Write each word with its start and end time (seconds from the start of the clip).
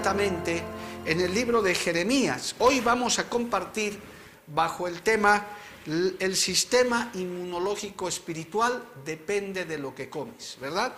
Inmediatamente 0.00 0.62
en 1.04 1.20
el 1.20 1.34
libro 1.34 1.60
de 1.60 1.74
Jeremías. 1.74 2.54
Hoy 2.58 2.80
vamos 2.80 3.18
a 3.18 3.28
compartir 3.28 3.98
bajo 4.46 4.88
el 4.88 5.02
tema 5.02 5.46
el 5.86 6.36
sistema 6.36 7.10
inmunológico 7.14 8.08
espiritual 8.08 8.82
depende 9.04 9.66
de 9.66 9.76
lo 9.76 9.94
que 9.94 10.08
comes, 10.08 10.56
¿verdad? 10.60 10.94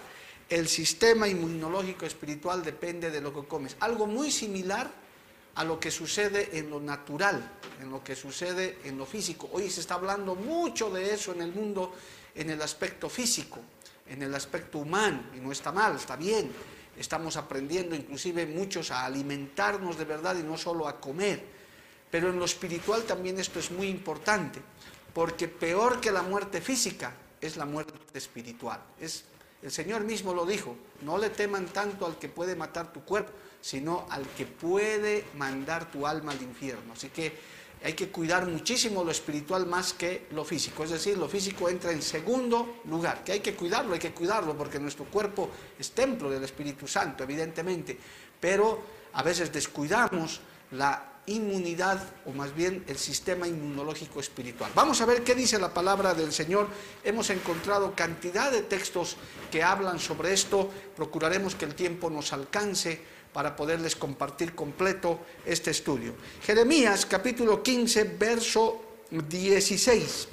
El 0.48 0.68
sistema 0.68 1.26
inmunológico 1.26 2.06
espiritual 2.06 2.62
depende 2.62 3.10
de 3.10 3.20
lo 3.20 3.34
que 3.34 3.48
comes. 3.48 3.76
Algo 3.80 4.06
muy 4.06 4.30
similar 4.30 4.88
a 5.56 5.64
lo 5.64 5.80
que 5.80 5.90
sucede 5.90 6.56
en 6.58 6.70
lo 6.70 6.78
natural, 6.78 7.58
en 7.80 7.90
lo 7.90 8.04
que 8.04 8.14
sucede 8.14 8.78
en 8.84 8.98
lo 8.98 9.06
físico. 9.06 9.50
Hoy 9.52 9.68
se 9.68 9.80
está 9.80 9.94
hablando 9.94 10.36
mucho 10.36 10.90
de 10.90 11.12
eso 11.12 11.32
en 11.32 11.42
el 11.42 11.52
mundo, 11.52 11.92
en 12.36 12.50
el 12.50 12.62
aspecto 12.62 13.08
físico, 13.08 13.58
en 14.06 14.22
el 14.22 14.34
aspecto 14.34 14.78
humano, 14.78 15.24
y 15.36 15.40
no 15.40 15.50
está 15.50 15.72
mal, 15.72 15.96
está 15.96 16.14
bien 16.14 16.52
estamos 16.96 17.36
aprendiendo 17.36 17.94
inclusive 17.94 18.46
muchos 18.46 18.90
a 18.90 19.04
alimentarnos 19.04 19.98
de 19.98 20.04
verdad 20.04 20.36
y 20.38 20.42
no 20.42 20.56
solo 20.56 20.88
a 20.88 21.00
comer. 21.00 21.42
Pero 22.10 22.28
en 22.30 22.38
lo 22.38 22.44
espiritual 22.44 23.04
también 23.04 23.38
esto 23.38 23.58
es 23.58 23.70
muy 23.70 23.88
importante, 23.88 24.60
porque 25.14 25.48
peor 25.48 26.00
que 26.00 26.12
la 26.12 26.22
muerte 26.22 26.60
física 26.60 27.14
es 27.40 27.56
la 27.56 27.64
muerte 27.64 27.94
espiritual. 28.12 28.80
Es, 29.00 29.24
el 29.62 29.70
Señor 29.70 30.02
mismo 30.02 30.34
lo 30.34 30.44
dijo, 30.44 30.76
no 31.02 31.18
le 31.18 31.30
teman 31.30 31.66
tanto 31.66 32.04
al 32.04 32.18
que 32.18 32.28
puede 32.28 32.54
matar 32.54 32.92
tu 32.92 33.02
cuerpo, 33.04 33.32
sino 33.60 34.06
al 34.10 34.26
que 34.28 34.44
puede 34.44 35.24
mandar 35.36 35.90
tu 35.90 36.06
alma 36.06 36.32
al 36.32 36.42
infierno. 36.42 36.92
Así 36.92 37.08
que 37.08 37.32
hay 37.84 37.94
que 37.94 38.08
cuidar 38.08 38.46
muchísimo 38.46 39.02
lo 39.02 39.10
espiritual 39.10 39.66
más 39.66 39.92
que 39.92 40.26
lo 40.30 40.44
físico. 40.44 40.84
Es 40.84 40.90
decir, 40.90 41.18
lo 41.18 41.28
físico 41.28 41.68
entra 41.68 41.92
en 41.92 42.02
segundo 42.02 42.80
lugar, 42.84 43.24
que 43.24 43.32
hay 43.32 43.40
que 43.40 43.54
cuidarlo, 43.54 43.94
hay 43.94 44.00
que 44.00 44.12
cuidarlo, 44.12 44.56
porque 44.56 44.78
nuestro 44.78 45.04
cuerpo 45.06 45.50
es 45.78 45.90
templo 45.90 46.30
del 46.30 46.44
Espíritu 46.44 46.86
Santo, 46.86 47.24
evidentemente, 47.24 47.98
pero 48.40 48.82
a 49.12 49.22
veces 49.22 49.52
descuidamos 49.52 50.40
la 50.72 51.12
inmunidad 51.26 52.02
o 52.26 52.32
más 52.32 52.54
bien 52.54 52.84
el 52.88 52.98
sistema 52.98 53.46
inmunológico 53.46 54.18
espiritual. 54.20 54.72
Vamos 54.74 55.00
a 55.00 55.06
ver 55.06 55.22
qué 55.22 55.34
dice 55.34 55.58
la 55.58 55.72
palabra 55.72 56.14
del 56.14 56.32
Señor. 56.32 56.66
Hemos 57.04 57.30
encontrado 57.30 57.94
cantidad 57.94 58.50
de 58.50 58.62
textos 58.62 59.16
que 59.50 59.62
hablan 59.62 60.00
sobre 60.00 60.32
esto. 60.32 60.68
Procuraremos 60.96 61.54
que 61.54 61.64
el 61.64 61.74
tiempo 61.74 62.10
nos 62.10 62.32
alcance 62.32 63.00
para 63.32 63.56
poderles 63.56 63.96
compartir 63.96 64.54
completo 64.54 65.20
este 65.44 65.70
estudio. 65.70 66.14
Jeremías 66.42 67.06
capítulo 67.06 67.62
15, 67.62 68.04
verso 68.18 68.82
16. 69.10 70.28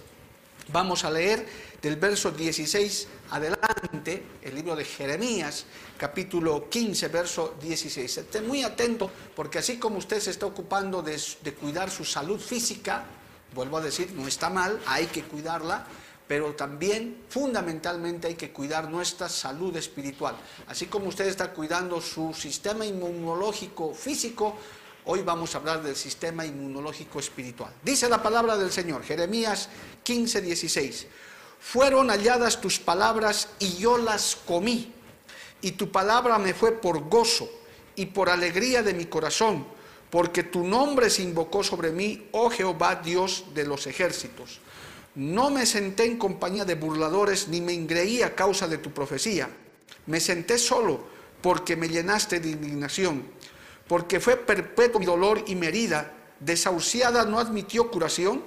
Vamos 0.72 1.04
a 1.04 1.10
leer 1.10 1.48
del 1.82 1.96
verso 1.96 2.32
16 2.32 3.08
adelante 3.32 4.24
el 4.42 4.54
libro 4.54 4.76
de 4.76 4.86
Jeremías, 4.86 5.66
capítulo 5.98 6.70
15, 6.70 7.08
verso 7.08 7.56
16. 7.62 8.18
Esté 8.18 8.42
muy 8.42 8.64
atento 8.64 9.10
porque 9.36 9.60
así 9.60 9.78
como 9.78 9.98
usted 9.98 10.20
se 10.20 10.32
está 10.32 10.46
ocupando 10.46 11.02
de, 11.02 11.20
de 11.42 11.54
cuidar 11.54 11.90
su 11.90 12.06
salud 12.06 12.40
física, 12.40 13.06
vuelvo 13.56 13.78
a 13.78 13.82
decir, 13.82 14.12
no 14.14 14.28
está 14.28 14.50
mal, 14.50 14.80
hay 14.86 15.08
que 15.08 15.24
cuidarla, 15.24 15.88
pero 16.30 16.54
también 16.54 17.24
fundamentalmente 17.28 18.28
hay 18.28 18.36
que 18.36 18.52
cuidar 18.52 18.88
nuestra 18.88 19.28
salud 19.28 19.76
espiritual. 19.76 20.36
Así 20.68 20.86
como 20.86 21.08
usted 21.08 21.26
está 21.26 21.52
cuidando 21.52 22.00
su 22.00 22.36
sistema 22.36 22.86
inmunológico 22.86 23.96
físico, 23.96 24.56
hoy 25.06 25.24
vamos 25.24 25.56
a 25.56 25.58
hablar 25.58 25.82
del 25.82 25.96
sistema 25.96 26.46
inmunológico 26.46 27.18
espiritual. 27.20 27.74
Dice 27.82 28.08
la 28.08 28.22
palabra 28.22 28.58
del 28.58 28.72
Señor, 28.72 29.04
Jeremías 29.04 29.70
15, 30.04 30.42
16. 30.42 31.08
Fueron 31.60 32.10
halladas 32.12 32.62
tus 32.62 32.78
palabras 32.78 33.50
y 33.58 33.78
yo 33.78 33.98
las 33.98 34.36
comí, 34.36 34.94
y 35.62 35.72
tu 35.72 35.92
palabra 35.92 36.38
me 36.38 36.54
fue 36.54 36.74
por 36.74 37.10
gozo 37.10 37.50
y 37.96 38.06
por 38.06 38.30
alegría 38.30 38.84
de 38.84 38.94
mi 38.94 39.06
corazón, 39.06 39.66
porque 40.12 40.44
tu 40.44 40.64
nombre 40.64 41.10
se 41.10 41.24
invocó 41.24 41.64
sobre 41.64 41.92
mí, 41.92 42.28
oh 42.34 42.52
Jehová 42.52 43.02
Dios 43.04 43.46
de 43.56 43.66
los 43.66 43.88
ejércitos. 43.88 44.60
No 45.20 45.50
me 45.50 45.66
senté 45.66 46.06
en 46.06 46.18
compañía 46.18 46.64
de 46.64 46.76
burladores, 46.76 47.50
ni 47.50 47.60
me 47.60 47.74
ingreí 47.74 48.22
a 48.22 48.36
causa 48.36 48.70
de 48.70 48.78
tu 48.78 48.94
profecía. 48.94 49.50
Me 50.06 50.22
senté 50.22 50.58
solo 50.58 51.04
porque 51.42 51.76
me 51.76 51.90
llenaste 51.90 52.40
de 52.40 52.52
indignación, 52.52 53.26
porque 53.86 54.22
fue 54.22 54.38
perpetuo 54.38 54.98
mi 54.98 55.06
dolor 55.06 55.44
y 55.46 55.56
mi 55.56 55.68
herida, 55.68 56.14
desahuciada 56.40 57.26
no 57.26 57.38
admitió 57.38 57.92
curación. 57.92 58.46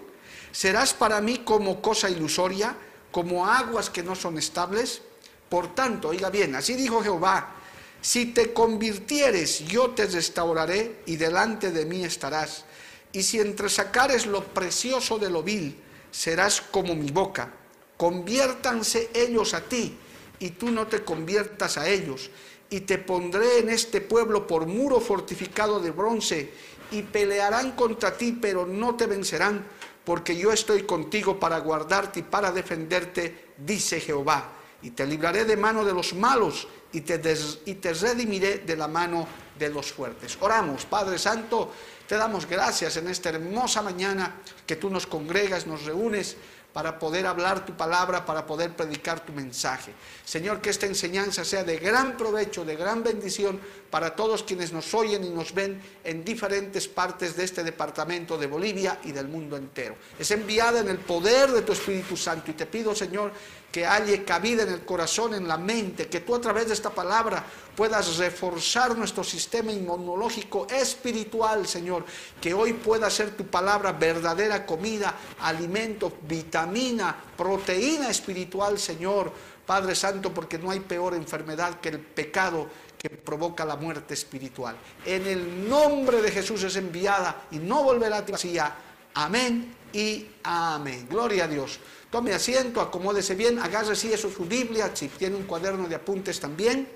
¿Serás 0.50 0.94
para 0.94 1.20
mí 1.20 1.42
como 1.44 1.82
cosa 1.82 2.08
ilusoria, 2.08 2.74
como 3.10 3.46
aguas 3.46 3.90
que 3.90 4.02
no 4.02 4.14
son 4.14 4.38
estables? 4.38 5.02
Por 5.50 5.74
tanto, 5.74 6.08
oiga 6.08 6.30
bien, 6.30 6.54
así 6.54 6.72
dijo 6.72 7.02
Jehová, 7.02 7.54
si 8.00 8.32
te 8.32 8.54
convirtieres, 8.54 9.58
yo 9.66 9.90
te 9.90 10.06
restauraré 10.06 11.02
y 11.04 11.16
delante 11.16 11.70
de 11.70 11.84
mí 11.84 12.02
estarás. 12.02 12.64
Y 13.12 13.24
si 13.24 13.40
entresacares 13.40 14.24
lo 14.24 14.42
precioso 14.42 15.18
de 15.18 15.28
lo 15.28 15.42
vil, 15.42 15.81
serás 16.12 16.60
como 16.60 16.94
mi 16.94 17.10
boca. 17.10 17.50
Conviértanse 17.96 19.10
ellos 19.12 19.54
a 19.54 19.62
ti 19.62 19.96
y 20.38 20.50
tú 20.50 20.70
no 20.70 20.86
te 20.86 21.02
conviertas 21.02 21.78
a 21.78 21.88
ellos. 21.88 22.30
Y 22.70 22.80
te 22.80 22.98
pondré 22.98 23.58
en 23.58 23.70
este 23.70 24.00
pueblo 24.00 24.46
por 24.46 24.66
muro 24.66 25.00
fortificado 25.00 25.80
de 25.80 25.90
bronce 25.90 26.52
y 26.90 27.02
pelearán 27.02 27.72
contra 27.72 28.16
ti, 28.16 28.38
pero 28.40 28.66
no 28.66 28.94
te 28.94 29.06
vencerán, 29.06 29.64
porque 30.04 30.36
yo 30.36 30.52
estoy 30.52 30.82
contigo 30.82 31.38
para 31.38 31.58
guardarte 31.58 32.20
y 32.20 32.22
para 32.22 32.52
defenderte, 32.52 33.52
dice 33.58 34.00
Jehová. 34.00 34.52
Y 34.82 34.90
te 34.90 35.06
libraré 35.06 35.44
de 35.44 35.56
mano 35.56 35.84
de 35.84 35.92
los 35.92 36.14
malos 36.14 36.66
y 36.92 37.02
te, 37.02 37.20
y 37.66 37.74
te 37.74 37.94
redimiré 37.94 38.58
de 38.58 38.76
la 38.76 38.88
mano 38.88 39.26
de 39.58 39.68
los 39.68 39.92
fuertes. 39.92 40.36
Oramos, 40.40 40.84
Padre 40.86 41.18
Santo, 41.18 41.72
te 42.12 42.18
damos 42.18 42.44
gracias 42.44 42.98
en 42.98 43.08
esta 43.08 43.30
hermosa 43.30 43.80
mañana 43.80 44.34
que 44.66 44.76
tú 44.76 44.90
nos 44.90 45.06
congregas, 45.06 45.66
nos 45.66 45.86
reúnes 45.86 46.36
para 46.70 46.98
poder 46.98 47.26
hablar 47.26 47.64
tu 47.64 47.74
palabra, 47.74 48.26
para 48.26 48.44
poder 48.44 48.76
predicar 48.76 49.24
tu 49.24 49.32
mensaje. 49.32 49.94
Señor, 50.22 50.60
que 50.60 50.68
esta 50.68 50.84
enseñanza 50.84 51.42
sea 51.42 51.64
de 51.64 51.78
gran 51.78 52.18
provecho, 52.18 52.66
de 52.66 52.76
gran 52.76 53.02
bendición 53.02 53.58
para 53.90 54.14
todos 54.14 54.42
quienes 54.42 54.74
nos 54.74 54.92
oyen 54.92 55.24
y 55.24 55.30
nos 55.30 55.54
ven 55.54 55.80
en 56.04 56.22
diferentes 56.22 56.86
partes 56.86 57.34
de 57.34 57.44
este 57.44 57.64
departamento 57.64 58.36
de 58.36 58.46
Bolivia 58.46 58.98
y 59.04 59.12
del 59.12 59.28
mundo 59.28 59.56
entero. 59.56 59.96
Es 60.18 60.30
enviada 60.32 60.80
en 60.80 60.88
el 60.88 60.98
poder 60.98 61.50
de 61.50 61.62
tu 61.62 61.72
Espíritu 61.72 62.14
Santo 62.14 62.50
y 62.50 62.54
te 62.54 62.66
pido, 62.66 62.94
Señor, 62.94 63.32
que 63.72 63.86
haya 63.86 64.22
cabida 64.24 64.64
en 64.64 64.68
el 64.68 64.84
corazón, 64.84 65.32
en 65.32 65.48
la 65.48 65.56
mente, 65.56 66.06
que 66.06 66.20
tú 66.20 66.34
a 66.34 66.40
través 66.40 66.68
de 66.68 66.74
esta 66.74 66.90
palabra 66.90 67.42
puedas 67.74 68.18
reforzar 68.18 68.96
nuestro 68.96 69.24
sistema 69.24 69.72
inmunológico 69.72 70.66
espiritual, 70.68 71.66
Señor, 71.66 72.04
que 72.38 72.52
hoy 72.52 72.74
pueda 72.74 73.08
ser 73.08 73.30
tu 73.30 73.46
palabra 73.46 73.92
verdadera 73.92 74.66
comida, 74.66 75.14
alimento, 75.40 76.12
vitamina, 76.28 77.16
proteína 77.34 78.10
espiritual, 78.10 78.78
Señor, 78.78 79.32
Padre 79.64 79.94
Santo, 79.94 80.34
porque 80.34 80.58
no 80.58 80.70
hay 80.70 80.80
peor 80.80 81.14
enfermedad 81.14 81.80
que 81.80 81.88
el 81.88 82.00
pecado 82.00 82.68
que 82.98 83.08
provoca 83.08 83.64
la 83.64 83.76
muerte 83.76 84.12
espiritual. 84.12 84.76
En 85.06 85.26
el 85.26 85.68
nombre 85.68 86.20
de 86.20 86.30
Jesús 86.30 86.62
es 86.62 86.76
enviada 86.76 87.44
y 87.50 87.56
no 87.56 87.82
volverá 87.82 88.18
a 88.18 88.24
ti 88.26 88.32
vacía. 88.32 88.74
Amén 89.14 89.74
y 89.92 90.26
amén. 90.44 91.06
Gloria 91.08 91.44
a 91.44 91.48
Dios. 91.48 91.80
Tome 92.12 92.34
asiento, 92.34 92.82
acomódese 92.82 93.34
bien, 93.34 93.58
agarre 93.58 93.96
si 93.96 94.12
eso 94.12 94.30
su 94.30 94.44
Biblia, 94.44 94.94
si 94.94 95.08
tiene 95.08 95.34
un 95.34 95.44
cuaderno 95.44 95.88
de 95.88 95.94
apuntes 95.94 96.38
también, 96.38 96.86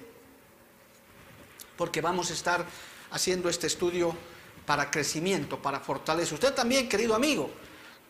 porque 1.74 2.02
vamos 2.02 2.30
a 2.30 2.34
estar 2.34 2.66
haciendo 3.12 3.48
este 3.48 3.66
estudio 3.66 4.14
para 4.66 4.90
crecimiento, 4.90 5.62
para 5.62 5.80
fortaleza. 5.80 6.34
Usted 6.34 6.52
también, 6.52 6.86
querido 6.86 7.14
amigo, 7.14 7.48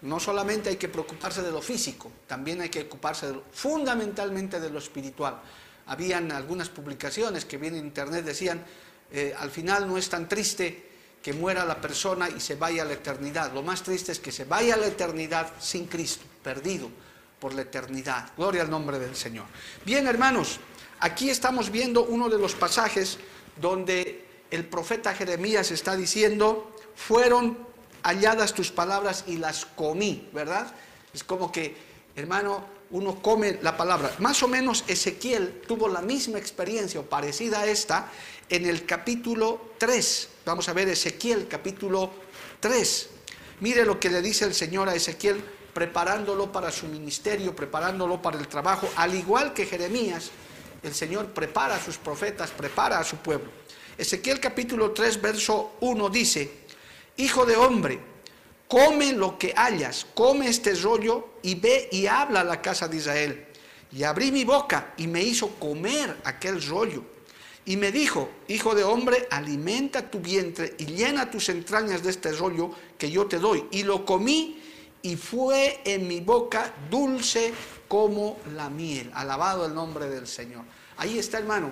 no 0.02 0.18
solamente 0.18 0.70
hay 0.70 0.76
que 0.76 0.88
preocuparse 0.88 1.42
de 1.42 1.52
lo 1.52 1.62
físico, 1.62 2.10
también 2.26 2.60
hay 2.60 2.70
que 2.70 2.82
ocuparse 2.82 3.32
fundamentalmente 3.52 4.58
de 4.58 4.68
lo 4.68 4.80
espiritual. 4.80 5.40
Habían 5.86 6.32
algunas 6.32 6.70
publicaciones 6.70 7.44
que 7.44 7.56
vienen 7.56 7.82
en 7.82 7.86
internet, 7.86 8.24
decían, 8.24 8.64
eh, 9.12 9.32
al 9.38 9.52
final 9.52 9.86
no 9.86 9.96
es 9.96 10.08
tan 10.08 10.28
triste 10.28 10.90
que 11.22 11.32
muera 11.32 11.64
la 11.64 11.80
persona 11.80 12.28
y 12.28 12.40
se 12.40 12.56
vaya 12.56 12.82
a 12.82 12.84
la 12.84 12.94
eternidad. 12.94 13.52
Lo 13.52 13.62
más 13.62 13.84
triste 13.84 14.10
es 14.10 14.18
que 14.18 14.32
se 14.32 14.44
vaya 14.44 14.74
a 14.74 14.76
la 14.76 14.86
eternidad 14.86 15.52
sin 15.60 15.86
Cristo, 15.86 16.24
perdido 16.46 16.88
por 17.40 17.54
la 17.54 17.62
eternidad. 17.62 18.30
Gloria 18.36 18.62
al 18.62 18.70
nombre 18.70 19.00
del 19.00 19.16
Señor. 19.16 19.46
Bien, 19.84 20.06
hermanos, 20.06 20.60
aquí 21.00 21.28
estamos 21.28 21.72
viendo 21.72 22.04
uno 22.04 22.28
de 22.28 22.38
los 22.38 22.54
pasajes 22.54 23.18
donde 23.60 24.24
el 24.52 24.64
profeta 24.64 25.12
Jeremías 25.12 25.72
está 25.72 25.96
diciendo, 25.96 26.72
fueron 26.94 27.58
halladas 28.04 28.54
tus 28.54 28.70
palabras 28.70 29.24
y 29.26 29.38
las 29.38 29.66
comí, 29.66 30.28
¿verdad? 30.32 30.72
Es 31.12 31.24
como 31.24 31.50
que, 31.50 31.76
hermano, 32.14 32.64
uno 32.90 33.20
come 33.20 33.58
la 33.60 33.76
palabra. 33.76 34.14
Más 34.20 34.40
o 34.44 34.46
menos 34.46 34.84
Ezequiel 34.86 35.62
tuvo 35.66 35.88
la 35.88 36.00
misma 36.00 36.38
experiencia 36.38 37.00
o 37.00 37.06
parecida 37.06 37.62
a 37.62 37.66
esta 37.66 38.08
en 38.48 38.66
el 38.66 38.86
capítulo 38.86 39.72
3. 39.78 40.28
Vamos 40.44 40.68
a 40.68 40.72
ver 40.74 40.88
Ezequiel 40.88 41.48
capítulo 41.48 42.12
3. 42.60 43.08
Mire 43.58 43.84
lo 43.84 43.98
que 43.98 44.10
le 44.10 44.22
dice 44.22 44.44
el 44.44 44.54
Señor 44.54 44.88
a 44.88 44.94
Ezequiel 44.94 45.42
preparándolo 45.76 46.50
para 46.50 46.72
su 46.72 46.86
ministerio, 46.86 47.54
preparándolo 47.54 48.22
para 48.22 48.38
el 48.38 48.48
trabajo, 48.48 48.88
al 48.96 49.14
igual 49.14 49.52
que 49.52 49.66
Jeremías, 49.66 50.30
el 50.82 50.94
Señor 50.94 51.26
prepara 51.34 51.76
a 51.76 51.78
sus 51.78 51.98
profetas, 51.98 52.50
prepara 52.50 52.98
a 52.98 53.04
su 53.04 53.18
pueblo. 53.18 53.50
Ezequiel 53.98 54.40
capítulo 54.40 54.92
3, 54.92 55.20
verso 55.20 55.72
1 55.80 56.08
dice, 56.08 56.50
Hijo 57.18 57.44
de 57.44 57.56
hombre, 57.56 58.00
come 58.66 59.12
lo 59.12 59.38
que 59.38 59.52
hayas, 59.54 60.06
come 60.14 60.48
este 60.48 60.74
rollo 60.76 61.28
y 61.42 61.56
ve 61.56 61.90
y 61.92 62.06
habla 62.06 62.40
a 62.40 62.44
la 62.44 62.62
casa 62.62 62.88
de 62.88 62.96
Israel. 62.96 63.46
Y 63.92 64.02
abrí 64.02 64.32
mi 64.32 64.44
boca 64.44 64.94
y 64.96 65.06
me 65.06 65.22
hizo 65.22 65.56
comer 65.56 66.16
aquel 66.24 66.66
rollo. 66.66 67.02
Y 67.66 67.76
me 67.76 67.92
dijo, 67.92 68.30
hijo 68.48 68.74
de 68.74 68.84
hombre, 68.84 69.28
alimenta 69.30 70.10
tu 70.10 70.20
vientre 70.20 70.74
y 70.78 70.86
llena 70.86 71.30
tus 71.30 71.50
entrañas 71.50 72.02
de 72.02 72.08
este 72.08 72.32
rollo 72.32 72.70
que 72.96 73.10
yo 73.10 73.26
te 73.26 73.38
doy. 73.38 73.66
Y 73.72 73.82
lo 73.82 74.06
comí 74.06 74.62
y 75.06 75.14
fue 75.14 75.82
en 75.84 76.08
mi 76.08 76.18
boca 76.18 76.74
dulce 76.90 77.54
como 77.86 78.38
la 78.56 78.68
miel. 78.68 79.08
Alabado 79.14 79.64
el 79.64 79.72
nombre 79.72 80.08
del 80.08 80.26
Señor. 80.26 80.64
Ahí 80.96 81.16
está, 81.16 81.38
hermano. 81.38 81.70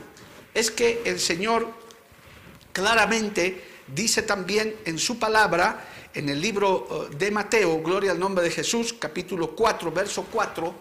Es 0.55 0.71
que 0.71 1.03
el 1.05 1.19
Señor 1.19 1.67
claramente 2.73 3.83
dice 3.89 4.23
también 4.23 4.77
en 4.85 5.01
su 5.01 5.19
palabra, 5.19 5.85
en 6.15 6.29
el 6.29 6.41
libro 6.41 7.09
eh, 7.11 7.17
de 7.17 7.33
Mateo, 7.33 7.83
Gloria 7.83 8.13
al 8.13 8.21
nombre 8.21 8.45
de 8.45 8.53
Jesús, 8.53 8.95
capítulo 8.97 9.51
4, 9.51 9.91
verso 9.91 10.27
4, 10.31 10.75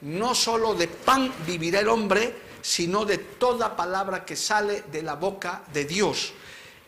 no 0.00 0.34
solo 0.34 0.74
de 0.74 0.88
pan 0.88 1.32
vivirá 1.46 1.78
el 1.78 1.88
hombre, 1.88 2.34
sino 2.60 3.04
de 3.04 3.18
toda 3.18 3.76
palabra 3.76 4.24
que 4.24 4.34
sale 4.34 4.82
de 4.90 5.04
la 5.04 5.14
boca 5.14 5.62
de 5.72 5.84
Dios. 5.84 6.32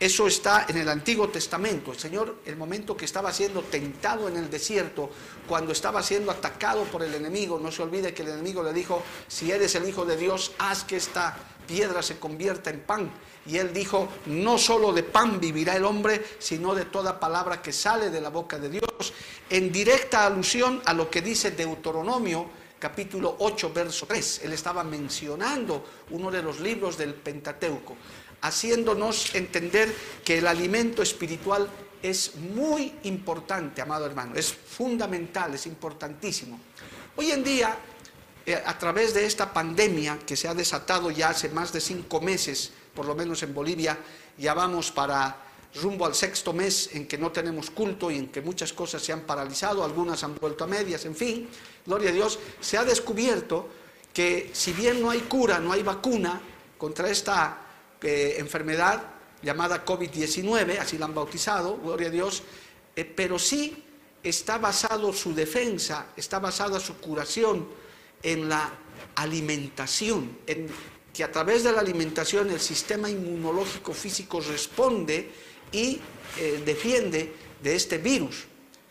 Eso 0.02 0.26
está 0.26 0.66
en 0.68 0.78
el 0.78 0.88
Antiguo 0.88 1.28
Testamento. 1.28 1.92
El 1.92 1.98
Señor, 2.00 2.38
el 2.44 2.56
momento 2.56 2.96
que 2.96 3.04
estaba 3.04 3.32
siendo 3.32 3.62
tentado 3.62 4.26
en 4.26 4.36
el 4.36 4.50
desierto, 4.50 5.08
cuando 5.46 5.70
estaba 5.70 6.02
siendo 6.02 6.32
atacado 6.32 6.82
por 6.86 7.04
el 7.04 7.14
enemigo, 7.14 7.56
no 7.60 7.70
se 7.70 7.84
olvide 7.84 8.12
que 8.12 8.22
el 8.22 8.30
enemigo 8.30 8.64
le 8.64 8.72
dijo, 8.72 9.00
si 9.28 9.52
eres 9.52 9.76
el 9.76 9.88
Hijo 9.88 10.04
de 10.04 10.16
Dios, 10.16 10.54
haz 10.58 10.82
que 10.82 10.96
esta 10.96 11.38
piedra 11.68 12.02
se 12.02 12.18
convierta 12.18 12.70
en 12.70 12.80
pan. 12.80 13.12
Y 13.46 13.58
él 13.58 13.72
dijo, 13.72 14.08
no 14.26 14.58
solo 14.58 14.92
de 14.92 15.04
pan 15.04 15.38
vivirá 15.38 15.76
el 15.76 15.84
hombre, 15.84 16.20
sino 16.40 16.74
de 16.74 16.86
toda 16.86 17.20
palabra 17.20 17.62
que 17.62 17.72
sale 17.72 18.10
de 18.10 18.20
la 18.20 18.30
boca 18.30 18.58
de 18.58 18.70
Dios, 18.70 19.12
en 19.50 19.70
directa 19.70 20.26
alusión 20.26 20.82
a 20.84 20.94
lo 20.94 21.08
que 21.08 21.22
dice 21.22 21.52
Deuteronomio 21.52 22.50
capítulo 22.80 23.36
8, 23.38 23.70
verso 23.72 24.06
3. 24.06 24.40
Él 24.42 24.52
estaba 24.52 24.82
mencionando 24.82 25.84
uno 26.10 26.28
de 26.32 26.42
los 26.42 26.58
libros 26.58 26.98
del 26.98 27.14
Pentateuco 27.14 27.96
haciéndonos 28.42 29.34
entender 29.34 29.94
que 30.24 30.38
el 30.38 30.46
alimento 30.46 31.02
espiritual 31.02 31.68
es 32.02 32.34
muy 32.36 32.92
importante, 33.04 33.80
amado 33.80 34.04
hermano, 34.04 34.34
es 34.34 34.52
fundamental, 34.52 35.54
es 35.54 35.66
importantísimo. 35.66 36.58
Hoy 37.16 37.30
en 37.30 37.44
día, 37.44 37.76
eh, 38.44 38.60
a 38.64 38.76
través 38.76 39.14
de 39.14 39.24
esta 39.24 39.52
pandemia 39.52 40.18
que 40.26 40.36
se 40.36 40.48
ha 40.48 40.54
desatado 40.54 41.10
ya 41.10 41.30
hace 41.30 41.48
más 41.48 41.72
de 41.72 41.80
cinco 41.80 42.20
meses, 42.20 42.72
por 42.94 43.06
lo 43.06 43.14
menos 43.14 43.42
en 43.44 43.54
Bolivia, 43.54 43.96
ya 44.36 44.54
vamos 44.54 44.90
para 44.90 45.36
rumbo 45.80 46.04
al 46.04 46.14
sexto 46.14 46.52
mes 46.52 46.90
en 46.92 47.06
que 47.06 47.16
no 47.16 47.30
tenemos 47.30 47.70
culto 47.70 48.10
y 48.10 48.18
en 48.18 48.28
que 48.28 48.42
muchas 48.42 48.72
cosas 48.72 49.02
se 49.02 49.12
han 49.12 49.22
paralizado, 49.22 49.84
algunas 49.84 50.22
han 50.24 50.34
vuelto 50.34 50.64
a 50.64 50.66
medias, 50.66 51.04
en 51.04 51.14
fin, 51.14 51.48
gloria 51.86 52.10
a 52.10 52.12
Dios, 52.12 52.38
se 52.60 52.76
ha 52.76 52.84
descubierto 52.84 53.68
que 54.12 54.50
si 54.52 54.72
bien 54.72 55.00
no 55.00 55.10
hay 55.10 55.20
cura, 55.20 55.60
no 55.60 55.72
hay 55.72 55.82
vacuna 55.82 56.40
contra 56.76 57.08
esta 57.08 57.58
enfermedad 58.02 59.02
llamada 59.42 59.84
COVID-19, 59.84 60.78
así 60.78 60.98
la 60.98 61.06
han 61.06 61.14
bautizado, 61.14 61.76
gloria 61.78 62.08
a 62.08 62.10
Dios, 62.10 62.42
eh, 62.94 63.04
pero 63.04 63.38
sí 63.38 63.84
está 64.22 64.58
basado 64.58 65.12
su 65.12 65.34
defensa, 65.34 66.06
está 66.16 66.38
basada 66.38 66.78
su 66.78 66.96
curación 66.98 67.68
en 68.22 68.48
la 68.48 68.72
alimentación, 69.16 70.38
en 70.46 70.68
que 71.12 71.24
a 71.24 71.32
través 71.32 71.64
de 71.64 71.72
la 71.72 71.80
alimentación 71.80 72.50
el 72.50 72.60
sistema 72.60 73.10
inmunológico 73.10 73.92
físico 73.92 74.40
responde 74.40 75.30
y 75.72 76.00
eh, 76.38 76.62
defiende 76.64 77.34
de 77.62 77.74
este 77.74 77.98
virus, 77.98 78.44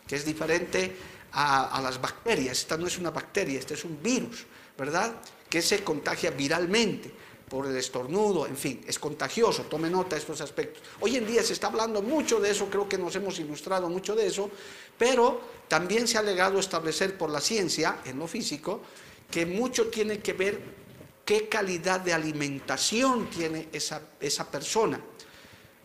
que 0.06 0.16
es 0.16 0.24
diferente 0.24 0.94
a, 1.32 1.76
a, 1.76 1.80
las 1.80 2.00
bacterias. 2.00 2.58
Esta 2.58 2.76
no 2.76 2.86
es 2.86 2.98
una 2.98 3.10
bacteria, 3.10 3.58
este 3.58 3.74
es 3.74 3.84
un 3.84 4.00
virus, 4.02 4.44
¿verdad? 4.76 5.14
Que 5.48 5.62
se 5.62 5.82
contagia 5.82 6.30
viralmente 6.30 7.21
por 7.52 7.66
el 7.66 7.76
estornudo, 7.76 8.46
en 8.46 8.56
fin, 8.56 8.82
es 8.88 8.98
contagioso, 8.98 9.64
tome 9.64 9.90
nota 9.90 10.16
de 10.16 10.22
estos 10.22 10.40
aspectos. 10.40 10.82
Hoy 11.00 11.16
en 11.16 11.26
día 11.26 11.42
se 11.42 11.52
está 11.52 11.66
hablando 11.66 12.00
mucho 12.00 12.40
de 12.40 12.50
eso, 12.50 12.70
creo 12.70 12.88
que 12.88 12.96
nos 12.96 13.14
hemos 13.14 13.38
ilustrado 13.38 13.90
mucho 13.90 14.14
de 14.14 14.26
eso, 14.26 14.48
pero 14.96 15.38
también 15.68 16.08
se 16.08 16.16
ha 16.16 16.22
llegado 16.22 16.56
a 16.56 16.60
establecer 16.60 17.18
por 17.18 17.28
la 17.28 17.42
ciencia, 17.42 17.98
en 18.06 18.18
lo 18.18 18.26
físico, 18.26 18.80
que 19.30 19.44
mucho 19.44 19.88
tiene 19.88 20.20
que 20.20 20.32
ver 20.32 20.62
qué 21.26 21.46
calidad 21.50 22.00
de 22.00 22.14
alimentación 22.14 23.28
tiene 23.28 23.68
esa, 23.70 24.00
esa 24.18 24.50
persona 24.50 24.98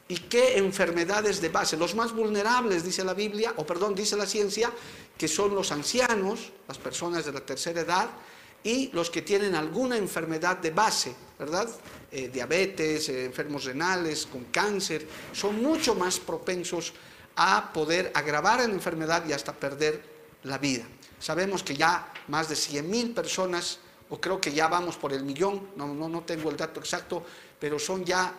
y 0.07 0.15
qué 0.15 0.59
enfermedades 0.59 1.41
de 1.41 1.49
base. 1.49 1.75
Los 1.75 1.95
más 1.95 2.13
vulnerables, 2.13 2.85
dice 2.85 3.03
la 3.03 3.13
Biblia, 3.13 3.53
o 3.57 3.65
perdón, 3.65 3.93
dice 3.93 4.15
la 4.15 4.25
ciencia, 4.25 4.71
que 5.17 5.27
son 5.27 5.53
los 5.53 5.73
ancianos, 5.73 6.53
las 6.65 6.77
personas 6.77 7.25
de 7.25 7.33
la 7.33 7.41
tercera 7.41 7.81
edad, 7.81 8.09
y 8.63 8.89
los 8.93 9.09
que 9.09 9.21
tienen 9.21 9.55
alguna 9.55 9.97
enfermedad 9.97 10.57
de 10.57 10.71
base, 10.71 11.15
¿verdad? 11.39 11.69
Eh, 12.11 12.29
diabetes, 12.29 13.09
eh, 13.09 13.25
enfermos 13.25 13.65
renales, 13.65 14.25
con 14.25 14.45
cáncer, 14.45 15.07
son 15.33 15.61
mucho 15.61 15.95
más 15.95 16.19
propensos 16.19 16.93
a 17.35 17.71
poder 17.71 18.11
agravar 18.13 18.59
la 18.59 18.65
enfermedad 18.65 19.23
y 19.27 19.33
hasta 19.33 19.53
perder 19.53 20.03
la 20.43 20.57
vida. 20.57 20.83
Sabemos 21.19 21.63
que 21.63 21.75
ya 21.75 22.11
más 22.27 22.49
de 22.49 22.55
100.000 22.55 23.13
personas, 23.13 23.79
o 24.09 24.19
creo 24.19 24.39
que 24.39 24.51
ya 24.51 24.67
vamos 24.67 24.97
por 24.97 25.13
el 25.13 25.23
millón, 25.23 25.69
no, 25.75 25.87
no, 25.87 26.09
no 26.09 26.21
tengo 26.21 26.49
el 26.49 26.57
dato 26.57 26.79
exacto, 26.79 27.23
pero 27.59 27.79
son 27.79 28.05
ya, 28.05 28.33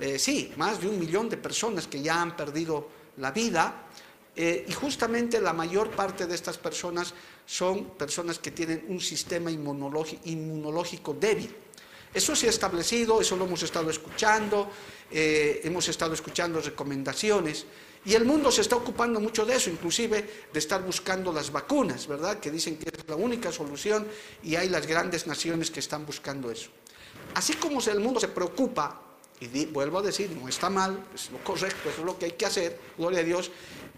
eh, 0.00 0.18
sí, 0.18 0.52
más 0.56 0.80
de 0.80 0.88
un 0.88 0.98
millón 0.98 1.28
de 1.28 1.36
personas 1.36 1.86
que 1.86 2.00
ya 2.00 2.20
han 2.20 2.36
perdido 2.36 2.88
la 3.18 3.30
vida. 3.30 3.86
Y 4.34 4.72
justamente 4.72 5.40
la 5.40 5.52
mayor 5.52 5.90
parte 5.90 6.26
de 6.26 6.34
estas 6.34 6.56
personas 6.56 7.12
son 7.46 7.90
personas 7.98 8.38
que 8.38 8.50
tienen 8.50 8.86
un 8.88 9.00
sistema 9.00 9.50
inmunológico, 9.50 11.14
débil. 11.14 11.54
Eso 12.14 12.36
se 12.36 12.46
ha 12.46 12.50
establecido, 12.50 13.20
eso 13.20 13.36
lo 13.36 13.46
hemos 13.46 13.62
estado 13.62 13.90
escuchando, 13.90 14.70
eh, 15.10 15.60
hemos 15.64 15.88
estado 15.88 16.14
escuchando 16.14 16.60
recomendaciones 16.60 17.64
y 18.04 18.14
el 18.14 18.24
mundo 18.24 18.50
se 18.50 18.60
está 18.60 18.76
ocupando 18.76 19.20
mucho 19.20 19.46
de 19.46 19.54
eso, 19.54 19.70
inclusive 19.70 20.46
de 20.52 20.58
estar 20.58 20.82
buscando 20.82 21.32
las 21.32 21.50
vacunas, 21.52 22.06
¿verdad? 22.06 22.38
Que 22.38 22.50
dicen 22.50 22.76
que 22.76 22.88
es 22.88 23.08
la 23.08 23.16
única 23.16 23.52
solución 23.52 24.06
y 24.42 24.56
hay 24.56 24.68
las 24.68 24.86
grandes 24.86 25.26
naciones 25.26 25.70
que 25.70 25.80
están 25.80 26.04
buscando 26.04 26.50
eso. 26.50 26.70
Así 27.34 27.54
como 27.54 27.80
el 27.80 28.00
mundo 28.00 28.20
se 28.20 28.28
preocupa, 28.28 29.11
y 29.42 29.66
vuelvo 29.66 29.98
a 29.98 30.02
decir, 30.02 30.30
no 30.30 30.48
está 30.48 30.70
mal, 30.70 31.04
es 31.12 31.30
lo 31.30 31.38
correcto, 31.42 31.90
es 31.90 31.98
lo 31.98 32.16
que 32.16 32.26
hay 32.26 32.32
que 32.32 32.46
hacer, 32.46 32.78
gloria 32.96 33.20
a 33.20 33.24
Dios, 33.24 33.50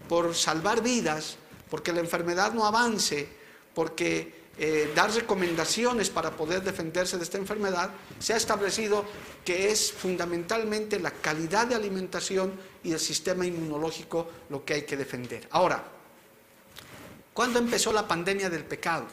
por 0.09 0.33
salvar 0.33 0.81
vidas, 0.81 1.37
porque 1.69 1.93
la 1.93 1.99
enfermedad 1.99 2.51
no 2.53 2.65
avance, 2.65 3.27
porque 3.75 4.45
eh, 4.57 4.91
dar 4.95 5.13
recomendaciones 5.13 6.09
para 6.09 6.31
poder 6.31 6.63
defenderse 6.63 7.17
de 7.17 7.23
esta 7.23 7.37
enfermedad, 7.37 7.91
se 8.17 8.33
ha 8.33 8.37
establecido 8.37 9.05
que 9.43 9.69
es 9.69 9.91
fundamentalmente 9.91 10.99
la 10.99 11.11
calidad 11.11 11.67
de 11.67 11.75
alimentación 11.75 12.53
y 12.83 12.93
el 12.93 12.99
sistema 12.99 13.45
inmunológico 13.45 14.27
lo 14.49 14.65
que 14.65 14.73
hay 14.73 14.81
que 14.81 14.97
defender. 14.97 15.47
Ahora, 15.51 15.83
¿cuándo 17.35 17.59
empezó 17.59 17.93
la 17.93 18.07
pandemia 18.07 18.49
del 18.49 18.63
pecado? 18.63 19.05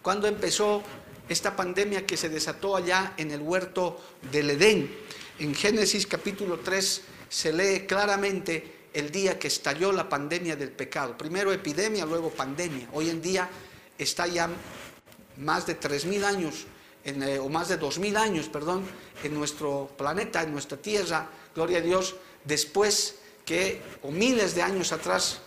¿Cuándo 0.00 0.26
empezó 0.26 0.82
esta 1.28 1.54
pandemia 1.54 2.06
que 2.06 2.16
se 2.16 2.30
desató 2.30 2.76
allá 2.76 3.12
en 3.18 3.30
el 3.30 3.40
huerto 3.40 4.00
del 4.32 4.50
Edén? 4.50 5.19
En 5.40 5.54
Génesis 5.54 6.06
capítulo 6.06 6.58
3 6.58 7.00
se 7.30 7.50
lee 7.50 7.86
claramente 7.86 8.88
el 8.92 9.10
día 9.10 9.38
que 9.38 9.48
estalló 9.48 9.90
la 9.90 10.06
pandemia 10.06 10.54
del 10.54 10.70
pecado. 10.70 11.16
Primero 11.16 11.50
epidemia, 11.50 12.04
luego 12.04 12.28
pandemia. 12.28 12.90
Hoy 12.92 13.08
en 13.08 13.22
día 13.22 13.48
está 13.96 14.26
ya 14.26 14.50
más 15.38 15.66
de 15.66 15.80
3.000 15.80 16.24
años, 16.24 16.66
eh, 17.04 17.38
o 17.38 17.48
más 17.48 17.68
de 17.68 17.80
2.000 17.80 18.18
años, 18.18 18.50
perdón, 18.50 18.84
en 19.24 19.32
nuestro 19.32 19.90
planeta, 19.96 20.42
en 20.42 20.52
nuestra 20.52 20.76
tierra, 20.76 21.30
gloria 21.54 21.78
a 21.78 21.80
Dios, 21.80 22.16
después 22.44 23.14
que, 23.46 23.80
o 24.02 24.10
miles 24.10 24.54
de 24.54 24.60
años 24.60 24.92
atrás, 24.92 25.40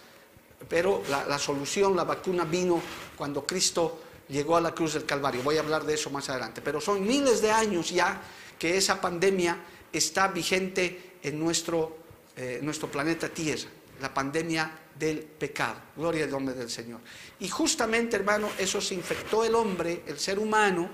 pero 0.67 1.03
la, 1.07 1.25
la 1.25 1.37
solución, 1.37 1.95
la 1.95 2.03
vacuna 2.03 2.45
vino 2.45 2.81
cuando 3.15 3.45
Cristo 3.45 4.01
llegó 4.27 4.57
a 4.57 4.61
la 4.61 4.73
cruz 4.73 4.93
del 4.95 5.05
Calvario. 5.05 5.43
Voy 5.43 5.57
a 5.57 5.59
hablar 5.59 5.83
de 5.85 5.93
eso 5.93 6.09
más 6.09 6.29
adelante. 6.29 6.63
Pero 6.63 6.81
son 6.81 7.05
miles 7.05 7.43
de 7.43 7.51
años 7.51 7.91
ya 7.91 8.19
que 8.57 8.75
esa 8.75 8.99
pandemia 8.99 9.59
está 9.93 10.27
vigente 10.27 11.13
en 11.21 11.39
nuestro, 11.39 11.97
eh, 12.35 12.59
nuestro 12.61 12.91
planeta 12.91 13.29
Tierra, 13.29 13.69
la 14.01 14.13
pandemia 14.13 14.79
del 14.97 15.19
pecado. 15.19 15.79
Gloria 15.95 16.25
al 16.25 16.31
nombre 16.31 16.55
del 16.55 16.69
Señor. 16.69 16.99
Y 17.39 17.47
justamente, 17.47 18.15
hermano, 18.15 18.49
eso 18.57 18.81
se 18.81 18.95
infectó 18.95 19.43
el 19.43 19.55
hombre, 19.55 20.03
el 20.07 20.19
ser 20.19 20.39
humano, 20.39 20.89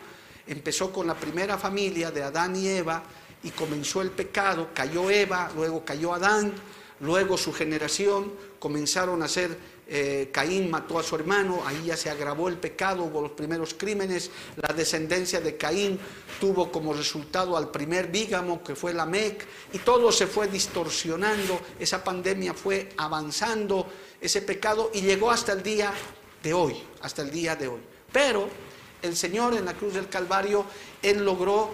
empezó 0.47 0.91
con 0.91 1.07
la 1.07 1.15
primera 1.15 1.57
familia 1.57 2.11
de 2.11 2.23
Adán 2.23 2.55
y 2.55 2.67
Eva 2.67 3.03
y 3.43 3.51
comenzó 3.51 4.01
el 4.01 4.11
pecado, 4.11 4.69
cayó 4.73 5.09
Eva, 5.09 5.51
luego 5.55 5.85
cayó 5.85 6.13
Adán, 6.13 6.53
luego 6.99 7.37
su 7.37 7.53
generación 7.53 8.33
comenzaron 8.59 9.23
a 9.23 9.27
ser 9.27 9.57
eh, 9.91 10.29
Caín 10.31 10.69
mató 10.69 10.99
a 10.99 11.03
su 11.03 11.15
hermano, 11.15 11.63
ahí 11.65 11.85
ya 11.85 11.97
se 11.97 12.11
agravó 12.11 12.47
el 12.47 12.57
pecado, 12.57 13.03
hubo 13.03 13.21
los 13.21 13.31
primeros 13.31 13.73
crímenes, 13.73 14.29
la 14.55 14.73
descendencia 14.73 15.41
de 15.41 15.57
Caín 15.57 15.99
tuvo 16.39 16.71
como 16.71 16.93
resultado 16.93 17.57
al 17.57 17.71
primer 17.71 18.07
bígamo 18.07 18.63
que 18.63 18.75
fue 18.75 18.93
la 18.93 19.07
Mec, 19.07 19.47
y 19.73 19.79
todo 19.79 20.11
se 20.11 20.27
fue 20.27 20.47
distorsionando, 20.47 21.59
esa 21.79 22.03
pandemia 22.03 22.53
fue 22.53 22.89
avanzando, 22.97 23.87
ese 24.21 24.43
pecado, 24.43 24.91
y 24.93 25.01
llegó 25.01 25.31
hasta 25.31 25.53
el 25.53 25.63
día 25.63 25.91
de 26.43 26.53
hoy, 26.53 26.75
hasta 27.01 27.23
el 27.23 27.31
día 27.31 27.55
de 27.55 27.67
hoy. 27.67 27.81
Pero 28.11 28.47
el 29.01 29.15
Señor 29.15 29.55
en 29.55 29.65
la 29.65 29.73
cruz 29.73 29.95
del 29.95 30.07
Calvario, 30.07 30.65
Él 31.01 31.25
logró 31.25 31.73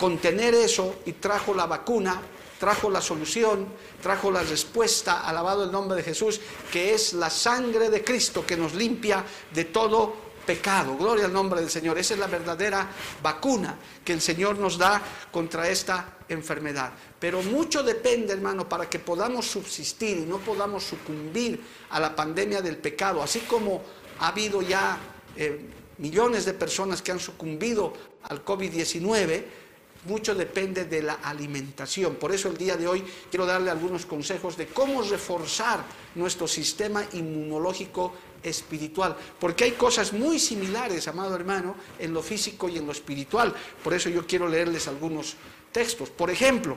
contener 0.00 0.54
eso 0.54 0.96
y 1.06 1.12
trajo 1.12 1.54
la 1.54 1.66
vacuna 1.66 2.20
trajo 2.64 2.88
la 2.88 3.02
solución, 3.02 3.66
trajo 4.02 4.30
la 4.30 4.42
respuesta, 4.42 5.20
alabado 5.20 5.64
el 5.64 5.70
nombre 5.70 5.98
de 5.98 6.02
Jesús, 6.02 6.40
que 6.72 6.94
es 6.94 7.12
la 7.12 7.28
sangre 7.28 7.90
de 7.90 8.02
Cristo 8.02 8.46
que 8.46 8.56
nos 8.56 8.72
limpia 8.72 9.22
de 9.52 9.66
todo 9.66 10.16
pecado. 10.46 10.96
Gloria 10.96 11.26
al 11.26 11.32
nombre 11.34 11.60
del 11.60 11.68
Señor. 11.68 11.98
Esa 11.98 12.14
es 12.14 12.20
la 12.20 12.26
verdadera 12.26 12.88
vacuna 13.22 13.78
que 14.02 14.14
el 14.14 14.22
Señor 14.22 14.56
nos 14.56 14.78
da 14.78 15.02
contra 15.30 15.68
esta 15.68 16.16
enfermedad. 16.26 16.94
Pero 17.20 17.42
mucho 17.42 17.82
depende, 17.82 18.32
hermano, 18.32 18.66
para 18.66 18.88
que 18.88 18.98
podamos 18.98 19.46
subsistir 19.46 20.16
y 20.16 20.22
no 20.22 20.38
podamos 20.38 20.84
sucumbir 20.84 21.60
a 21.90 22.00
la 22.00 22.16
pandemia 22.16 22.62
del 22.62 22.78
pecado, 22.78 23.22
así 23.22 23.40
como 23.40 23.82
ha 24.20 24.28
habido 24.28 24.62
ya 24.62 24.98
eh, 25.36 25.68
millones 25.98 26.46
de 26.46 26.54
personas 26.54 27.02
que 27.02 27.12
han 27.12 27.20
sucumbido 27.20 27.92
al 28.22 28.42
COVID-19 28.42 29.63
mucho 30.06 30.34
depende 30.34 30.84
de 30.84 31.02
la 31.02 31.14
alimentación. 31.14 32.16
Por 32.16 32.32
eso 32.32 32.48
el 32.48 32.56
día 32.56 32.76
de 32.76 32.86
hoy 32.86 33.04
quiero 33.30 33.46
darle 33.46 33.70
algunos 33.70 34.06
consejos 34.06 34.56
de 34.56 34.66
cómo 34.66 35.02
reforzar 35.02 35.84
nuestro 36.14 36.46
sistema 36.46 37.04
inmunológico 37.12 38.14
espiritual, 38.42 39.16
porque 39.40 39.64
hay 39.64 39.72
cosas 39.72 40.12
muy 40.12 40.38
similares, 40.38 41.08
amado 41.08 41.34
hermano, 41.34 41.76
en 41.98 42.12
lo 42.12 42.22
físico 42.22 42.68
y 42.68 42.76
en 42.78 42.86
lo 42.86 42.92
espiritual. 42.92 43.54
Por 43.82 43.94
eso 43.94 44.08
yo 44.10 44.26
quiero 44.26 44.48
leerles 44.48 44.86
algunos 44.86 45.36
textos. 45.72 46.10
Por 46.10 46.30
ejemplo, 46.30 46.76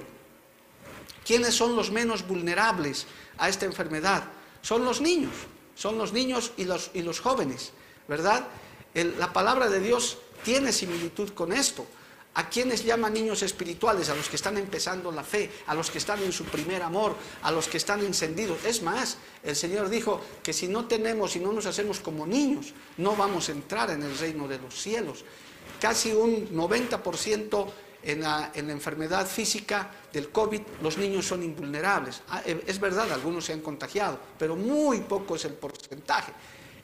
¿quiénes 1.26 1.54
son 1.54 1.76
los 1.76 1.92
menos 1.92 2.26
vulnerables 2.26 3.06
a 3.38 3.50
esta 3.50 3.66
enfermedad? 3.66 4.24
Son 4.62 4.84
los 4.86 5.02
niños, 5.02 5.34
son 5.76 5.98
los 5.98 6.14
niños 6.14 6.54
y 6.58 6.64
los, 6.64 6.90
y 6.94 7.02
los 7.02 7.20
jóvenes, 7.20 7.74
¿verdad? 8.08 8.48
la 9.20 9.32
palabra 9.32 9.70
de 9.70 9.80
Dios 9.80 10.18
tiene 10.44 10.72
similitud 10.72 11.30
con 11.30 11.54
esto. 11.54 11.86
¿A 12.38 12.50
quiénes 12.50 12.86
llaman 12.86 13.14
niños 13.14 13.42
espirituales? 13.42 14.10
A 14.10 14.16
los 14.16 14.30
que 14.30 14.36
están 14.36 14.60
empezando 14.60 15.12
la 15.12 15.24
fe, 15.24 15.50
a 15.66 15.74
los 15.74 15.90
que 15.90 15.98
están 15.98 16.22
en 16.22 16.32
su 16.32 16.46
primer 16.46 16.84
amor, 16.84 17.16
a 17.42 17.52
los 17.52 17.68
que 17.68 17.78
están 17.78 18.02
encendidos. 18.02 18.64
Es 18.64 18.84
más, 18.84 19.18
el 19.42 19.56
Señor 19.56 19.90
dijo 19.90 20.22
que 20.44 20.54
si 20.54 20.68
no 20.68 20.86
tenemos 20.86 21.36
y 21.36 21.40
no 21.40 21.52
nos 21.52 21.66
hacemos 21.66 22.00
como 22.00 22.28
niños, 22.28 22.76
no 22.98 23.16
vamos 23.16 23.50
a 23.50 23.54
entrar 23.54 23.90
en 23.90 24.04
el 24.04 24.16
reino 24.20 24.48
de 24.48 24.60
los 24.60 24.80
cielos. 24.80 25.26
Casi 25.82 26.12
un 26.12 26.50
90% 26.56 27.68
en 28.04 28.22
la, 28.22 28.52
en 28.54 28.68
la 28.68 28.74
enfermedad 28.74 29.26
física 29.26 29.90
del 30.14 30.30
COVID, 30.30 30.62
los 30.84 31.00
niños 31.00 31.26
son 31.26 31.42
invulnerables. 31.42 32.22
Ah, 32.30 32.44
eh, 32.46 32.64
es 32.68 32.80
verdad, 32.80 33.12
algunos 33.12 33.46
se 33.46 33.54
han 33.54 33.62
contagiado, 33.62 34.20
pero 34.38 34.56
muy 34.56 35.00
poco 35.00 35.38
es 35.38 35.46
el 35.46 35.54
porcentaje. 35.54 36.34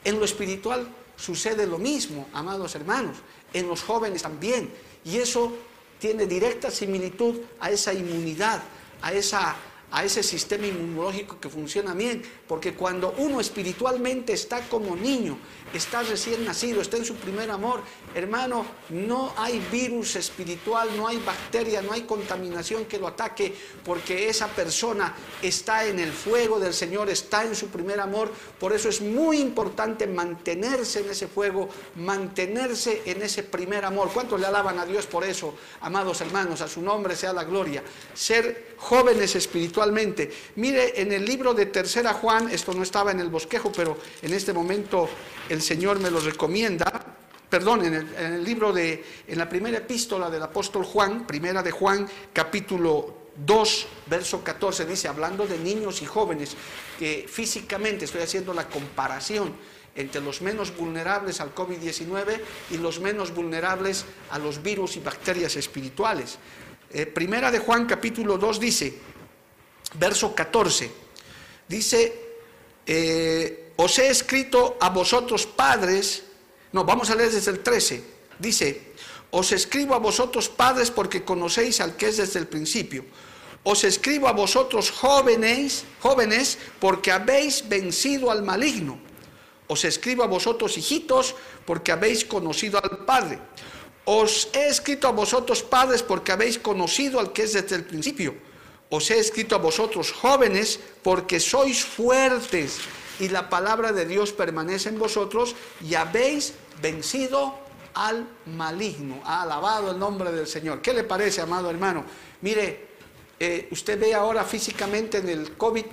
En 0.02 0.18
lo 0.18 0.24
espiritual 0.24 0.88
sucede 1.16 1.64
lo 1.64 1.78
mismo, 1.78 2.26
amados 2.32 2.74
hermanos, 2.74 3.18
en 3.52 3.68
los 3.68 3.84
jóvenes 3.84 4.22
también. 4.22 4.68
Y 5.04 5.18
eso 5.18 5.52
tiene 5.98 6.26
directa 6.26 6.70
similitud 6.70 7.40
a 7.60 7.70
esa 7.70 7.92
inmunidad, 7.92 8.62
a, 9.02 9.12
esa, 9.12 9.56
a 9.90 10.04
ese 10.04 10.22
sistema 10.22 10.66
inmunológico 10.66 11.40
que 11.40 11.48
funciona 11.48 11.94
bien, 11.94 12.22
porque 12.46 12.74
cuando 12.74 13.14
uno 13.18 13.40
espiritualmente 13.40 14.32
está 14.32 14.68
como 14.68 14.94
niño, 14.96 15.38
está 15.72 16.02
recién 16.02 16.44
nacido, 16.44 16.80
está 16.80 16.96
en 16.96 17.04
su 17.04 17.16
primer 17.16 17.50
amor, 17.50 17.80
hermano, 18.14 18.64
no 18.90 19.32
hay 19.36 19.58
virus 19.72 20.16
espiritual, 20.16 20.88
no 20.96 21.08
hay 21.08 21.18
bacteria, 21.18 21.82
no 21.82 21.92
hay 21.92 22.02
contaminación 22.02 22.84
que 22.84 22.98
lo 22.98 23.08
ataque, 23.08 23.54
porque 23.84 24.28
esa 24.28 24.48
persona 24.48 25.14
está 25.42 25.86
en 25.86 25.98
el 25.98 26.12
fuego 26.12 26.60
del 26.60 26.74
Señor, 26.74 27.08
está 27.08 27.44
en 27.44 27.56
su 27.56 27.68
primer 27.68 28.00
amor. 28.00 28.30
Por 28.58 28.72
eso 28.72 28.88
es 28.88 29.00
muy 29.00 29.38
importante 29.38 30.06
mantenerse 30.06 31.00
en 31.00 31.10
ese 31.10 31.28
fuego, 31.28 31.68
mantenerse 31.96 33.02
en 33.06 33.22
ese 33.22 33.42
primer 33.42 33.84
amor. 33.84 34.10
¿Cuántos 34.12 34.40
le 34.40 34.46
alaban 34.46 34.78
a 34.78 34.86
Dios 34.86 35.06
por 35.06 35.24
eso, 35.24 35.54
amados 35.80 36.20
hermanos? 36.20 36.60
A 36.60 36.68
su 36.68 36.82
nombre 36.82 37.16
sea 37.16 37.32
la 37.32 37.44
gloria. 37.44 37.82
Ser 38.14 38.74
jóvenes 38.76 39.34
espiritualmente. 39.34 40.30
Mire, 40.56 41.00
en 41.00 41.12
el 41.12 41.24
libro 41.24 41.54
de 41.54 41.66
Tercera 41.66 42.12
Juan, 42.12 42.33
esto 42.50 42.72
no 42.74 42.82
estaba 42.82 43.12
en 43.12 43.20
el 43.20 43.28
bosquejo, 43.28 43.72
pero 43.72 43.96
en 44.22 44.32
este 44.32 44.52
momento 44.52 45.08
el 45.48 45.62
Señor 45.62 46.00
me 46.00 46.10
lo 46.10 46.20
recomienda, 46.20 47.16
perdón, 47.48 47.84
en 47.84 47.94
el, 47.94 48.44
libro 48.44 48.72
de, 48.72 49.04
en 49.26 49.38
la 49.38 49.48
primera 49.48 49.78
epístola 49.78 50.28
del 50.30 50.42
apóstol 50.42 50.84
Juan, 50.84 51.26
primera 51.26 51.62
de 51.62 51.70
Juan, 51.70 52.08
capítulo 52.32 53.24
2, 53.36 53.86
verso 54.06 54.42
14, 54.42 54.86
dice, 54.86 55.08
hablando 55.08 55.46
de 55.46 55.58
niños 55.58 56.02
y 56.02 56.06
jóvenes, 56.06 56.56
que 56.98 57.26
físicamente 57.28 58.04
estoy 58.04 58.22
haciendo 58.22 58.54
la 58.54 58.68
comparación 58.68 59.54
entre 59.96 60.20
los 60.20 60.42
menos 60.42 60.76
vulnerables 60.76 61.40
al 61.40 61.54
COVID-19 61.54 62.40
y 62.70 62.78
los 62.78 63.00
menos 63.00 63.32
vulnerables 63.32 64.04
a 64.30 64.38
los 64.38 64.62
virus 64.62 64.96
y 64.96 65.00
bacterias 65.00 65.56
espirituales. 65.56 66.38
Eh, 66.90 67.06
primera 67.06 67.50
de 67.50 67.58
Juan, 67.58 67.86
capítulo 67.86 68.38
2, 68.38 68.60
dice, 68.60 68.98
verso 69.98 70.34
14, 70.34 70.90
dice, 71.68 72.23
eh, 72.86 73.72
os 73.76 73.98
he 73.98 74.08
escrito 74.08 74.76
a 74.80 74.90
vosotros 74.90 75.46
padres, 75.46 76.22
no, 76.72 76.84
vamos 76.84 77.10
a 77.10 77.14
leer 77.14 77.30
desde 77.30 77.50
el 77.50 77.60
13, 77.60 78.04
dice, 78.38 78.94
os 79.30 79.50
escribo 79.50 79.94
a 79.94 79.98
vosotros 79.98 80.48
padres 80.48 80.90
porque 80.90 81.24
conocéis 81.24 81.80
al 81.80 81.96
que 81.96 82.06
es 82.06 82.18
desde 82.18 82.38
el 82.38 82.46
principio. 82.46 83.04
Os 83.64 83.82
escribo 83.82 84.28
a 84.28 84.32
vosotros 84.32 84.90
jóvenes, 84.90 85.84
jóvenes 86.00 86.58
porque 86.78 87.10
habéis 87.10 87.66
vencido 87.68 88.30
al 88.30 88.42
maligno. 88.44 88.98
Os 89.66 89.84
escribo 89.84 90.22
a 90.22 90.28
vosotros 90.28 90.78
hijitos 90.78 91.34
porque 91.64 91.90
habéis 91.90 92.24
conocido 92.24 92.78
al 92.78 93.04
Padre. 93.04 93.40
Os 94.04 94.50
he 94.52 94.68
escrito 94.68 95.08
a 95.08 95.12
vosotros 95.12 95.62
padres 95.62 96.02
porque 96.02 96.30
habéis 96.30 96.58
conocido 96.58 97.18
al 97.18 97.32
que 97.32 97.44
es 97.44 97.54
desde 97.54 97.74
el 97.74 97.84
principio. 97.84 98.36
Os 98.90 99.10
he 99.10 99.18
escrito 99.18 99.54
a 99.54 99.58
vosotros 99.58 100.12
jóvenes 100.12 100.78
porque 101.02 101.40
sois 101.40 101.84
fuertes 101.84 102.78
y 103.18 103.28
la 103.28 103.48
palabra 103.48 103.92
de 103.92 104.06
Dios 104.06 104.32
permanece 104.32 104.88
en 104.88 104.98
vosotros 104.98 105.54
y 105.80 105.94
habéis 105.94 106.54
vencido 106.82 107.58
al 107.94 108.26
maligno. 108.46 109.22
Ha 109.24 109.42
alabado 109.42 109.92
el 109.92 109.98
nombre 109.98 110.32
del 110.32 110.46
Señor. 110.46 110.82
¿Qué 110.82 110.92
le 110.92 111.04
parece, 111.04 111.40
amado 111.40 111.70
hermano? 111.70 112.04
Mire, 112.42 112.88
eh, 113.38 113.68
usted 113.70 113.98
ve 113.98 114.14
ahora 114.14 114.44
físicamente 114.44 115.18
en 115.18 115.28
el 115.28 115.56
COVID, 115.56 115.84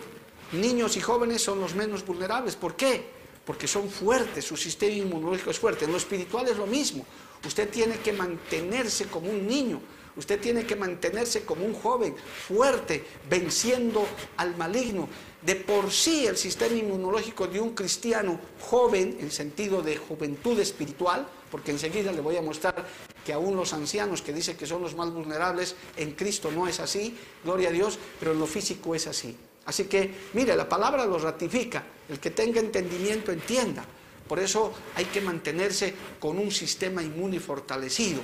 niños 0.53 0.97
y 0.97 1.01
jóvenes 1.01 1.43
son 1.43 1.59
los 1.61 1.75
menos 1.75 2.05
vulnerables. 2.05 2.55
¿Por 2.55 2.75
qué? 2.75 3.05
Porque 3.45 3.67
son 3.67 3.89
fuertes, 3.89 4.45
su 4.45 4.57
sistema 4.57 4.93
inmunológico 4.93 5.51
es 5.51 5.59
fuerte. 5.59 5.85
En 5.85 5.91
lo 5.91 5.97
espiritual 5.97 6.47
es 6.47 6.57
lo 6.57 6.67
mismo. 6.67 7.05
Usted 7.45 7.69
tiene 7.69 7.97
que 7.99 8.13
mantenerse 8.13 9.05
como 9.05 9.29
un 9.29 9.47
niño. 9.47 9.81
Usted 10.15 10.39
tiene 10.39 10.65
que 10.65 10.75
mantenerse 10.75 11.43
como 11.43 11.65
un 11.65 11.73
joven 11.73 12.15
fuerte, 12.15 13.03
venciendo 13.29 14.05
al 14.37 14.57
maligno. 14.57 15.07
De 15.41 15.55
por 15.55 15.91
sí 15.91 16.27
el 16.27 16.37
sistema 16.37 16.75
inmunológico 16.75 17.47
de 17.47 17.59
un 17.59 17.73
cristiano 17.73 18.39
joven, 18.59 19.17
en 19.19 19.31
sentido 19.31 19.81
de 19.81 19.97
juventud 19.97 20.59
espiritual, 20.59 21.27
porque 21.49 21.71
enseguida 21.71 22.11
le 22.11 22.21
voy 22.21 22.37
a 22.37 22.41
mostrar 22.41 22.85
que 23.25 23.33
aún 23.33 23.55
los 23.55 23.73
ancianos 23.73 24.21
que 24.21 24.33
dicen 24.33 24.57
que 24.57 24.67
son 24.67 24.81
los 24.81 24.95
más 24.95 25.11
vulnerables, 25.11 25.75
en 25.97 26.11
Cristo 26.11 26.51
no 26.51 26.67
es 26.67 26.79
así, 26.79 27.17
gloria 27.43 27.69
a 27.69 27.71
Dios, 27.71 27.97
pero 28.19 28.33
en 28.33 28.39
lo 28.39 28.47
físico 28.47 28.93
es 28.93 29.07
así. 29.07 29.35
Así 29.65 29.85
que, 29.85 30.11
mire, 30.33 30.55
la 30.55 30.67
palabra 30.67 31.05
lo 31.05 31.17
ratifica, 31.19 31.83
el 32.09 32.19
que 32.19 32.31
tenga 32.31 32.59
entendimiento 32.59 33.31
entienda. 33.31 33.85
Por 34.27 34.39
eso 34.39 34.73
hay 34.95 35.05
que 35.05 35.21
mantenerse 35.21 35.93
con 36.19 36.39
un 36.39 36.51
sistema 36.51 37.03
inmune 37.03 37.39
fortalecido. 37.39 38.21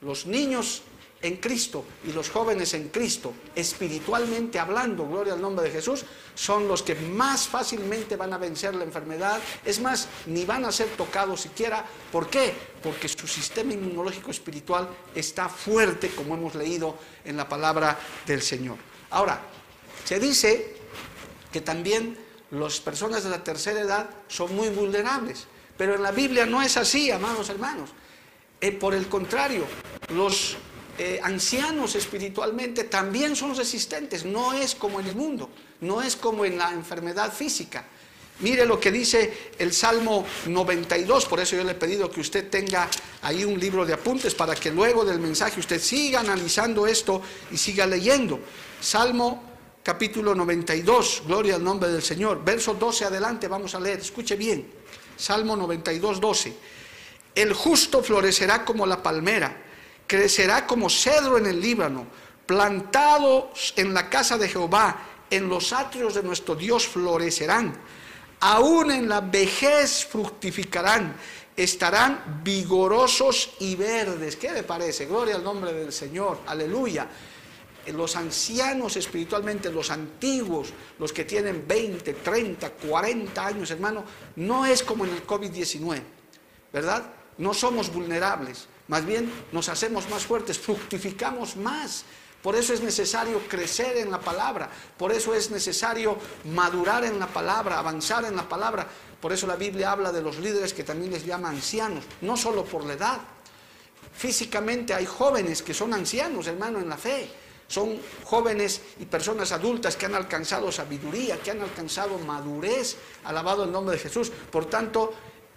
Los 0.00 0.26
niños 0.26 0.82
en 1.20 1.36
Cristo 1.36 1.84
y 2.04 2.12
los 2.12 2.30
jóvenes 2.30 2.74
en 2.74 2.88
Cristo, 2.88 3.34
espiritualmente 3.54 4.58
hablando, 4.58 5.06
gloria 5.06 5.32
al 5.32 5.40
nombre 5.40 5.66
de 5.66 5.72
Jesús, 5.72 6.04
son 6.34 6.68
los 6.68 6.82
que 6.82 6.94
más 6.94 7.48
fácilmente 7.48 8.16
van 8.16 8.32
a 8.32 8.38
vencer 8.38 8.74
la 8.74 8.84
enfermedad. 8.84 9.40
Es 9.64 9.80
más, 9.80 10.08
ni 10.26 10.44
van 10.44 10.64
a 10.64 10.72
ser 10.72 10.88
tocados 10.90 11.40
siquiera. 11.40 11.84
¿Por 12.12 12.30
qué? 12.30 12.54
Porque 12.82 13.08
su 13.08 13.26
sistema 13.26 13.72
inmunológico 13.72 14.30
espiritual 14.30 14.88
está 15.14 15.48
fuerte, 15.48 16.10
como 16.10 16.34
hemos 16.34 16.54
leído 16.54 16.96
en 17.24 17.36
la 17.36 17.48
palabra 17.48 17.98
del 18.26 18.42
Señor. 18.42 18.76
Ahora, 19.10 19.40
se 20.04 20.20
dice 20.20 20.76
que 21.50 21.60
también 21.60 22.16
las 22.52 22.80
personas 22.80 23.24
de 23.24 23.30
la 23.30 23.42
tercera 23.42 23.80
edad 23.80 24.08
son 24.28 24.54
muy 24.54 24.68
vulnerables, 24.68 25.46
pero 25.76 25.94
en 25.94 26.02
la 26.02 26.12
Biblia 26.12 26.46
no 26.46 26.62
es 26.62 26.76
así, 26.76 27.10
amados 27.10 27.48
hermanos. 27.48 27.90
Eh, 28.60 28.72
por 28.72 28.94
el 28.94 29.08
contrario, 29.08 29.64
los 30.08 30.56
eh, 30.98 31.20
ancianos 31.22 31.94
espiritualmente 31.94 32.84
también 32.84 33.36
son 33.36 33.54
resistentes, 33.54 34.24
no 34.24 34.52
es 34.52 34.74
como 34.74 34.98
en 34.98 35.06
el 35.06 35.14
mundo, 35.14 35.48
no 35.80 36.02
es 36.02 36.16
como 36.16 36.44
en 36.44 36.58
la 36.58 36.72
enfermedad 36.72 37.32
física. 37.32 37.84
Mire 38.40 38.66
lo 38.66 38.78
que 38.78 38.90
dice 38.90 39.52
el 39.58 39.72
Salmo 39.72 40.24
92, 40.46 41.26
por 41.26 41.40
eso 41.40 41.56
yo 41.56 41.64
le 41.64 41.72
he 41.72 41.74
pedido 41.76 42.10
que 42.10 42.20
usted 42.20 42.48
tenga 42.50 42.88
ahí 43.22 43.44
un 43.44 43.58
libro 43.58 43.86
de 43.86 43.94
apuntes 43.94 44.34
para 44.34 44.54
que 44.54 44.70
luego 44.70 45.04
del 45.04 45.20
mensaje 45.20 45.60
usted 45.60 45.80
siga 45.80 46.20
analizando 46.20 46.86
esto 46.86 47.22
y 47.50 47.56
siga 47.56 47.86
leyendo. 47.86 48.40
Salmo 48.80 49.42
capítulo 49.82 50.34
92, 50.34 51.22
gloria 51.26 51.56
al 51.56 51.64
nombre 51.64 51.90
del 51.90 52.02
Señor, 52.02 52.44
verso 52.44 52.74
12 52.74 53.04
adelante 53.04 53.48
vamos 53.48 53.74
a 53.74 53.80
leer, 53.80 54.00
escuche 54.00 54.36
bien, 54.36 54.68
Salmo 55.16 55.56
92, 55.56 56.20
12. 56.20 56.52
El 57.34 57.52
justo 57.52 58.02
florecerá 58.02 58.64
como 58.64 58.84
la 58.84 59.02
palmera 59.02 59.67
crecerá 60.08 60.66
como 60.66 60.90
cedro 60.90 61.38
en 61.38 61.46
el 61.46 61.60
Líbano, 61.60 62.06
plantados 62.46 63.74
en 63.76 63.92
la 63.92 64.08
casa 64.08 64.38
de 64.38 64.48
Jehová, 64.48 64.96
en 65.30 65.48
los 65.48 65.72
atrios 65.74 66.14
de 66.14 66.22
nuestro 66.22 66.56
Dios 66.56 66.88
florecerán, 66.88 67.78
aún 68.40 68.90
en 68.90 69.08
la 69.08 69.20
vejez 69.20 70.06
fructificarán, 70.06 71.14
estarán 71.54 72.40
vigorosos 72.42 73.50
y 73.60 73.76
verdes. 73.76 74.36
¿Qué 74.36 74.50
le 74.50 74.62
parece? 74.62 75.04
Gloria 75.04 75.36
al 75.36 75.44
nombre 75.44 75.74
del 75.74 75.92
Señor, 75.92 76.40
aleluya. 76.46 77.06
Los 77.88 78.16
ancianos 78.16 78.96
espiritualmente, 78.96 79.70
los 79.70 79.90
antiguos, 79.90 80.68
los 80.98 81.12
que 81.12 81.24
tienen 81.24 81.66
20, 81.68 82.14
30, 82.14 82.70
40 82.70 83.46
años, 83.46 83.70
hermano, 83.70 84.04
no 84.36 84.64
es 84.64 84.82
como 84.82 85.04
en 85.04 85.12
el 85.12 85.26
COVID-19, 85.26 86.00
¿verdad? 86.72 87.10
No 87.36 87.52
somos 87.52 87.92
vulnerables 87.92 88.68
más 88.88 89.04
bien 89.06 89.30
nos 89.52 89.68
hacemos 89.68 90.08
más 90.10 90.24
fuertes, 90.24 90.58
fructificamos 90.58 91.56
más. 91.56 92.04
Por 92.42 92.54
eso 92.54 92.72
es 92.72 92.80
necesario 92.80 93.40
crecer 93.48 93.96
en 93.96 94.10
la 94.10 94.20
palabra, 94.20 94.70
por 94.96 95.12
eso 95.12 95.34
es 95.34 95.50
necesario 95.50 96.16
madurar 96.44 97.04
en 97.04 97.18
la 97.18 97.26
palabra, 97.26 97.78
avanzar 97.78 98.24
en 98.24 98.36
la 98.36 98.48
palabra. 98.48 98.86
Por 99.20 99.32
eso 99.32 99.46
la 99.48 99.56
Biblia 99.56 99.90
habla 99.90 100.12
de 100.12 100.22
los 100.22 100.38
líderes 100.38 100.72
que 100.72 100.84
también 100.84 101.10
les 101.10 101.26
llama 101.26 101.48
ancianos, 101.48 102.04
no 102.20 102.36
solo 102.36 102.64
por 102.64 102.84
la 102.84 102.92
edad. 102.92 103.20
Físicamente 104.16 104.94
hay 104.94 105.06
jóvenes 105.06 105.62
que 105.62 105.74
son 105.74 105.92
ancianos, 105.92 106.46
hermano, 106.46 106.78
en 106.78 106.88
la 106.88 106.96
fe. 106.96 107.28
Son 107.66 108.00
jóvenes 108.24 108.80
y 108.98 109.04
personas 109.04 109.52
adultas 109.52 109.96
que 109.96 110.06
han 110.06 110.14
alcanzado 110.14 110.72
sabiduría, 110.72 111.38
que 111.40 111.50
han 111.50 111.60
alcanzado 111.60 112.18
madurez, 112.18 112.96
alabado 113.24 113.64
el 113.64 113.72
nombre 113.72 113.96
de 113.96 114.02
Jesús. 114.02 114.30
Por 114.30 114.66
tanto, 114.66 115.12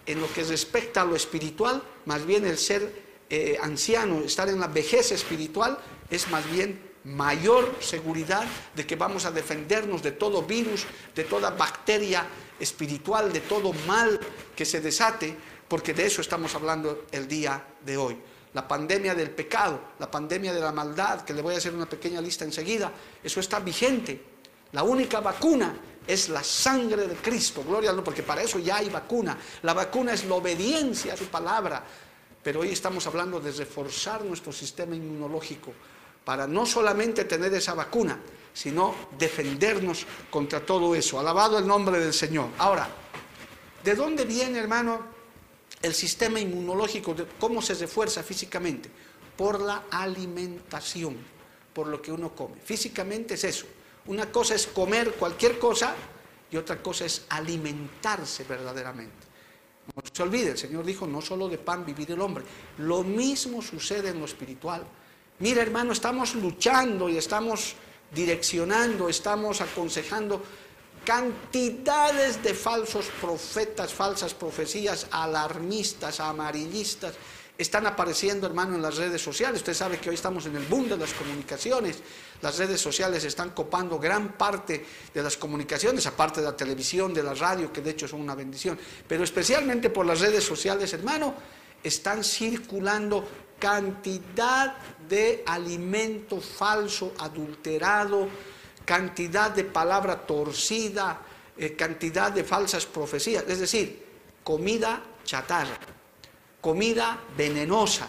en 0.05 0.19
lo 0.19 0.31
que 0.33 0.43
respecta 0.43 1.01
a 1.03 1.05
lo 1.05 1.15
espiritual, 1.15 1.81
más 2.05 2.25
bien 2.25 2.45
el 2.45 2.57
ser 2.57 3.10
eh, 3.31 3.57
anciano, 3.61 4.19
estar 4.19 4.49
en 4.49 4.59
la 4.59 4.67
vejez 4.67 5.13
espiritual, 5.13 5.77
es 6.09 6.27
más 6.29 6.43
bien 6.51 6.91
mayor 7.05 7.77
seguridad 7.79 8.43
de 8.75 8.85
que 8.85 8.97
vamos 8.97 9.23
a 9.23 9.31
defendernos 9.31 10.03
de 10.03 10.11
todo 10.11 10.43
virus, 10.43 10.85
de 11.15 11.23
toda 11.23 11.51
bacteria 11.51 12.27
espiritual, 12.59 13.31
de 13.31 13.39
todo 13.39 13.71
mal 13.87 14.19
que 14.53 14.65
se 14.65 14.81
desate, 14.81 15.33
porque 15.69 15.93
de 15.93 16.07
eso 16.07 16.19
estamos 16.19 16.53
hablando 16.55 17.05
el 17.11 17.25
día 17.25 17.65
de 17.85 17.95
hoy. 17.95 18.17
La 18.53 18.67
pandemia 18.67 19.15
del 19.15 19.31
pecado, 19.31 19.79
la 19.97 20.11
pandemia 20.11 20.53
de 20.53 20.59
la 20.59 20.73
maldad, 20.73 21.21
que 21.21 21.33
le 21.33 21.41
voy 21.41 21.55
a 21.55 21.57
hacer 21.57 21.73
una 21.73 21.87
pequeña 21.87 22.19
lista 22.19 22.43
enseguida, 22.43 22.91
eso 23.23 23.39
está 23.39 23.59
vigente. 23.59 24.21
La 24.73 24.83
única 24.83 25.21
vacuna 25.21 25.73
es 26.05 26.27
la 26.27 26.43
sangre 26.43 27.07
de 27.07 27.15
Cristo, 27.15 27.63
gloria 27.65 27.91
a 27.91 27.93
Dios, 27.93 28.03
porque 28.03 28.23
para 28.23 28.41
eso 28.41 28.59
ya 28.59 28.75
hay 28.77 28.89
vacuna. 28.89 29.37
La 29.61 29.73
vacuna 29.73 30.11
es 30.11 30.25
la 30.25 30.35
obediencia 30.35 31.13
a 31.13 31.17
su 31.17 31.27
palabra, 31.27 31.81
pero 32.43 32.61
hoy 32.61 32.69
estamos 32.69 33.05
hablando 33.07 33.39
de 33.39 33.51
reforzar 33.51 34.23
nuestro 34.23 34.51
sistema 34.51 34.95
inmunológico 34.95 35.73
para 36.25 36.47
no 36.47 36.65
solamente 36.65 37.25
tener 37.25 37.53
esa 37.53 37.73
vacuna, 37.73 38.19
sino 38.53 38.95
defendernos 39.17 40.05
contra 40.29 40.65
todo 40.65 40.95
eso. 40.95 41.19
Alabado 41.19 41.57
el 41.57 41.67
nombre 41.67 41.99
del 41.99 42.13
Señor. 42.13 42.49
Ahora, 42.57 42.87
¿de 43.83 43.95
dónde 43.95 44.25
viene, 44.25 44.59
hermano, 44.59 45.01
el 45.81 45.93
sistema 45.93 46.39
inmunológico? 46.39 47.15
¿Cómo 47.39 47.61
se 47.61 47.73
refuerza 47.75 48.23
físicamente? 48.23 48.89
Por 49.37 49.61
la 49.61 49.83
alimentación, 49.89 51.17
por 51.73 51.87
lo 51.87 52.01
que 52.01 52.11
uno 52.11 52.35
come. 52.35 52.55
Físicamente 52.63 53.35
es 53.35 53.43
eso. 53.43 53.65
Una 54.07 54.31
cosa 54.31 54.55
es 54.55 54.67
comer 54.67 55.13
cualquier 55.13 55.59
cosa 55.59 55.95
y 56.51 56.57
otra 56.57 56.81
cosa 56.81 57.05
es 57.05 57.25
alimentarse 57.29 58.43
verdaderamente. 58.43 59.30
No 59.95 60.03
se 60.11 60.23
olvide, 60.23 60.51
el 60.51 60.57
Señor 60.57 60.85
dijo, 60.85 61.05
no 61.05 61.21
solo 61.21 61.49
de 61.49 61.57
pan 61.57 61.85
vivir 61.85 62.11
el 62.11 62.21
hombre. 62.21 62.43
Lo 62.77 63.03
mismo 63.03 63.61
sucede 63.61 64.09
en 64.09 64.19
lo 64.19 64.25
espiritual. 64.25 64.85
Mira, 65.39 65.61
hermano, 65.61 65.91
estamos 65.91 66.35
luchando 66.35 67.09
y 67.09 67.17
estamos 67.17 67.75
direccionando, 68.13 69.09
estamos 69.09 69.59
aconsejando 69.61 70.41
cantidades 71.05 72.43
de 72.43 72.53
falsos 72.53 73.07
profetas, 73.19 73.93
falsas 73.93 74.33
profecías, 74.33 75.07
alarmistas, 75.11 76.19
amarillistas, 76.19 77.15
están 77.61 77.85
apareciendo, 77.85 78.47
hermano, 78.47 78.75
en 78.75 78.81
las 78.81 78.97
redes 78.97 79.21
sociales. 79.21 79.59
Usted 79.59 79.73
sabe 79.73 79.99
que 79.99 80.09
hoy 80.09 80.15
estamos 80.15 80.45
en 80.45 80.55
el 80.55 80.63
boom 80.63 80.89
de 80.89 80.97
las 80.97 81.13
comunicaciones. 81.13 81.99
Las 82.41 82.57
redes 82.57 82.81
sociales 82.81 83.23
están 83.23 83.51
copando 83.51 83.99
gran 83.99 84.33
parte 84.33 84.85
de 85.13 85.23
las 85.23 85.37
comunicaciones, 85.37 86.05
aparte 86.07 86.39
de 86.39 86.47
la 86.47 86.55
televisión, 86.55 87.13
de 87.13 87.23
la 87.23 87.33
radio, 87.33 87.71
que 87.71 87.81
de 87.81 87.91
hecho 87.91 88.07
son 88.07 88.21
una 88.21 88.35
bendición. 88.35 88.79
Pero 89.07 89.23
especialmente 89.23 89.89
por 89.89 90.05
las 90.05 90.19
redes 90.19 90.43
sociales, 90.43 90.93
hermano, 90.93 91.35
están 91.83 92.23
circulando 92.23 93.27
cantidad 93.59 94.77
de 95.07 95.43
alimento 95.45 96.41
falso, 96.41 97.13
adulterado, 97.19 98.27
cantidad 98.85 99.51
de 99.51 99.65
palabra 99.65 100.25
torcida, 100.25 101.21
eh, 101.57 101.75
cantidad 101.75 102.31
de 102.31 102.43
falsas 102.43 102.85
profecías. 102.85 103.43
Es 103.47 103.59
decir, 103.59 104.03
comida 104.43 105.03
chatarra 105.23 105.77
comida 106.61 107.19
venenosa. 107.35 108.07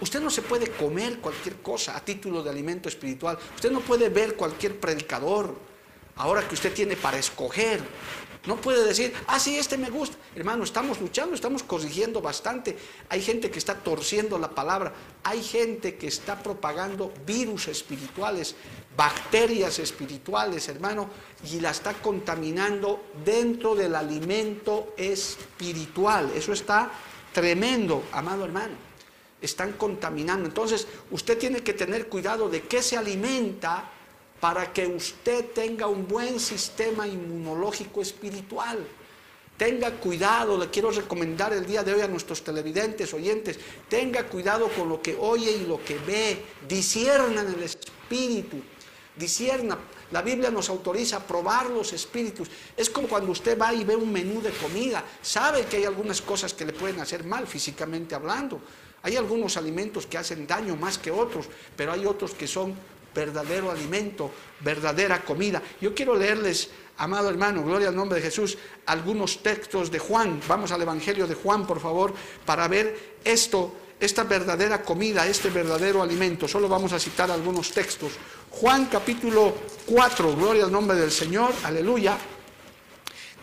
Usted 0.00 0.20
no 0.20 0.30
se 0.30 0.42
puede 0.42 0.68
comer 0.70 1.20
cualquier 1.20 1.56
cosa 1.56 1.96
a 1.96 2.04
título 2.04 2.42
de 2.42 2.50
alimento 2.50 2.88
espiritual. 2.88 3.38
Usted 3.54 3.70
no 3.70 3.80
puede 3.80 4.08
ver 4.08 4.34
cualquier 4.34 4.80
predicador 4.80 5.54
ahora 6.16 6.46
que 6.48 6.54
usted 6.54 6.72
tiene 6.72 6.96
para 6.96 7.18
escoger. 7.18 7.80
No 8.44 8.56
puede 8.56 8.84
decir, 8.84 9.14
ah, 9.28 9.38
sí, 9.38 9.56
este 9.56 9.78
me 9.78 9.88
gusta. 9.88 10.16
Hermano, 10.34 10.64
estamos 10.64 11.00
luchando, 11.00 11.36
estamos 11.36 11.62
corrigiendo 11.62 12.20
bastante. 12.20 12.76
Hay 13.08 13.22
gente 13.22 13.52
que 13.52 13.60
está 13.60 13.76
torciendo 13.76 14.36
la 14.36 14.50
palabra. 14.50 14.92
Hay 15.22 15.40
gente 15.44 15.94
que 15.94 16.08
está 16.08 16.42
propagando 16.42 17.12
virus 17.24 17.68
espirituales, 17.68 18.56
bacterias 18.96 19.78
espirituales, 19.78 20.66
hermano, 20.68 21.08
y 21.52 21.60
la 21.60 21.70
está 21.70 21.92
contaminando 21.94 23.04
dentro 23.24 23.76
del 23.76 23.94
alimento 23.94 24.92
espiritual. 24.96 26.32
Eso 26.34 26.52
está 26.52 26.90
tremendo, 27.32 28.04
amado 28.12 28.44
hermano. 28.44 28.74
Están 29.40 29.72
contaminando. 29.72 30.46
Entonces, 30.46 30.86
usted 31.10 31.36
tiene 31.36 31.62
que 31.62 31.72
tener 31.72 32.08
cuidado 32.08 32.48
de 32.48 32.62
qué 32.62 32.82
se 32.82 32.96
alimenta 32.96 33.90
para 34.40 34.72
que 34.72 34.86
usted 34.86 35.46
tenga 35.52 35.86
un 35.86 36.06
buen 36.06 36.40
sistema 36.40 37.06
inmunológico 37.06 38.02
espiritual. 38.02 38.84
Tenga 39.56 39.92
cuidado, 39.92 40.58
le 40.58 40.68
quiero 40.70 40.90
recomendar 40.90 41.52
el 41.52 41.64
día 41.64 41.84
de 41.84 41.94
hoy 41.94 42.00
a 42.00 42.08
nuestros 42.08 42.42
televidentes, 42.42 43.14
oyentes, 43.14 43.58
tenga 43.88 44.24
cuidado 44.24 44.68
con 44.68 44.88
lo 44.88 45.00
que 45.00 45.16
oye 45.16 45.52
y 45.52 45.66
lo 45.66 45.84
que 45.84 45.98
ve, 45.98 46.42
disierna 46.66 47.42
en 47.42 47.54
el 47.54 47.62
espíritu, 47.62 48.56
disierna. 49.16 49.78
La 50.12 50.22
Biblia 50.22 50.50
nos 50.50 50.68
autoriza 50.68 51.16
a 51.16 51.26
probar 51.26 51.70
los 51.70 51.92
espíritus. 51.92 52.48
Es 52.76 52.90
como 52.90 53.08
cuando 53.08 53.32
usted 53.32 53.58
va 53.58 53.72
y 53.72 53.82
ve 53.82 53.96
un 53.96 54.12
menú 54.12 54.40
de 54.42 54.50
comida. 54.50 55.02
Sabe 55.22 55.64
que 55.64 55.78
hay 55.78 55.84
algunas 55.84 56.20
cosas 56.20 56.52
que 56.52 56.66
le 56.66 56.72
pueden 56.72 57.00
hacer 57.00 57.24
mal 57.24 57.46
físicamente 57.46 58.14
hablando. 58.14 58.60
Hay 59.02 59.16
algunos 59.16 59.56
alimentos 59.56 60.06
que 60.06 60.18
hacen 60.18 60.46
daño 60.46 60.76
más 60.76 60.98
que 60.98 61.10
otros, 61.10 61.46
pero 61.76 61.92
hay 61.92 62.06
otros 62.06 62.32
que 62.32 62.46
son 62.46 62.74
verdadero 63.14 63.70
alimento, 63.70 64.30
verdadera 64.60 65.24
comida. 65.24 65.62
Yo 65.80 65.94
quiero 65.94 66.14
leerles, 66.14 66.70
amado 66.98 67.28
hermano, 67.28 67.64
gloria 67.64 67.88
al 67.88 67.96
nombre 67.96 68.20
de 68.20 68.26
Jesús, 68.26 68.56
algunos 68.86 69.42
textos 69.42 69.90
de 69.90 69.98
Juan. 69.98 70.40
Vamos 70.46 70.72
al 70.72 70.82
Evangelio 70.82 71.26
de 71.26 71.34
Juan, 71.34 71.66
por 71.66 71.80
favor, 71.80 72.14
para 72.44 72.68
ver 72.68 73.16
esto 73.24 73.72
esta 74.02 74.24
verdadera 74.24 74.82
comida, 74.82 75.28
este 75.28 75.48
verdadero 75.48 76.02
alimento. 76.02 76.48
Solo 76.48 76.68
vamos 76.68 76.92
a 76.92 76.98
citar 76.98 77.30
algunos 77.30 77.70
textos. 77.70 78.10
Juan 78.50 78.86
capítulo 78.86 79.54
4, 79.86 80.34
gloria 80.34 80.64
al 80.64 80.72
nombre 80.72 80.96
del 80.96 81.12
Señor, 81.12 81.54
aleluya. 81.62 82.18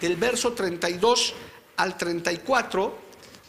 Del 0.01 0.17
verso 0.17 0.51
32 0.51 1.33
al 1.77 1.97
34, 1.97 2.97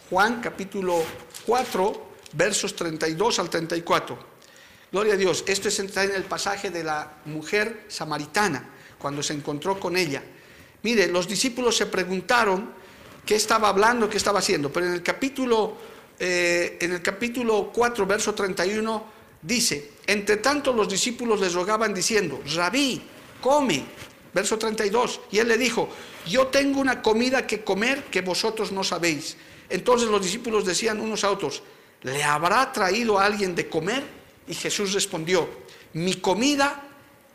Juan 0.09 0.41
capítulo 0.41 1.03
4, 1.47 2.07
versos 2.35 2.77
32 2.77 3.41
al 3.41 3.51
34. 3.51 4.31
Gloria 4.93 5.15
a 5.15 5.17
Dios. 5.17 5.43
Esto 5.49 5.67
está 5.69 6.05
en 6.05 6.15
el 6.15 6.23
pasaje 6.23 6.71
de 6.71 6.85
la 6.85 7.19
mujer 7.25 7.87
samaritana, 7.89 8.71
cuando 9.01 9.21
se 9.21 9.33
encontró 9.33 9.81
con 9.81 9.97
ella. 9.97 10.23
Mire, 10.85 11.09
los 11.09 11.27
discípulos 11.27 11.77
se 11.77 11.87
preguntaron 11.87 12.71
qué 13.27 13.35
estaba 13.35 13.69
hablando, 13.69 14.09
qué 14.09 14.17
estaba 14.17 14.39
haciendo, 14.39 14.73
pero 14.73 14.87
en 14.87 14.93
el 14.93 15.03
capítulo 15.03 15.77
eh, 16.23 16.77
en 16.83 16.93
el 16.93 17.01
capítulo 17.01 17.71
4, 17.73 18.07
verso 18.07 18.35
31, 18.35 19.05
dice, 19.41 19.93
entre 20.07 20.37
tanto 20.37 20.71
los 20.75 20.87
discípulos 20.87 21.41
les 21.41 21.55
rogaban 21.55 21.95
diciendo, 21.95 22.43
rabí, 22.55 23.01
come, 23.41 23.83
verso 24.35 24.59
32, 24.59 25.21
y 25.33 25.39
él 25.39 25.49
le 25.49 25.57
dijo, 25.57 25.89
yo 26.29 26.49
tengo 26.49 26.79
una 26.79 27.01
comida 27.01 27.47
que 27.47 27.65
comer 27.65 28.05
que 28.05 28.21
vosotros 28.21 28.71
no 28.71 28.85
sabéis. 28.85 29.39
Entonces 29.71 30.09
los 30.09 30.23
discípulos 30.23 30.67
decían 30.67 31.01
unos 31.01 31.25
a 31.25 31.31
otros, 31.31 31.63
¿le 32.03 32.23
habrá 32.23 32.71
traído 32.71 33.19
a 33.19 33.25
alguien 33.25 33.55
de 33.55 33.71
comer? 33.71 34.05
Y 34.47 34.55
Jesús 34.55 34.93
respondió, 34.93 35.49
mi 35.95 36.17
comida 36.17 36.85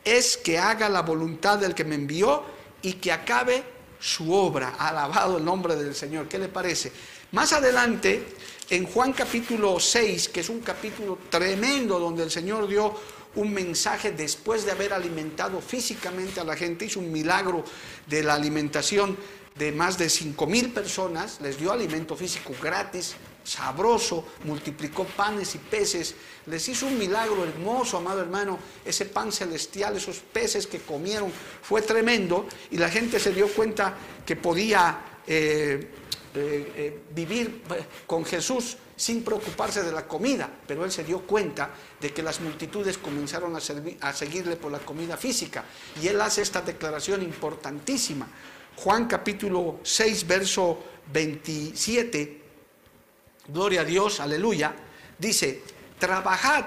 es 0.03 0.37
que 0.37 0.59
haga 0.59 0.89
la 0.89 1.01
voluntad 1.01 1.57
del 1.57 1.73
que 1.73 1.85
me 1.85 1.95
envió 1.95 2.43
y 2.83 2.93
que 2.93 3.11
acabe 3.11 3.63
su 3.99 4.33
obra. 4.33 4.75
Alabado 4.77 5.37
el 5.37 5.45
nombre 5.45 5.75
del 5.75 5.95
Señor. 5.95 6.27
¿Qué 6.27 6.37
le 6.37 6.47
parece? 6.47 6.91
Más 7.31 7.53
adelante, 7.53 8.25
en 8.69 8.85
Juan 8.85 9.13
capítulo 9.13 9.79
6, 9.79 10.29
que 10.29 10.39
es 10.39 10.49
un 10.49 10.61
capítulo 10.61 11.17
tremendo 11.29 11.99
donde 11.99 12.23
el 12.23 12.31
Señor 12.31 12.67
dio 12.67 12.93
un 13.35 13.53
mensaje 13.53 14.11
después 14.11 14.65
de 14.65 14.71
haber 14.71 14.93
alimentado 14.93 15.59
físicamente 15.61 16.39
a 16.39 16.43
la 16.43 16.55
gente, 16.55 16.85
hizo 16.85 16.99
un 16.99 17.11
milagro 17.11 17.63
de 18.07 18.23
la 18.23 18.35
alimentación 18.35 19.17
de 19.55 19.71
más 19.71 19.97
de 19.97 20.09
5 20.09 20.47
mil 20.47 20.71
personas, 20.71 21.39
les 21.41 21.57
dio 21.57 21.71
alimento 21.71 22.15
físico 22.15 22.53
gratis, 22.61 23.15
sabroso, 23.45 24.25
multiplicó 24.43 25.05
panes 25.05 25.55
y 25.55 25.59
peces, 25.59 26.15
les 26.47 26.67
hizo 26.67 26.87
un 26.87 26.97
milagro 26.97 27.45
hermoso, 27.45 27.97
amado 27.97 28.21
hermano, 28.21 28.59
ese 28.83 29.05
pan 29.05 29.31
celestial, 29.31 29.95
esos 29.95 30.17
peces 30.17 30.67
que 30.67 30.79
comieron, 30.79 31.31
fue 31.61 31.81
tremendo 31.81 32.47
y 32.71 32.77
la 32.77 32.89
gente 32.89 33.19
se 33.19 33.31
dio 33.31 33.47
cuenta 33.47 33.95
que 34.25 34.35
podía... 34.35 34.99
Eh, 35.27 35.89
eh, 36.37 36.73
eh, 36.75 36.99
vivir 37.15 37.61
con 38.05 38.25
Jesús 38.25 38.75
sin 38.97 39.23
preocuparse 39.23 39.83
de 39.83 39.93
la 39.93 40.05
comida, 40.05 40.49
pero 40.67 40.83
él 40.83 40.91
se 40.91 41.05
dio 41.05 41.21
cuenta 41.21 41.69
de 42.01 42.11
que 42.11 42.21
las 42.21 42.41
multitudes 42.41 42.97
comenzaron 42.97 43.55
a, 43.55 43.59
a 43.59 44.13
seguirle 44.13 44.57
por 44.57 44.69
la 44.69 44.79
comida 44.79 45.15
física. 45.15 45.63
Y 46.01 46.09
él 46.09 46.19
hace 46.19 46.41
esta 46.41 46.61
declaración 46.61 47.21
importantísima. 47.21 48.27
Juan 48.75 49.07
capítulo 49.07 49.79
6, 49.81 50.27
verso 50.27 50.83
27, 51.13 52.44
gloria 53.47 53.81
a 53.81 53.85
Dios, 53.85 54.19
aleluya, 54.19 54.75
dice, 55.17 55.63
trabajad 55.99 56.65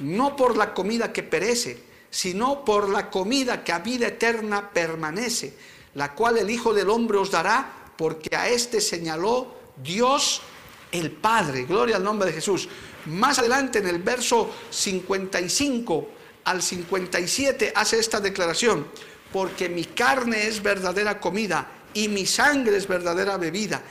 no 0.00 0.36
por 0.36 0.56
la 0.56 0.72
comida 0.72 1.12
que 1.12 1.22
perece, 1.22 1.82
sino 2.10 2.64
por 2.64 2.88
la 2.88 3.10
comida 3.10 3.62
que 3.62 3.72
a 3.72 3.78
vida 3.78 4.08
eterna 4.08 4.70
permanece, 4.70 5.54
la 5.94 6.14
cual 6.14 6.38
el 6.38 6.50
Hijo 6.50 6.74
del 6.74 6.90
Hombre 6.90 7.18
os 7.18 7.30
dará 7.30 7.92
porque 7.96 8.34
a 8.34 8.48
este 8.48 8.80
señaló 8.80 9.54
Dios 9.76 10.42
el 10.90 11.12
Padre. 11.12 11.64
Gloria 11.64 11.96
al 11.96 12.04
nombre 12.04 12.28
de 12.28 12.34
Jesús. 12.34 12.68
Más 13.06 13.38
adelante 13.38 13.78
en 13.78 13.86
el 13.86 14.02
verso 14.02 14.50
55 14.70 16.08
al 16.44 16.62
57 16.62 17.72
hace 17.74 17.98
esta 17.98 18.20
declaración, 18.20 18.86
porque 19.32 19.68
mi 19.68 19.84
carne 19.84 20.46
es 20.46 20.62
verdadera 20.62 21.20
comida 21.20 21.68
y 21.94 22.08
mi 22.08 22.26
sangre 22.26 22.76
es 22.76 22.88
verdadera 22.88 23.36
bebida. 23.36 23.82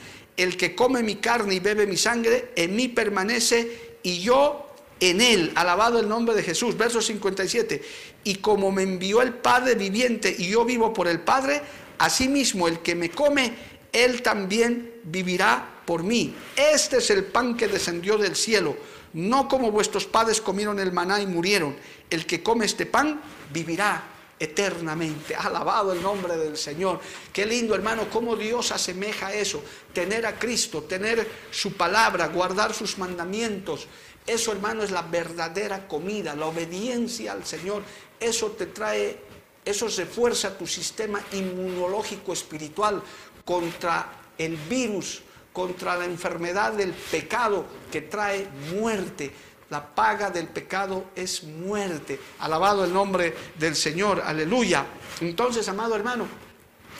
El 0.42 0.56
que 0.56 0.74
come 0.74 1.02
mi 1.02 1.16
carne 1.16 1.54
y 1.54 1.60
bebe 1.60 1.86
mi 1.86 1.96
sangre, 1.96 2.52
en 2.56 2.74
mí 2.74 2.88
permanece 2.88 3.96
y 4.02 4.20
yo 4.20 4.66
en 4.98 5.20
él. 5.20 5.52
Alabado 5.54 5.98
el 5.98 6.08
nombre 6.08 6.34
de 6.34 6.42
Jesús. 6.42 6.76
Verso 6.76 7.02
57. 7.02 7.82
Y 8.24 8.36
como 8.36 8.72
me 8.72 8.82
envió 8.82 9.20
el 9.20 9.34
Padre 9.34 9.74
viviente 9.74 10.34
y 10.38 10.48
yo 10.48 10.64
vivo 10.64 10.92
por 10.92 11.08
el 11.08 11.20
Padre, 11.20 11.60
asimismo 11.98 12.68
el 12.68 12.80
que 12.80 12.94
me 12.94 13.10
come 13.10 13.52
él 13.92 14.22
también 14.22 14.92
vivirá 15.04 15.82
por 15.84 16.02
mí. 16.02 16.34
Este 16.56 16.98
es 16.98 17.10
el 17.10 17.24
pan 17.24 17.56
que 17.56 17.68
descendió 17.68 18.16
del 18.18 18.36
cielo, 18.36 18.76
no 19.12 19.48
como 19.48 19.70
vuestros 19.70 20.06
padres 20.06 20.40
comieron 20.40 20.78
el 20.78 20.92
maná 20.92 21.20
y 21.20 21.26
murieron. 21.26 21.76
El 22.08 22.26
que 22.26 22.42
come 22.42 22.64
este 22.64 22.86
pan 22.86 23.20
vivirá 23.52 24.04
eternamente. 24.40 25.36
Alabado 25.36 25.92
el 25.92 26.02
nombre 26.02 26.36
del 26.36 26.56
Señor. 26.56 26.98
Qué 27.32 27.44
lindo, 27.44 27.74
hermano, 27.74 28.08
cómo 28.10 28.34
Dios 28.34 28.72
asemeja 28.72 29.34
eso. 29.34 29.62
Tener 29.92 30.24
a 30.24 30.38
Cristo, 30.38 30.82
tener 30.82 31.30
su 31.50 31.74
palabra, 31.74 32.28
guardar 32.28 32.72
sus 32.72 32.96
mandamientos. 32.96 33.86
Eso, 34.26 34.52
hermano, 34.52 34.82
es 34.82 34.90
la 34.90 35.02
verdadera 35.02 35.86
comida, 35.86 36.34
la 36.34 36.46
obediencia 36.46 37.32
al 37.32 37.44
Señor. 37.44 37.82
Eso 38.18 38.52
te 38.52 38.66
trae, 38.66 39.18
eso 39.64 39.88
refuerza 39.88 40.56
tu 40.56 40.66
sistema 40.66 41.22
inmunológico 41.32 42.32
espiritual 42.32 43.02
contra 43.44 44.10
el 44.38 44.56
virus, 44.56 45.20
contra 45.52 45.96
la 45.98 46.06
enfermedad 46.06 46.72
del 46.72 46.92
pecado 46.92 47.66
que 47.92 48.00
trae 48.00 48.48
muerte. 48.72 49.32
La 49.70 49.94
paga 49.94 50.30
del 50.30 50.48
pecado 50.48 51.06
es 51.14 51.44
muerte. 51.44 52.20
Alabado 52.40 52.84
el 52.84 52.92
nombre 52.92 53.34
del 53.56 53.76
Señor, 53.76 54.20
aleluya. 54.20 54.84
Entonces, 55.20 55.68
amado 55.68 55.94
hermano, 55.94 56.26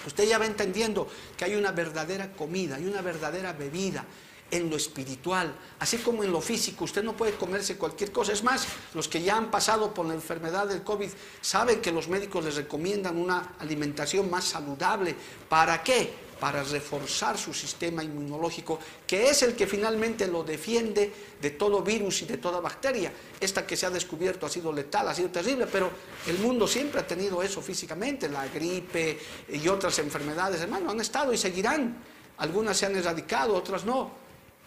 usted 0.07 0.29
ya 0.29 0.39
va 0.39 0.47
entendiendo 0.47 1.09
que 1.37 1.45
hay 1.45 1.57
una 1.57 1.73
verdadera 1.73 2.33
comida, 2.33 2.77
hay 2.77 2.87
una 2.87 3.03
verdadera 3.03 3.53
bebida 3.53 4.05
en 4.53 4.71
lo 4.71 4.77
espiritual, 4.77 5.55
así 5.79 5.99
como 5.99 6.25
en 6.25 6.33
lo 6.33 6.41
físico. 6.41 6.85
Usted 6.85 7.03
no 7.03 7.17
puede 7.17 7.33
comerse 7.35 7.77
cualquier 7.77 8.13
cosa. 8.13 8.33
Es 8.33 8.43
más, 8.43 8.67
los 8.95 9.09
que 9.09 9.23
ya 9.23 9.37
han 9.37 9.51
pasado 9.51 9.93
por 9.93 10.07
la 10.07 10.15
enfermedad 10.15 10.67
del 10.67 10.83
COVID 10.83 11.09
saben 11.41 11.81
que 11.81 11.93
los 11.93 12.09
médicos 12.09 12.45
les 12.45 12.57
recomiendan 12.57 13.17
una 13.17 13.55
alimentación 13.59 14.31
más 14.31 14.45
saludable. 14.45 15.15
¿Para 15.49 15.83
qué? 15.83 16.30
Para 16.41 16.65
reforzar 16.65 17.37
su 17.37 17.53
sistema 17.53 18.03
inmunológico, 18.03 18.79
que 19.07 19.29
es 19.29 19.43
el 19.43 19.55
que 19.55 19.67
finalmente 19.67 20.27
lo 20.27 20.43
defiende 20.43 21.13
de 21.41 21.51
todo 21.51 21.83
virus 21.83 22.23
y 22.23 22.25
de 22.25 22.39
toda 22.39 22.61
bacteria. 22.61 23.13
Esta 23.39 23.67
que 23.67 23.77
se 23.77 23.85
ha 23.85 23.91
descubierto 23.91 24.47
ha 24.47 24.49
sido 24.49 24.73
letal, 24.73 25.07
ha 25.09 25.15
sido 25.15 25.29
terrible, 25.29 25.67
pero 25.67 25.91
el 26.27 26.39
mundo 26.39 26.67
siempre 26.67 27.01
ha 27.01 27.07
tenido 27.07 27.43
eso 27.43 27.61
físicamente, 27.61 28.29
la 28.29 28.49
gripe 28.49 29.19
y 29.53 29.69
otras 29.69 29.99
enfermedades, 29.99 30.63
hermano, 30.63 30.91
han 30.91 31.01
estado 31.01 31.33
y 31.33 31.37
seguirán. 31.37 32.03
Algunas 32.39 32.79
se 32.79 32.87
han 32.87 32.97
erradicado, 32.97 33.55
otras 33.55 33.85
no. 33.85 34.11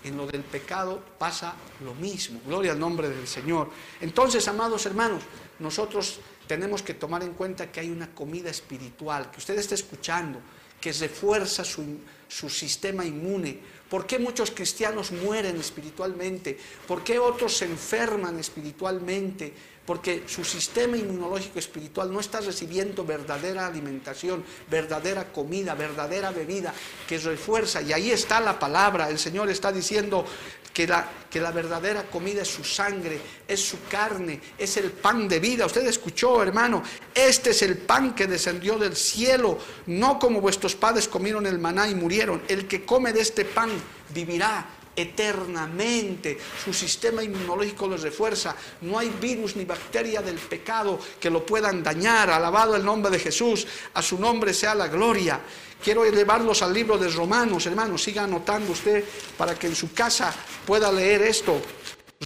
En 0.03 0.17
lo 0.17 0.27
del 0.27 0.43
pecado 0.43 1.01
pasa 1.17 1.55
lo 1.83 1.95
mismo. 1.95 2.39
Gloria 2.45 2.73
al 2.73 2.79
nombre 2.79 3.09
del 3.09 3.25
Señor. 3.25 3.69
Entonces, 4.01 4.47
amados 4.47 4.86
hermanos, 4.86 5.23
nosotros 5.59 6.19
tenemos 6.45 6.83
que 6.83 6.93
tomar 6.93 7.23
en 7.23 7.33
cuenta 7.33 7.71
que 7.71 7.79
hay 7.79 7.89
una 7.89 8.13
comida 8.13 8.49
espiritual, 8.49 9.31
que 9.31 9.39
usted 9.39 9.57
esté 9.57 9.75
escuchando, 9.75 10.39
que 10.84 10.91
refuerza 10.91 11.63
su, 11.63 11.82
su 12.28 12.50
sistema 12.50 13.06
inmune. 13.06 13.58
¿Por 13.89 14.06
qué 14.06 14.19
muchos 14.19 14.52
cristianos 14.52 15.13
mueren 15.13 15.56
espiritualmente? 15.56 16.58
¿Por 16.86 17.06
qué 17.06 17.19
otros 17.19 17.56
se 17.56 17.63
enferman 17.63 18.38
espiritualmente? 18.38 19.54
Porque 19.86 20.24
su 20.28 20.46
sistema 20.46 20.96
inmunológico 20.96 21.60
espiritual 21.60 22.12
no 22.12 22.19
está 22.19 22.39
recibiendo 22.39 23.04
verdadera 23.04 23.67
alimentación, 23.67 24.43
verdadera 24.69 25.32
comida, 25.32 25.76
verdadera 25.76 26.32
bebida 26.32 26.74
que 27.08 27.17
refuerza. 27.17 27.82
Y 27.82 27.91
ahí 27.91 28.12
está 28.12 28.39
la 28.39 28.58
palabra. 28.58 29.10
El 29.10 29.19
Señor 29.19 29.50
está 29.50 29.72
diciendo, 29.72 30.26
que 30.74 30.88
la, 30.88 31.08
que 31.30 31.39
la 31.39 31.52
verdadera 31.52 32.04
comida 32.04 32.41
es 32.41 32.48
su 32.48 32.63
sangre, 32.63 33.22
es 33.48 33.63
su 33.63 33.78
carne, 33.88 34.41
es 34.58 34.76
el 34.78 34.91
pan 34.91 35.28
de 35.28 35.39
vida. 35.39 35.67
Usted 35.67 35.86
escuchó, 35.86 36.41
hermano, 36.41 36.82
este 37.13 37.52
es 37.52 37.62
el 37.62 37.78
pan 37.78 38.15
que 38.15 38.26
descendió 38.26 38.78
del 38.80 38.96
cielo, 38.96 39.60
no 39.86 40.17
como 40.17 40.41
vuestros 40.41 40.76
padres 40.76 41.08
comieron 41.08 41.46
el 41.46 41.60
maná 41.60 41.88
y 41.88 41.96
murieron. 41.96 42.41
El 42.48 42.67
que 42.67 42.84
come 42.84 43.13
de 43.13 43.22
este 43.22 43.46
pan 43.46 43.69
vivirá 44.13 44.65
eternamente. 44.95 46.38
Su 46.63 46.73
sistema 46.73 47.23
inmunológico 47.23 47.88
lo 47.88 47.97
refuerza. 47.97 48.56
No 48.82 48.99
hay 48.99 49.10
virus 49.10 49.56
ni 49.56 49.65
bacteria 49.65 50.21
del 50.21 50.38
pecado 50.38 50.99
que 51.19 51.29
lo 51.29 51.45
puedan 51.45 51.84
dañar. 51.84 52.29
Alabado 52.29 52.75
el 52.75 52.86
nombre 52.86 53.12
de 53.12 53.19
Jesús. 53.19 53.67
A 53.93 54.01
su 54.01 54.19
nombre 54.19 54.53
sea 54.53 54.75
la 54.75 54.88
gloria. 54.88 55.39
Quiero 55.84 56.06
llevarlos 56.06 56.62
al 56.62 56.73
libro 56.73 56.97
de 56.97 57.10
Romanos, 57.10 57.65
hermanos. 57.65 58.03
Siga 58.03 58.23
anotando 58.23 58.71
usted 58.71 59.03
para 59.38 59.56
que 59.56 59.67
en 59.67 59.75
su 59.75 59.93
casa 59.93 60.34
pueda 60.65 60.91
leer 60.91 61.21
esto. 61.23 61.62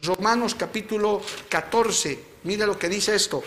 Romanos 0.04 0.54
capítulo 0.56 1.22
14. 1.50 2.20
Mire 2.44 2.68
lo 2.68 2.78
que 2.78 2.88
dice 2.88 3.16
esto. 3.16 3.44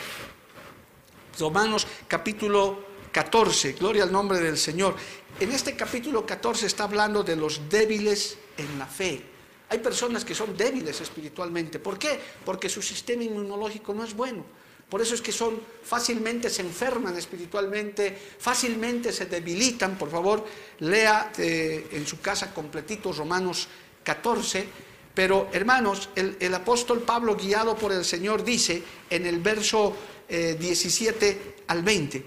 Romanos 1.38 1.87
capítulo 2.09 2.89
14. 3.12 3.73
Gloria 3.73 4.05
al 4.05 4.12
nombre 4.12 4.38
del 4.40 4.57
Señor. 4.59 4.94
En 5.38 5.53
este 5.53 5.75
capítulo 5.75 6.25
14 6.27 6.66
está 6.66 6.85
hablando 6.85 7.23
de 7.23 7.37
los 7.37 7.68
débiles 7.68 8.37
en 8.57 8.79
la 8.79 8.87
fe. 8.87 9.23
Hay 9.68 9.79
personas 9.79 10.25
que 10.25 10.35
son 10.35 10.57
débiles 10.57 11.01
espiritualmente. 11.01 11.79
¿Por 11.79 11.99
qué? 11.99 12.18
Porque 12.44 12.68
su 12.68 12.83
sistema 12.83 13.23
inmunológico 13.23 13.94
no 13.94 14.05
es 14.05 14.14
bueno. 14.14 14.44
Por 14.88 15.01
eso 15.01 15.14
es 15.14 15.23
que 15.23 15.31
son 15.31 15.61
fácilmente 15.85 16.51
se 16.51 16.62
enferman 16.62 17.16
espiritualmente, 17.16 18.18
fácilmente 18.38 19.12
se 19.12 19.27
debilitan. 19.27 19.96
Por 19.96 20.11
favor, 20.11 20.44
lea 20.81 21.33
eh, 21.38 21.87
en 21.92 22.05
su 22.07 22.20
casa 22.20 22.53
completito 22.53 23.12
Romanos 23.12 23.68
14. 24.03 24.66
Pero 25.14 25.49
hermanos, 25.53 26.09
el, 26.16 26.55
apóstol 26.55 27.03
Pablo, 27.03 27.37
guiado 27.37 27.77
por 27.77 27.92
el 27.92 28.05
Señor, 28.05 28.42
dice 28.42 28.83
en 29.09 29.27
el 29.27 29.38
verso 29.38 29.94
17 30.29 31.29
eh, 31.29 31.57
al 31.68 31.83
20, 31.83 32.25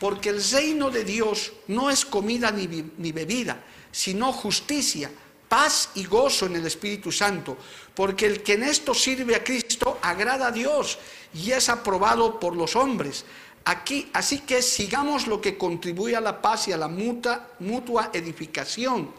porque 0.00 0.30
el 0.30 0.42
reino 0.42 0.90
de 0.90 1.04
Dios 1.04 1.52
no 1.68 1.90
es 1.90 2.04
comida 2.04 2.50
ni 2.50 3.12
bebida, 3.12 3.64
sino 3.90 4.32
justicia 4.32 5.10
paz 5.48 5.90
y 5.94 6.04
gozo 6.04 6.46
en 6.46 6.56
el 6.56 6.66
Espíritu 6.66 7.12
Santo, 7.12 7.56
porque 7.94 8.26
el 8.26 8.42
que 8.42 8.54
en 8.54 8.64
esto 8.64 8.94
sirve 8.94 9.34
a 9.34 9.44
Cristo 9.44 9.98
agrada 10.02 10.48
a 10.48 10.52
Dios 10.52 10.98
y 11.34 11.52
es 11.52 11.68
aprobado 11.68 12.40
por 12.40 12.56
los 12.56 12.76
hombres. 12.76 13.24
Aquí, 13.64 14.08
así 14.12 14.40
que 14.40 14.62
sigamos 14.62 15.26
lo 15.26 15.40
que 15.40 15.58
contribuye 15.58 16.14
a 16.14 16.20
la 16.20 16.40
paz 16.40 16.68
y 16.68 16.72
a 16.72 16.76
la 16.76 16.88
mutua, 16.88 17.48
mutua 17.58 18.10
edificación. 18.12 19.10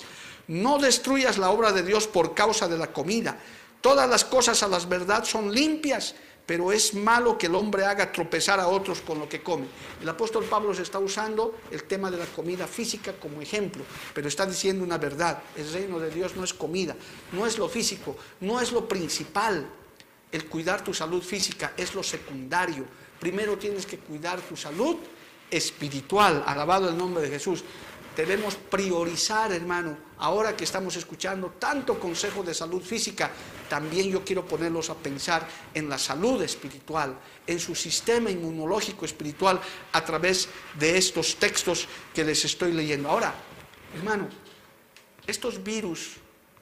No 0.47 0.77
destruyas 0.79 1.37
la 1.37 1.49
obra 1.49 1.73
de 1.73 1.83
Dios 1.83 2.07
por 2.07 2.33
causa 2.33 2.67
de 2.67 2.77
la 2.77 2.93
comida. 2.93 3.37
Todas 3.81 4.09
las 4.09 4.23
cosas 4.23 4.63
a 4.63 4.67
las 4.67 4.87
verdad 4.87 5.25
son 5.25 5.53
limpias, 5.53 6.15
pero 6.47 6.71
es 6.71 6.93
malo 6.93 7.37
que 7.37 7.47
el 7.47 7.55
hombre 7.55 7.85
haga 7.85 8.09
tropezar 8.09 8.59
a 8.61 8.69
otros 8.69 9.01
con 9.01 9.19
lo 9.19 9.27
que 9.27 9.43
come. 9.43 9.67
El 10.01 10.07
apóstol 10.07 10.45
Pablo 10.45 10.73
se 10.73 10.81
está 10.81 10.97
usando 10.97 11.59
el 11.69 11.83
tema 11.83 12.09
de 12.09 12.17
la 12.17 12.25
comida 12.25 12.65
física 12.65 13.11
como 13.19 13.41
ejemplo, 13.41 13.83
pero 14.13 14.29
está 14.29 14.45
diciendo 14.45 14.83
una 14.83 14.97
verdad. 14.97 15.43
El 15.57 15.71
reino 15.73 15.99
de 15.99 16.09
Dios 16.09 16.37
no 16.37 16.45
es 16.45 16.53
comida, 16.53 16.95
no 17.33 17.45
es 17.45 17.57
lo 17.57 17.67
físico, 17.67 18.15
no 18.39 18.61
es 18.61 18.71
lo 18.71 18.87
principal. 18.87 19.67
El 20.31 20.45
cuidar 20.45 20.83
tu 20.85 20.93
salud 20.93 21.21
física 21.21 21.73
es 21.75 21.93
lo 21.93 22.01
secundario. 22.01 22.85
Primero 23.19 23.57
tienes 23.57 23.85
que 23.85 23.97
cuidar 23.97 24.39
tu 24.39 24.55
salud 24.55 24.95
espiritual, 25.51 26.43
alabado 26.47 26.87
el 26.87 26.97
nombre 26.97 27.23
de 27.23 27.29
Jesús. 27.29 27.63
Debemos 28.17 28.55
priorizar, 28.55 29.51
hermano, 29.51 29.95
ahora 30.17 30.57
que 30.57 30.63
estamos 30.63 30.95
escuchando 30.95 31.53
tanto 31.59 31.99
consejo 31.99 32.41
de 32.41 32.55
salud 32.55 32.81
física, 32.81 33.29
también 33.69 34.09
yo 34.09 34.25
quiero 34.25 34.43
ponerlos 34.43 34.89
a 34.89 34.95
pensar 34.95 35.47
en 35.71 35.87
la 35.87 35.99
salud 35.99 36.41
espiritual, 36.41 37.15
en 37.45 37.59
su 37.59 37.75
sistema 37.75 38.31
inmunológico 38.31 39.05
espiritual 39.05 39.61
a 39.93 40.03
través 40.03 40.49
de 40.79 40.97
estos 40.97 41.35
textos 41.35 41.87
que 42.11 42.23
les 42.23 42.43
estoy 42.43 42.73
leyendo. 42.73 43.07
Ahora, 43.07 43.35
hermano, 43.95 44.27
estos 45.27 45.63
virus 45.63 46.17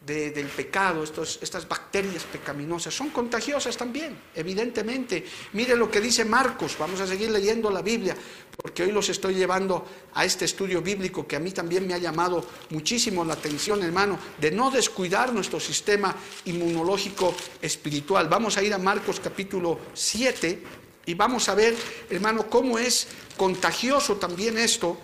del 0.06 0.48
pecado, 0.48 1.04
estas 1.04 1.68
bacterias 1.68 2.24
pecaminosas, 2.24 2.94
son 2.94 3.10
contagiosas 3.10 3.76
también, 3.76 4.16
evidentemente. 4.36 5.26
Mire 5.54 5.76
lo 5.76 5.90
que 5.90 6.00
dice 6.00 6.24
Marcos, 6.24 6.76
vamos 6.78 7.02
a 7.02 7.08
seguir 7.08 7.32
leyendo 7.32 7.72
la 7.72 7.82
Biblia, 7.82 8.16
porque 8.56 8.84
hoy 8.84 8.92
los 8.92 9.10
estoy 9.10 9.34
llevando 9.34 9.84
a 10.14 10.24
este 10.24 10.46
estudio 10.46 10.82
bíblico 10.82 11.26
que 11.26 11.36
a 11.36 11.40
mí 11.40 11.52
también 11.52 11.88
me 11.88 11.96
ha 11.96 11.98
llamado 11.98 12.46
muchísimo 12.70 13.26
la 13.26 13.34
atención, 13.34 13.82
hermano, 13.82 14.20
de 14.40 14.52
no 14.52 14.70
descuidar 14.70 15.34
nuestro 15.34 15.60
sistema 15.60 16.16
inmunológico 16.46 17.34
espiritual. 17.60 18.30
Vamos 18.30 18.58
a 18.58 18.64
ir 18.64 18.76
a 18.76 18.78
Marcos 18.78 19.20
capítulo 19.20 19.80
7 19.94 20.64
y 21.08 21.14
vamos 21.16 21.50
a 21.50 21.56
ver, 21.56 21.76
hermano, 22.12 22.48
cómo 22.48 22.78
es 22.78 23.08
contagioso 23.38 24.18
también 24.18 24.58
esto 24.58 24.98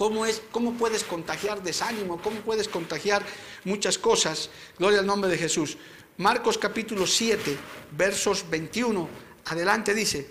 ¿Cómo, 0.00 0.24
es, 0.24 0.40
¿Cómo 0.50 0.72
puedes 0.78 1.04
contagiar 1.04 1.62
desánimo? 1.62 2.22
¿Cómo 2.22 2.40
puedes 2.40 2.68
contagiar 2.68 3.22
muchas 3.64 3.98
cosas? 3.98 4.48
Gloria 4.78 5.00
al 5.00 5.06
nombre 5.06 5.30
de 5.30 5.36
Jesús. 5.36 5.76
Marcos 6.16 6.56
capítulo 6.56 7.06
7, 7.06 7.54
versos 7.98 8.48
21, 8.48 9.06
adelante 9.44 9.92
dice, 9.92 10.26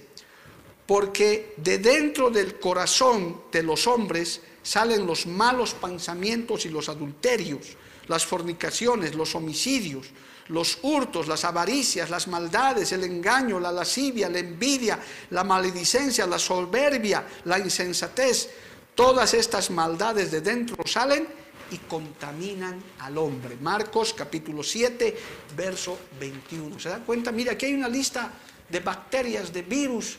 porque 0.88 1.54
de 1.58 1.78
dentro 1.78 2.32
del 2.32 2.60
corazón 2.60 3.44
de 3.52 3.62
los 3.62 3.86
hombres 3.86 4.42
salen 4.64 5.06
los 5.06 5.28
malos 5.28 5.76
pensamientos 5.76 6.66
y 6.66 6.70
los 6.70 6.90
adulterios, 6.90 7.78
las 8.08 8.26
fornicaciones, 8.26 9.14
los 9.14 9.36
homicidios, 9.36 10.08
los 10.48 10.80
hurtos, 10.82 11.28
las 11.28 11.46
avaricias, 11.46 12.10
las 12.10 12.28
maldades, 12.28 12.92
el 12.92 13.04
engaño, 13.04 13.60
la 13.60 13.72
lascivia, 13.72 14.30
la 14.30 14.40
envidia, 14.40 15.00
la 15.30 15.44
maledicencia, 15.44 16.26
la 16.26 16.40
soberbia, 16.40 17.24
la 17.46 17.60
insensatez 17.60 18.50
Todas 19.00 19.34
estas 19.34 19.72
maldades 19.72 20.30
de 20.30 20.42
dentro 20.42 20.76
salen 20.86 21.26
y 21.72 21.78
contaminan 21.88 22.84
al 23.00 23.18
hombre. 23.18 23.56
Marcos 23.56 24.14
capítulo 24.14 24.62
7, 24.62 25.18
verso 25.56 25.98
21. 26.20 26.78
¿Se 26.78 26.90
dan 26.90 27.06
cuenta? 27.06 27.32
Mira, 27.32 27.54
aquí 27.54 27.68
hay 27.68 27.76
una 27.76 27.88
lista 27.88 28.30
de 28.68 28.82
bacterias, 28.82 29.54
de 29.54 29.62
virus 29.62 30.18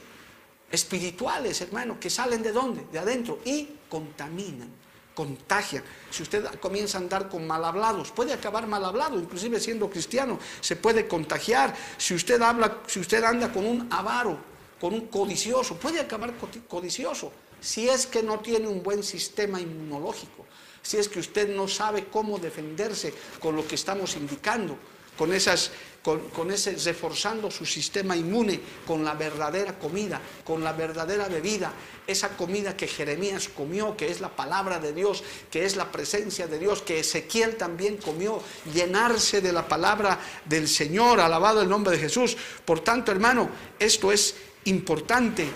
espirituales, 0.73 1.61
hermano, 1.61 2.01
que 2.01 2.09
salen 2.09 2.43
de 2.43 2.53
dónde? 2.53 2.87
De 2.90 2.99
adentro 2.99 3.40
y 3.45 3.69
contaminan, 3.87 4.71
contagian. 5.14 5.85
Si 6.11 6.23
usted 6.23 6.47
comienza 6.59 6.97
a 6.97 7.03
andar 7.03 7.29
con 7.29 7.47
mal 7.47 7.62
hablados, 7.62 8.11
puede 8.12 8.33
acabar 8.33 8.66
mal 8.66 8.83
hablado, 8.83 9.21
inclusive 9.21 9.61
siendo 9.61 9.90
cristiano, 9.90 10.38
se 10.62 10.77
puede 10.77 11.07
contagiar. 11.07 11.77
Si 11.99 12.14
usted 12.14 12.40
habla, 12.40 12.79
si 12.87 12.99
usted 12.99 13.23
anda 13.25 13.53
con 13.53 13.66
un 13.66 13.88
avaro, 13.93 14.38
con 14.81 14.95
un 14.95 15.09
codicioso, 15.09 15.77
puede 15.77 16.01
acabar 16.01 16.33
codicioso 16.66 17.31
si 17.61 17.88
es 17.88 18.07
que 18.07 18.23
no 18.23 18.40
tiene 18.40 18.68
un 18.68 18.83
buen 18.83 19.03
sistema 19.03 19.61
inmunológico, 19.61 20.46
si 20.83 20.96
es 20.96 21.09
que 21.09 21.20
usted 21.20 21.55
no 21.55 21.68
sabe 21.68 22.07
cómo 22.07 22.38
defenderse 22.38 23.12
con 23.38 23.57
lo 23.57 23.66
que 23.66 23.75
estamos 23.75 24.16
indicando, 24.16 24.77
con, 25.20 25.35
esas, 25.35 25.70
con, 26.03 26.51
ese 26.51 26.75
reforzando 26.77 27.51
su 27.51 27.66
sistema 27.66 28.16
inmune 28.16 28.59
con 28.87 29.05
la 29.05 29.12
verdadera 29.12 29.79
comida, 29.79 30.18
con 30.44 30.64
la 30.64 30.73
verdadera 30.73 31.29
bebida, 31.29 31.75
esa 32.07 32.31
comida 32.38 32.75
que 32.75 32.88
Jeremías 32.88 33.51
comió, 33.55 33.94
que 33.99 34.11
es 34.11 34.23
la 34.23 34.35
palabra 34.35 34.79
de 34.79 34.94
Dios, 34.94 35.23
que 35.51 35.66
es 35.66 35.77
la 35.77 35.92
presencia 35.92 36.46
de 36.46 36.59
Dios, 36.59 36.81
que 36.81 37.01
Ezequiel 37.01 37.57
también 37.57 37.99
comió, 37.99 38.42
llenarse 38.73 39.42
de 39.42 39.53
la 39.53 39.68
palabra 39.68 40.18
del 40.46 40.66
Señor, 40.66 41.20
alabado 41.20 41.61
el 41.61 41.68
nombre 41.68 41.92
de 41.92 42.03
Jesús. 42.03 42.35
Por 42.64 42.81
tanto, 42.81 43.12
hermano, 43.12 43.51
esto 43.79 44.11
es 44.11 44.37
importante 44.64 45.46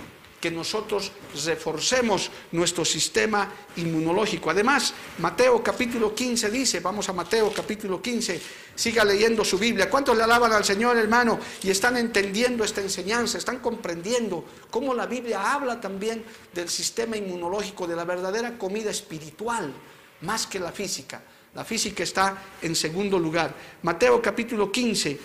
que 0.45 0.51
nosotros 0.51 1.11
reforcemos 1.47 2.31
nuestro 2.53 2.85
sistema 2.85 3.51
inmunológico. 3.77 4.51
Además, 4.51 4.93
Mateo 5.17 5.65
capítulo 5.65 6.15
15 6.15 6.51
dice, 6.51 6.81
vamos 6.81 7.09
a 7.09 7.15
Mateo 7.15 7.51
capítulo 7.51 8.03
15, 8.03 8.43
siga 8.75 9.07
leyendo 9.07 9.43
su 9.43 9.57
Biblia. 9.57 9.89
¿Cuántos 9.89 10.15
le 10.15 10.23
alaban 10.23 10.53
al 10.53 10.63
Señor, 10.63 10.99
hermano? 10.99 11.41
Y 11.63 11.71
están 11.71 11.97
entendiendo 11.97 12.63
esta 12.63 12.83
enseñanza, 12.83 13.39
están 13.39 13.61
comprendiendo 13.61 14.45
cómo 14.69 14.93
la 14.93 15.07
Biblia 15.07 15.55
habla 15.55 15.81
también 15.81 16.23
del 16.53 16.69
sistema 16.69 17.17
inmunológico, 17.17 17.87
de 17.87 17.97
la 17.97 18.05
verdadera 18.05 18.59
comida 18.59 18.91
espiritual, 18.91 19.73
más 20.21 20.47
que 20.47 20.61
la 20.61 20.73
física. 20.73 21.23
La 21.55 21.65
física 21.65 22.03
está 22.03 22.37
en 22.61 22.77
segundo 22.77 23.19
lugar. 23.19 23.55
Mateo 23.81 24.21
capítulo 24.21 24.71
15, 24.71 25.19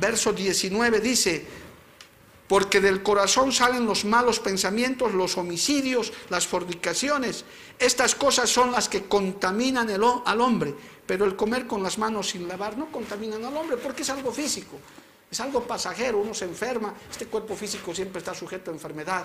verso 0.00 0.32
19 0.32 0.98
dice, 0.98 1.46
porque 2.48 2.80
del 2.80 3.02
corazón 3.02 3.52
salen 3.52 3.86
los 3.86 4.04
malos 4.04 4.38
pensamientos, 4.40 5.14
los 5.14 5.38
homicidios, 5.38 6.12
las 6.28 6.46
fornicaciones. 6.46 7.44
Estas 7.78 8.14
cosas 8.14 8.50
son 8.50 8.72
las 8.72 8.88
que 8.88 9.04
contaminan 9.04 9.88
al 9.90 10.40
hombre, 10.40 10.74
pero 11.06 11.24
el 11.24 11.36
comer 11.36 11.66
con 11.66 11.82
las 11.82 11.98
manos 11.98 12.30
sin 12.30 12.46
lavar 12.46 12.76
no 12.76 12.92
contaminan 12.92 13.44
al 13.44 13.56
hombre 13.56 13.76
porque 13.76 14.02
es 14.02 14.10
algo 14.10 14.30
físico, 14.30 14.78
es 15.30 15.40
algo 15.40 15.62
pasajero, 15.62 16.18
uno 16.18 16.34
se 16.34 16.44
enferma, 16.44 16.94
este 17.10 17.26
cuerpo 17.26 17.56
físico 17.56 17.94
siempre 17.94 18.18
está 18.18 18.34
sujeto 18.34 18.70
a 18.70 18.74
enfermedad, 18.74 19.24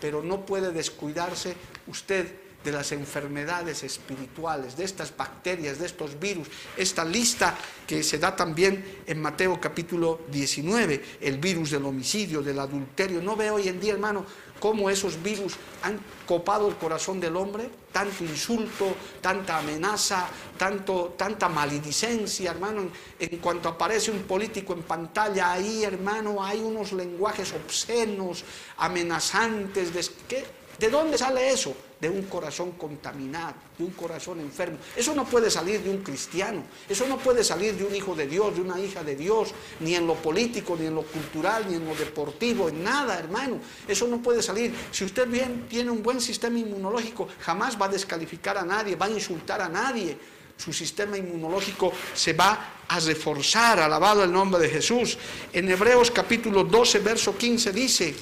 pero 0.00 0.22
no 0.22 0.44
puede 0.44 0.70
descuidarse 0.70 1.56
usted 1.86 2.49
de 2.64 2.72
las 2.72 2.92
enfermedades 2.92 3.82
espirituales, 3.82 4.76
de 4.76 4.84
estas 4.84 5.16
bacterias, 5.16 5.78
de 5.78 5.86
estos 5.86 6.18
virus. 6.18 6.48
Esta 6.76 7.04
lista 7.04 7.56
que 7.86 8.02
se 8.02 8.18
da 8.18 8.36
también 8.36 9.02
en 9.06 9.20
Mateo 9.20 9.58
capítulo 9.60 10.20
19, 10.30 11.18
el 11.20 11.38
virus 11.38 11.70
del 11.70 11.84
homicidio, 11.86 12.42
del 12.42 12.58
adulterio. 12.58 13.22
¿No 13.22 13.34
ve 13.34 13.50
hoy 13.50 13.68
en 13.68 13.80
día, 13.80 13.94
hermano, 13.94 14.26
cómo 14.60 14.90
esos 14.90 15.22
virus 15.22 15.54
han 15.82 15.98
copado 16.26 16.68
el 16.68 16.76
corazón 16.76 17.18
del 17.18 17.34
hombre? 17.36 17.70
Tanto 17.90 18.24
insulto, 18.24 18.94
tanta 19.20 19.58
amenaza, 19.58 20.28
tanto, 20.58 21.14
tanta 21.16 21.48
maledicencia, 21.48 22.50
hermano. 22.50 22.90
En, 23.18 23.38
cuanto 23.38 23.70
aparece 23.70 24.10
un 24.10 24.22
político 24.24 24.74
en 24.74 24.82
pantalla, 24.82 25.52
ahí, 25.52 25.82
hermano, 25.82 26.44
hay 26.44 26.60
unos 26.60 26.92
lenguajes 26.92 27.52
obscenos, 27.52 28.44
amenazantes. 28.76 29.94
De, 29.94 30.44
¿De 30.78 30.88
dónde 30.88 31.18
sale 31.18 31.50
eso? 31.50 31.74
De 32.00 32.08
un 32.08 32.22
corazón 32.22 32.72
contaminado, 32.72 33.54
de 33.76 33.84
un 33.84 33.90
corazón 33.90 34.40
enfermo. 34.40 34.78
Eso 34.96 35.14
no 35.14 35.24
puede 35.24 35.50
salir 35.50 35.82
de 35.82 35.90
un 35.90 35.98
cristiano, 35.98 36.62
eso 36.88 37.06
no 37.06 37.18
puede 37.18 37.44
salir 37.44 37.74
de 37.74 37.84
un 37.84 37.94
hijo 37.94 38.14
de 38.14 38.26
Dios, 38.26 38.54
de 38.54 38.62
una 38.62 38.80
hija 38.80 39.04
de 39.04 39.16
Dios, 39.16 39.52
ni 39.80 39.94
en 39.94 40.06
lo 40.06 40.14
político, 40.14 40.76
ni 40.78 40.86
en 40.86 40.94
lo 40.94 41.02
cultural, 41.02 41.66
ni 41.68 41.76
en 41.76 41.86
lo 41.86 41.94
deportivo, 41.94 42.68
en 42.68 42.82
nada, 42.82 43.18
hermano. 43.18 43.58
Eso 43.86 44.06
no 44.06 44.22
puede 44.22 44.42
salir. 44.42 44.74
Si 44.90 45.04
usted 45.04 45.28
bien 45.28 45.66
tiene 45.68 45.90
un 45.90 46.02
buen 46.02 46.20
sistema 46.20 46.58
inmunológico, 46.58 47.28
jamás 47.40 47.80
va 47.80 47.86
a 47.86 47.90
descalificar 47.90 48.56
a 48.56 48.64
nadie, 48.64 48.96
va 48.96 49.06
a 49.06 49.10
insultar 49.10 49.60
a 49.60 49.68
nadie. 49.68 50.16
su 50.60 50.74
sistema 50.74 51.16
inmunológico 51.16 51.90
se 52.12 52.34
va 52.34 52.74
a 52.86 53.00
reforzar, 53.00 53.80
alabado 53.80 54.22
el 54.22 54.30
nombre 54.30 54.60
de 54.60 54.68
Jesús. 54.68 55.16
En 55.54 55.70
Hebreos 55.70 56.10
capítulo 56.10 56.64
12, 56.64 56.98
verso 56.98 57.34
15 57.34 57.72
dice, 57.72 58.14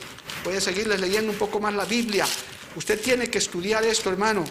voy 0.45 0.55
a 0.55 0.61
seguirles 0.61 1.01
leyendo 1.01 1.33
un 1.33 1.39
poco 1.39 1.59
más 1.59 1.75
la 1.75 1.85
Biblia, 1.85 2.27
usted 2.79 3.01
tiene 3.01 3.29
que 3.29 3.39
estudiar 3.39 3.85
esto, 3.85 4.09
hermano, 4.09 4.45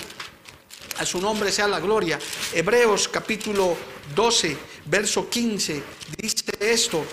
a 0.98 1.06
su 1.06 1.22
nombre 1.22 1.50
sea 1.50 1.66
la 1.66 1.80
gloria. 1.80 2.20
Hebreos 2.54 3.08
capítulo 3.08 3.78
12, 4.14 4.58
verso 4.86 5.30
15, 5.30 5.82
dice 6.18 6.44
esto, 6.60 7.06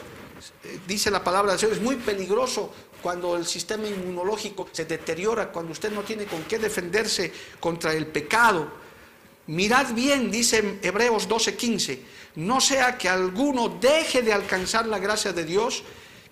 dice 0.88 1.12
la 1.12 1.22
palabra 1.22 1.52
del 1.52 1.60
Señor, 1.60 1.76
es 1.76 1.82
muy 1.82 1.96
peligroso 1.96 2.74
cuando 3.00 3.36
el 3.36 3.46
sistema 3.46 3.86
inmunológico 3.86 4.68
se 4.72 4.86
deteriora, 4.86 5.52
cuando 5.52 5.70
usted 5.70 5.92
no 5.92 6.02
tiene 6.02 6.24
con 6.24 6.42
qué 6.44 6.58
defenderse 6.58 7.32
contra 7.60 7.92
el 7.92 8.08
pecado. 8.08 8.72
Mirad 9.46 9.92
bien, 9.94 10.32
dice 10.32 10.80
Hebreos 10.82 11.28
12:15, 11.28 12.00
no 12.36 12.60
sea 12.60 12.98
que 12.98 13.08
alguno 13.08 13.68
deje 13.68 14.22
de 14.22 14.32
alcanzar 14.32 14.86
la 14.86 14.98
gracia 14.98 15.32
de 15.32 15.44
Dios, 15.44 15.84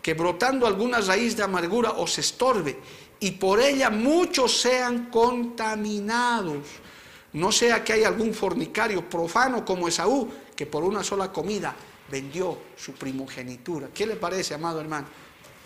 que 0.02 0.14
brotando 0.14 0.66
alguna 0.66 1.00
raíz 1.00 1.36
de 1.36 1.44
amargura 1.44 1.92
os 1.92 2.18
estorbe 2.18 2.76
y 3.22 3.30
por 3.30 3.60
ella 3.60 3.88
muchos 3.88 4.60
sean 4.60 5.06
contaminados. 5.06 6.66
No 7.34 7.52
sea 7.52 7.84
que 7.84 7.92
haya 7.92 8.08
algún 8.08 8.34
fornicario 8.34 9.08
profano 9.08 9.64
como 9.64 9.86
Esaú, 9.86 10.28
que 10.56 10.66
por 10.66 10.82
una 10.82 11.04
sola 11.04 11.30
comida 11.30 11.72
vendió 12.10 12.58
su 12.76 12.94
primogenitura. 12.94 13.90
¿Qué 13.94 14.06
le 14.06 14.16
parece, 14.16 14.54
amado 14.54 14.80
hermano? 14.80 15.06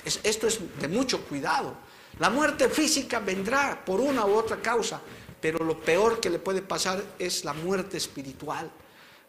esto 0.04 0.46
es 0.46 0.60
de 0.78 0.86
mucho 0.86 1.22
cuidado. 1.22 1.74
La 2.18 2.28
muerte 2.28 2.68
física 2.68 3.20
vendrá 3.20 3.82
por 3.84 4.00
una 4.00 4.26
u 4.26 4.34
otra 4.34 4.58
causa, 4.60 5.00
pero 5.40 5.64
lo 5.64 5.80
peor 5.80 6.20
que 6.20 6.28
le 6.28 6.38
puede 6.38 6.60
pasar 6.60 7.02
es 7.18 7.42
la 7.42 7.54
muerte 7.54 7.96
espiritual. 7.96 8.70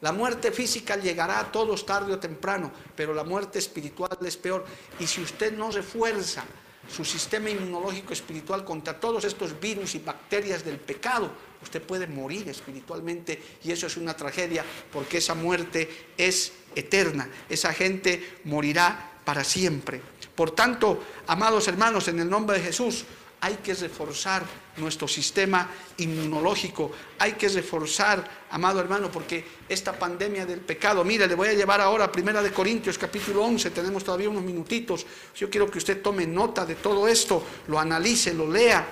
La 0.02 0.12
muerte 0.12 0.52
física 0.52 0.98
llegará 0.98 1.40
a 1.40 1.52
todos 1.52 1.86
tarde 1.86 2.12
o 2.12 2.20
temprano, 2.20 2.74
pero 2.94 3.14
la 3.14 3.24
muerte 3.24 3.58
espiritual 3.58 4.18
es 4.22 4.36
peor. 4.36 4.66
Y 5.00 5.08
si 5.08 5.22
usted 5.22 5.54
no 5.54 5.72
refuerza 5.72 6.44
su 6.90 7.04
sistema 7.04 7.50
inmunológico 7.50 8.14
espiritual 8.14 8.64
contra 8.64 9.00
todos 9.00 9.24
estos 9.26 9.60
virus 9.60 9.96
y 9.96 10.00
bacterias 10.00 10.64
del 10.64 10.78
pecado, 10.78 11.32
usted 11.62 11.82
puede 11.82 12.08
morir 12.08 12.48
espiritualmente 12.50 13.42
y 13.64 13.72
eso 13.72 13.88
es 13.88 13.98
una 13.98 14.16
tragedia 14.16 14.64
porque 14.92 15.18
esa 15.18 15.36
muerte 15.36 15.90
es 16.18 16.54
eterna. 16.76 17.30
Esa 17.50 17.74
gente 17.74 18.40
morirá 18.46 19.20
para 19.26 19.44
siempre. 19.44 20.02
Por 20.36 20.52
tanto, 20.52 21.04
amados 21.28 21.68
hermanos, 21.68 22.08
en 22.08 22.20
el 22.20 22.30
nombre 22.30 22.60
de 22.60 22.64
Jesús, 22.64 23.06
hay 23.40 23.56
que 23.58 23.74
reforzar 23.74 24.44
nuestro 24.78 25.08
sistema 25.08 25.70
inmunológico, 25.98 26.92
hay 27.20 27.34
que 27.34 27.50
reforzar, 27.50 28.46
amado 28.52 28.80
hermano, 28.80 29.12
porque 29.12 29.46
esta 29.70 29.98
pandemia 29.98 30.46
del 30.46 30.62
pecado, 30.62 31.04
mire, 31.04 31.28
le 31.28 31.36
voy 31.36 31.50
a 31.50 31.54
llevar 31.54 31.82
ahora 31.82 32.06
a 32.06 32.12
Primera 32.12 32.42
de 32.42 32.52
Corintios 32.52 32.98
capítulo 32.98 33.44
11, 33.44 33.70
tenemos 33.72 34.04
todavía 34.04 34.30
unos 34.30 34.44
minutitos, 34.44 35.06
yo 35.36 35.50
quiero 35.50 35.70
que 35.70 35.78
usted 35.78 36.02
tome 36.02 36.26
nota 36.26 36.66
de 36.66 36.76
todo 36.76 37.08
esto, 37.08 37.44
lo 37.68 37.80
analice, 37.80 38.34
lo 38.34 38.50
lea. 38.50 38.86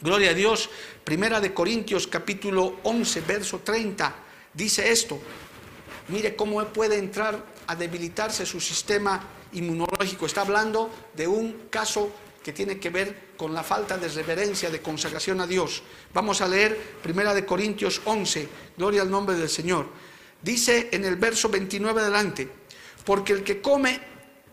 Gloria 0.00 0.30
a 0.30 0.34
Dios, 0.34 0.68
Primera 1.02 1.40
de 1.40 1.54
Corintios 1.54 2.06
capítulo 2.06 2.76
11, 2.84 3.20
verso 3.22 3.60
30, 3.60 4.14
dice 4.52 4.90
esto, 4.90 5.18
mire 6.08 6.36
cómo 6.36 6.62
puede 6.66 6.98
entrar 6.98 7.44
a 7.66 7.74
debilitarse 7.74 8.44
su 8.46 8.60
sistema 8.60 9.22
inmunológico, 9.52 10.26
está 10.26 10.42
hablando 10.42 10.90
de 11.14 11.26
un 11.26 11.68
caso 11.70 12.12
que 12.44 12.52
tiene 12.52 12.78
que 12.78 12.90
ver 12.90 13.30
con 13.38 13.54
la 13.54 13.64
falta 13.64 13.96
de 13.96 14.06
reverencia, 14.06 14.68
de 14.68 14.82
consagración 14.82 15.40
a 15.40 15.46
Dios. 15.46 15.82
Vamos 16.12 16.42
a 16.42 16.46
leer 16.46 16.78
Primera 17.02 17.32
de 17.32 17.46
Corintios 17.46 18.02
11, 18.04 18.48
gloria 18.76 19.00
al 19.00 19.10
nombre 19.10 19.34
del 19.34 19.48
Señor. 19.48 19.88
Dice 20.42 20.90
en 20.92 21.06
el 21.06 21.16
verso 21.16 21.48
29 21.48 22.02
adelante, 22.02 22.46
porque 23.02 23.32
el 23.32 23.42
que 23.42 23.62
come 23.62 23.98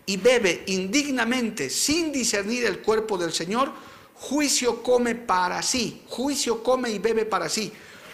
y 0.05 0.15
bebe 0.15 0.63
indignamente 0.67 1.69
sin 1.69 2.13
discernir 2.13 2.65
el 2.65 2.79
cuerpo 2.79 3.17
del 3.17 3.33
Señor, 3.33 3.73
juicio 4.15 4.81
come 4.81 5.15
para 5.15 5.61
sí, 5.61 6.03
juicio 6.07 6.63
come 6.63 6.89
y 6.91 6.99
bebe 6.99 7.25
para 7.25 7.49
sí, 7.49 7.73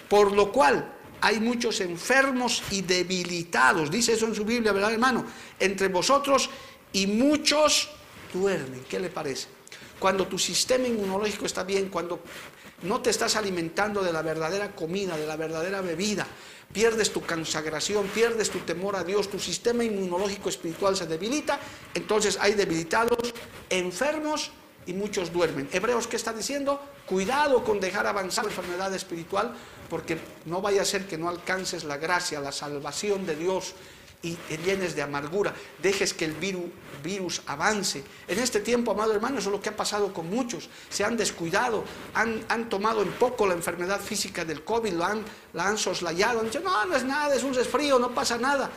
por 0.09 0.31
lo 0.31 0.51
cual 0.51 0.91
hay 1.21 1.39
muchos 1.39 1.81
enfermos 1.81 2.63
y 2.71 2.81
debilitados, 2.81 3.91
dice 3.91 4.13
eso 4.13 4.25
en 4.25 4.33
su 4.33 4.43
Biblia, 4.43 4.71
¿verdad 4.71 4.93
hermano? 4.93 5.23
Entre 5.59 5.87
vosotros 5.87 6.49
y 6.93 7.05
muchos 7.05 7.91
duermen, 8.33 8.83
¿qué 8.89 8.99
le 8.99 9.09
parece? 9.09 9.56
Cuando 9.99 10.27
tu 10.27 10.37
sistema 10.37 10.87
inmunológico 10.87 11.45
está 11.45 11.63
bien, 11.63 11.89
cuando 11.89 12.21
no 12.83 13.01
te 13.01 13.09
estás 13.09 13.35
alimentando 13.35 14.03
de 14.03 14.13
la 14.13 14.21
verdadera 14.21 14.75
comida, 14.75 15.17
de 15.17 15.25
la 15.25 15.35
verdadera 15.35 15.81
bebida, 15.81 16.27
pierdes 16.71 17.11
tu 17.11 17.21
consagración, 17.21 18.07
pierdes 18.07 18.49
tu 18.49 18.59
temor 18.59 18.95
a 18.95 19.03
Dios, 19.03 19.29
tu 19.29 19.39
sistema 19.39 19.83
inmunológico 19.83 20.49
espiritual 20.49 20.95
se 20.95 21.07
debilita, 21.07 21.59
entonces 21.93 22.37
hay 22.39 22.53
debilitados, 22.53 23.33
enfermos 23.69 24.51
y 24.85 24.93
muchos 24.93 25.33
duermen. 25.33 25.67
Hebreos, 25.71 26.07
¿qué 26.07 26.15
está 26.15 26.33
diciendo? 26.33 26.79
Cuidado 27.05 27.63
con 27.63 27.79
dejar 27.79 28.05
avanzar 28.05 28.45
la 28.45 28.51
enfermedad 28.51 28.93
espiritual, 28.93 29.53
porque 29.89 30.17
no 30.45 30.61
vaya 30.61 30.81
a 30.81 30.85
ser 30.85 31.07
que 31.07 31.17
no 31.17 31.29
alcances 31.29 31.83
la 31.83 31.97
gracia, 31.97 32.39
la 32.39 32.51
salvación 32.51 33.25
de 33.25 33.35
Dios 33.35 33.73
y 34.21 34.33
te 34.33 34.57
llenes 34.57 34.95
de 34.95 35.01
amargura, 35.01 35.53
dejes 35.81 36.13
que 36.13 36.25
el 36.25 36.33
virus, 36.33 37.41
avance. 37.45 38.03
En 38.27 38.39
este 38.39 38.59
tiempo, 38.59 38.91
amado 38.91 39.13
hermano, 39.13 39.39
eso 39.39 39.49
es 39.49 39.55
lo 39.55 39.61
que 39.61 39.69
ha 39.69 39.75
pasado 39.75 40.11
con 40.13 40.29
muchos. 40.29 40.69
Se 40.89 41.03
han 41.03 41.15
descuidado, 41.15 41.83
han, 42.13 42.69
tomado 42.69 43.01
en 43.01 43.11
poco 43.13 43.45
la 43.45 43.53
enfermedad 43.53 44.01
física 44.01 44.43
del 44.43 44.63
COVID, 44.63 44.93
lo 44.93 45.05
han, 45.05 45.23
la 45.53 45.67
han 45.67 45.77
soslayado, 45.77 46.39
han 46.39 46.47
dicho, 46.47 46.59
no, 46.59 46.85
no 46.85 46.95
es 46.95 47.03
nada, 47.03 47.35
es 47.35 47.43
un 47.43 47.53
resfrío, 47.53 47.99
no 47.99 48.11
pasa 48.11 48.37
nada. 48.37 48.69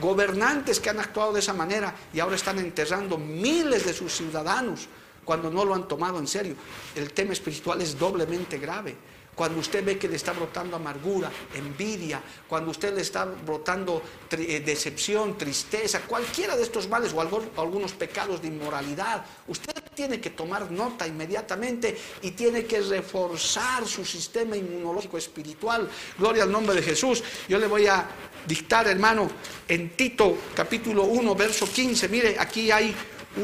Gobernantes 0.00 0.80
que 0.80 0.90
han 0.90 0.98
actuado 0.98 1.32
de 1.32 1.40
esa 1.40 1.52
manera 1.52 1.94
y 2.12 2.20
ahora 2.20 2.36
están 2.36 2.58
enterrando 2.58 3.18
miles 3.18 3.86
de 3.86 3.92
sus 3.92 4.12
ciudadanos 4.12 4.88
cuando 5.24 5.50
no 5.50 5.64
lo 5.64 5.74
han 5.74 5.86
tomado 5.86 6.18
en 6.18 6.26
serio. 6.26 6.56
El 6.94 7.12
tema 7.12 7.32
espiritual 7.32 7.80
es 7.80 7.98
doblemente 7.98 8.58
grave. 8.58 8.96
Cuando 9.34 9.60
usted 9.60 9.82
ve 9.82 9.98
que 9.98 10.08
le 10.08 10.16
está 10.16 10.32
brotando 10.32 10.76
amargura, 10.76 11.30
envidia, 11.54 12.20
cuando 12.46 12.70
usted 12.70 12.94
le 12.94 13.00
está 13.00 13.24
brotando 13.24 14.02
eh, 14.30 14.60
decepción, 14.60 15.38
tristeza, 15.38 16.02
cualquiera 16.02 16.54
de 16.54 16.62
estos 16.62 16.86
males 16.86 17.14
o 17.14 17.20
algunos 17.20 17.92
pecados 17.92 18.42
de 18.42 18.48
inmoralidad, 18.48 19.24
usted 19.48 19.72
tiene 19.94 20.20
que 20.20 20.30
tomar 20.30 20.70
nota 20.70 21.06
inmediatamente 21.06 21.96
y 22.22 22.32
tiene 22.32 22.64
que 22.64 22.80
reforzar 22.80 23.86
su 23.86 24.04
sistema 24.04 24.56
inmunológico 24.56 25.18
espiritual. 25.18 25.88
Gloria 26.18 26.42
al 26.42 26.52
nombre 26.52 26.74
de 26.74 26.82
Jesús. 26.82 27.22
Yo 27.48 27.58
le 27.58 27.66
voy 27.66 27.86
a 27.86 28.06
dictar, 28.46 28.86
hermano, 28.86 29.30
en 29.68 29.90
Tito 29.96 30.36
capítulo 30.54 31.04
1, 31.04 31.34
verso 31.34 31.66
15. 31.66 32.08
Mire, 32.08 32.36
aquí 32.38 32.70
hay 32.70 32.94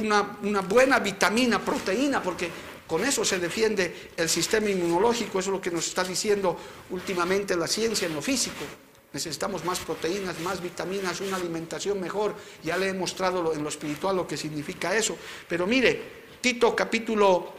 una, 0.01 0.39
una 0.43 0.61
buena 0.63 0.99
vitamina, 0.99 1.59
proteína, 1.59 2.23
porque 2.23 2.51
con 2.89 3.05
eso 3.05 3.23
se 3.23 3.39
defiende 3.39 4.13
el 4.17 4.31
sistema 4.31 4.71
inmunológico, 4.71 5.39
eso 5.39 5.51
es 5.51 5.57
lo 5.57 5.61
que 5.61 5.71
nos 5.71 5.87
está 5.87 6.03
diciendo 6.03 6.57
últimamente 6.89 7.55
la 7.55 7.69
ciencia 7.69 8.09
en 8.09 8.15
lo 8.15 8.23
físico. 8.23 8.65
Necesitamos 9.13 9.63
más 9.65 9.79
proteínas, 9.81 10.41
más 10.41 10.63
vitaminas, 10.63 11.21
una 11.21 11.37
alimentación 11.37 12.01
mejor. 12.01 12.35
Ya 12.65 12.79
le 12.79 12.89
he 12.89 12.95
mostrado 12.95 13.53
en 13.53 13.63
lo 13.63 13.69
espiritual 13.69 14.17
lo 14.17 14.27
que 14.27 14.39
significa 14.39 14.97
eso. 14.97 15.17
Pero 15.47 15.67
mire, 15.67 16.01
Tito 16.41 16.75
capítulo, 16.75 17.53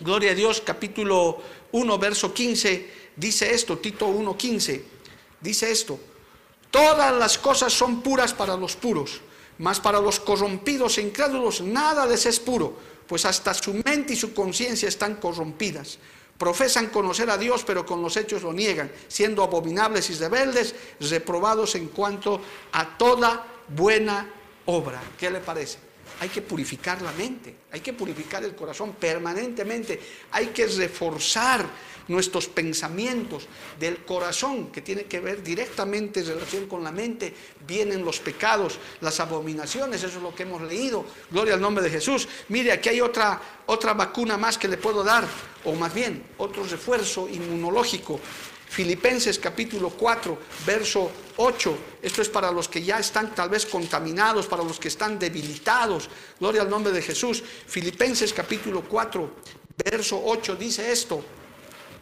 Gloria 0.00 0.32
a 0.32 0.34
Dios, 0.34 0.60
capítulo 0.60 1.38
1, 1.70 1.98
verso 1.98 2.34
15, 2.34 3.12
dice 3.14 3.54
esto, 3.54 3.78
Tito 3.78 4.06
1, 4.06 4.36
15, 4.36 4.84
dice 5.40 5.70
esto, 5.70 6.00
todas 6.70 7.14
las 7.16 7.38
cosas 7.38 7.72
son 7.72 8.02
puras 8.02 8.34
para 8.34 8.56
los 8.56 8.74
puros, 8.74 9.20
mas 9.58 9.78
para 9.78 10.00
los 10.00 10.18
corrompidos 10.20 10.98
e 10.98 11.02
incrédulos 11.02 11.60
nada 11.60 12.06
les 12.06 12.26
es 12.26 12.40
puro 12.40 12.95
pues 13.06 13.24
hasta 13.24 13.54
su 13.54 13.74
mente 13.74 14.14
y 14.14 14.16
su 14.16 14.34
conciencia 14.34 14.88
están 14.88 15.16
corrompidas. 15.16 15.98
Profesan 16.38 16.88
conocer 16.88 17.30
a 17.30 17.38
Dios, 17.38 17.64
pero 17.64 17.86
con 17.86 18.02
los 18.02 18.16
hechos 18.16 18.42
lo 18.42 18.52
niegan, 18.52 18.92
siendo 19.08 19.42
abominables 19.42 20.10
y 20.10 20.14
rebeldes, 20.14 20.74
reprobados 21.00 21.74
en 21.76 21.88
cuanto 21.88 22.40
a 22.72 22.98
toda 22.98 23.46
buena 23.68 24.30
obra. 24.66 25.00
¿Qué 25.18 25.30
le 25.30 25.40
parece? 25.40 25.85
Hay 26.20 26.28
que 26.28 26.42
purificar 26.42 27.02
la 27.02 27.12
mente, 27.12 27.54
hay 27.72 27.80
que 27.80 27.92
purificar 27.92 28.42
el 28.42 28.54
corazón 28.54 28.94
permanentemente, 28.94 30.00
hay 30.32 30.46
que 30.46 30.66
reforzar 30.66 31.66
nuestros 32.08 32.46
pensamientos 32.46 33.46
del 33.78 34.04
corazón, 34.04 34.68
que 34.68 34.80
tiene 34.80 35.04
que 35.04 35.20
ver 35.20 35.42
directamente 35.42 36.20
en 36.20 36.26
relación 36.26 36.66
con 36.66 36.84
la 36.84 36.92
mente, 36.92 37.34
vienen 37.66 38.04
los 38.04 38.20
pecados, 38.20 38.78
las 39.00 39.18
abominaciones, 39.20 40.02
eso 40.02 40.18
es 40.18 40.22
lo 40.22 40.34
que 40.34 40.44
hemos 40.44 40.62
leído. 40.62 41.04
Gloria 41.30 41.54
al 41.54 41.60
nombre 41.60 41.84
de 41.84 41.90
Jesús. 41.90 42.28
Mire, 42.48 42.72
aquí 42.72 42.88
hay 42.88 43.00
otra, 43.00 43.40
otra 43.66 43.94
vacuna 43.94 44.36
más 44.36 44.56
que 44.56 44.68
le 44.68 44.76
puedo 44.76 45.02
dar, 45.02 45.26
o 45.64 45.74
más 45.74 45.92
bien, 45.92 46.22
otro 46.38 46.64
refuerzo 46.64 47.28
inmunológico. 47.28 48.20
Filipenses 48.76 49.38
capítulo 49.38 49.88
4, 49.88 50.36
verso 50.66 51.10
8. 51.38 51.78
Esto 52.02 52.20
es 52.20 52.28
para 52.28 52.52
los 52.52 52.68
que 52.68 52.82
ya 52.82 52.98
están 52.98 53.34
tal 53.34 53.48
vez 53.48 53.64
contaminados, 53.64 54.46
para 54.46 54.62
los 54.62 54.78
que 54.78 54.88
están 54.88 55.18
debilitados. 55.18 56.10
Gloria 56.38 56.60
al 56.60 56.68
nombre 56.68 56.92
de 56.92 57.00
Jesús. 57.00 57.42
Filipenses 57.42 58.34
capítulo 58.34 58.82
4, 58.82 59.30
verso 59.82 60.20
8 60.22 60.56
dice 60.56 60.92
esto. 60.92 61.24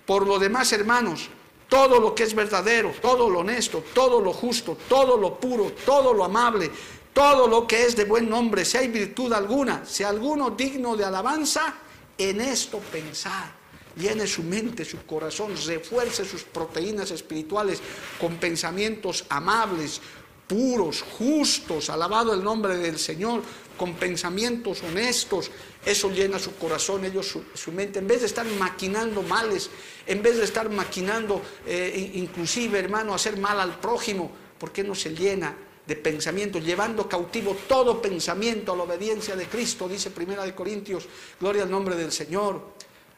Por 0.05 0.27
lo 0.27 0.37
demás, 0.37 0.73
hermanos, 0.73 1.29
todo 1.69 2.01
lo 2.01 2.13
que 2.13 2.25
es 2.25 2.35
verdadero, 2.35 2.93
todo 3.01 3.31
lo 3.31 3.39
honesto, 3.39 3.85
todo 3.95 4.21
lo 4.21 4.33
justo, 4.33 4.77
todo 4.89 5.17
lo 5.17 5.39
puro, 5.39 5.71
todo 5.87 6.13
lo 6.13 6.25
amable, 6.25 6.73
todo 7.13 7.47
lo 7.47 7.69
que 7.69 7.85
es 7.85 7.95
de 7.95 8.05
buen 8.05 8.29
nombre, 8.29 8.65
si 8.65 8.79
hay 8.79 8.89
virtud 8.89 9.33
alguna, 9.33 9.87
si 9.87 10.03
alguno 10.03 10.51
digno 10.51 10.97
de 10.97 11.05
alabanza, 11.05 11.73
en 12.19 12.41
esto 12.41 12.81
pensar 12.81 13.64
llene 13.97 14.27
su 14.27 14.43
mente, 14.43 14.85
su 14.85 15.05
corazón, 15.05 15.53
refuerce 15.67 16.25
sus 16.25 16.43
proteínas 16.43 17.11
espirituales 17.11 17.81
con 18.21 18.37
pensamientos 18.37 19.25
amables, 19.29 20.01
puros, 20.47 21.03
justos, 21.03 21.91
alabado 21.91 22.35
el 22.35 22.43
nombre 22.43 22.77
del 22.77 22.99
Señor, 22.99 23.43
con 23.77 23.95
pensamientos 23.95 24.83
honestos. 24.83 25.51
Eso 25.85 26.11
llena 26.11 26.39
su 26.39 26.55
corazón, 26.57 27.05
ellos 27.05 27.37
su, 27.55 27.73
mente. 27.73 27.99
En 27.99 28.07
vez 28.07 28.21
de 28.21 28.27
estar 28.27 28.47
maquinando 28.47 29.23
males, 29.23 29.71
en 30.07 30.23
vez 30.23 30.37
de 30.39 30.45
estar 30.45 30.69
maquinando, 30.71 31.43
eh, 31.67 32.13
inclusive, 32.15 32.79
hermano, 32.79 33.15
hacer 33.15 33.37
mal 33.39 33.61
al 33.61 33.79
prójimo, 33.81 34.31
¿por 34.59 34.73
qué 34.73 34.85
no 34.85 34.95
se 34.95 35.15
llena 35.15 35.57
de 35.87 35.97
pensamientos, 35.97 36.65
llevando 36.65 37.09
cautivo 37.09 37.57
todo 37.69 38.01
pensamiento 38.01 38.73
a 38.73 38.77
la 38.77 38.85
obediencia 38.85 39.37
de 39.37 39.47
Cristo, 39.47 39.89
dice 39.89 40.11
Primera 40.11 40.45
de 40.45 40.55
Corintios, 40.55 41.07
gloria 41.39 41.65
al 41.65 41.71
nombre 41.71 41.95
del 41.95 42.11
Señor. 42.11 42.74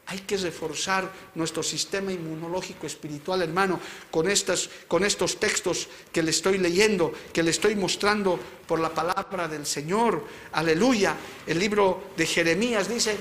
Hay 0.09 0.19
que 0.19 0.37
reforzar 0.37 1.11
nuestro 1.35 1.61
sistema 1.61 2.13
inmunológico 2.13 2.87
espiritual, 2.87 3.41
hermano, 3.41 3.77
con, 4.09 4.29
estas, 4.29 4.69
con 4.87 5.03
estos 5.03 5.37
textos 5.37 5.89
que 6.13 6.23
le 6.23 6.31
estoy 6.31 6.59
leyendo, 6.59 7.11
que 7.33 7.43
le 7.43 7.51
estoy 7.51 7.75
mostrando 7.75 8.39
por 8.65 8.79
la 8.79 8.89
palabra 8.93 9.49
del 9.49 9.65
Señor. 9.65 10.23
Aleluya. 10.53 11.13
El 11.45 11.59
libro 11.59 12.11
de 12.15 12.25
Jeremías 12.25 12.87
dice, 12.87 13.17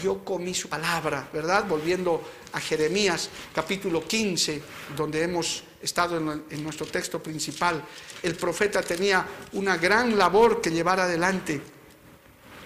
yo 0.00 0.24
comí 0.24 0.54
su 0.54 0.68
palabra, 0.68 1.28
¿verdad? 1.32 1.66
Volviendo 1.66 2.22
a 2.52 2.60
Jeremías 2.60 3.30
capítulo 3.52 4.06
15, 4.06 4.62
donde 4.96 5.24
hemos 5.24 5.64
estado 5.82 6.18
en, 6.18 6.44
en, 6.50 6.62
nuestro 6.62 6.86
texto 6.86 7.20
principal. 7.20 7.82
El 8.22 8.36
profeta 8.36 8.80
tenía 8.80 9.26
una 9.54 9.76
gran 9.76 10.16
labor 10.16 10.60
que 10.60 10.70
llevar 10.70 11.00
adelante. 11.00 11.60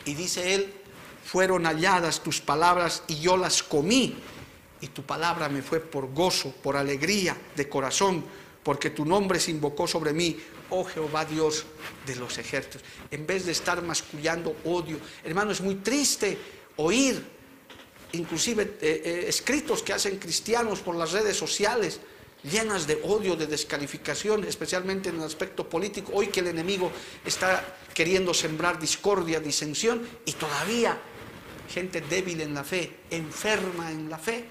Y 0.05 0.13
dice 0.13 0.55
él, 0.55 0.82
fueron 1.33 1.65
halladas 1.65 2.23
tus 2.23 2.43
palabras 2.43 3.05
y 3.09 3.19
yo 3.19 3.39
las 3.39 3.63
comí. 3.63 4.15
Y 4.83 4.89
tu 4.89 5.03
palabra 5.03 5.49
me 5.49 5.63
fue 5.63 5.81
por 5.81 6.13
gozo, 6.13 6.53
por 6.63 6.77
alegría 6.77 7.35
de 7.57 7.71
corazón, 7.71 8.23
porque 8.63 8.91
tu 8.91 9.07
nombre 9.07 9.41
se 9.41 9.51
invocó 9.51 9.89
sobre 9.89 10.13
mí, 10.13 10.39
oh 10.69 10.85
Jehová 10.85 11.25
Dios 11.25 11.65
de 12.07 12.17
los 12.17 12.37
ejércitos. 12.37 12.83
En 13.11 13.27
vez 13.27 13.47
de 13.47 13.53
estar 13.53 13.81
mascullando 13.81 14.55
odio, 14.67 14.99
hermano, 15.25 15.53
es 15.53 15.63
muy 15.63 15.77
triste 15.77 16.37
oír 16.77 17.25
inclusive 18.13 18.77
eh, 18.83 19.03
eh, 19.03 19.25
escritos 19.27 19.83
que 19.83 19.95
hacen 19.95 20.19
cristianos 20.19 20.81
por 20.81 20.97
las 20.97 21.13
redes 21.13 21.39
sociales 21.39 21.99
llenas 22.43 22.87
de 22.87 23.01
odio, 23.05 23.37
de 23.37 23.47
descalificación, 23.47 24.45
especialmente 24.45 25.09
en 25.09 25.17
el 25.17 25.23
aspecto 25.23 25.67
político, 25.67 26.13
hoy 26.13 26.27
que 26.27 26.41
el 26.41 26.49
enemigo 26.49 26.93
está 27.25 27.79
queriendo 27.95 28.35
sembrar 28.35 28.79
discordia, 28.79 29.41
disensión, 29.41 30.07
y 30.27 30.33
todavía 30.33 31.01
gente 31.69 32.01
débil 32.01 32.41
en 32.41 32.55
la 32.55 32.65
fe, 32.65 32.91
enferma 33.11 33.91
en 33.91 34.09
la 34.09 34.19
fe, 34.19 34.45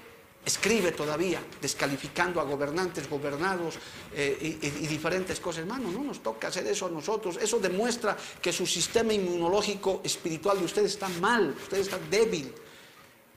escribe 0.44 0.90
todavía, 0.92 1.40
descalificando 1.60 2.40
a 2.40 2.44
gobernantes, 2.44 3.08
gobernados 3.08 3.76
eh, 4.14 4.58
y, 4.60 4.86
diferentes 4.86 5.38
cosas. 5.38 5.60
Hermano, 5.60 5.90
no 5.92 6.02
nos 6.02 6.22
toca 6.22 6.48
hacer 6.48 6.66
eso 6.66 6.86
a 6.86 6.90
nosotros. 6.90 7.38
Eso 7.40 7.58
demuestra 7.58 8.16
que 8.40 8.52
su 8.52 8.66
sistema 8.66 9.12
inmunológico 9.12 10.00
espiritual 10.04 10.58
de 10.58 10.64
ustedes 10.64 10.92
está 10.92 11.08
mal, 11.08 11.54
ustedes 11.62 11.86
están 11.86 12.10
débil. 12.10 12.52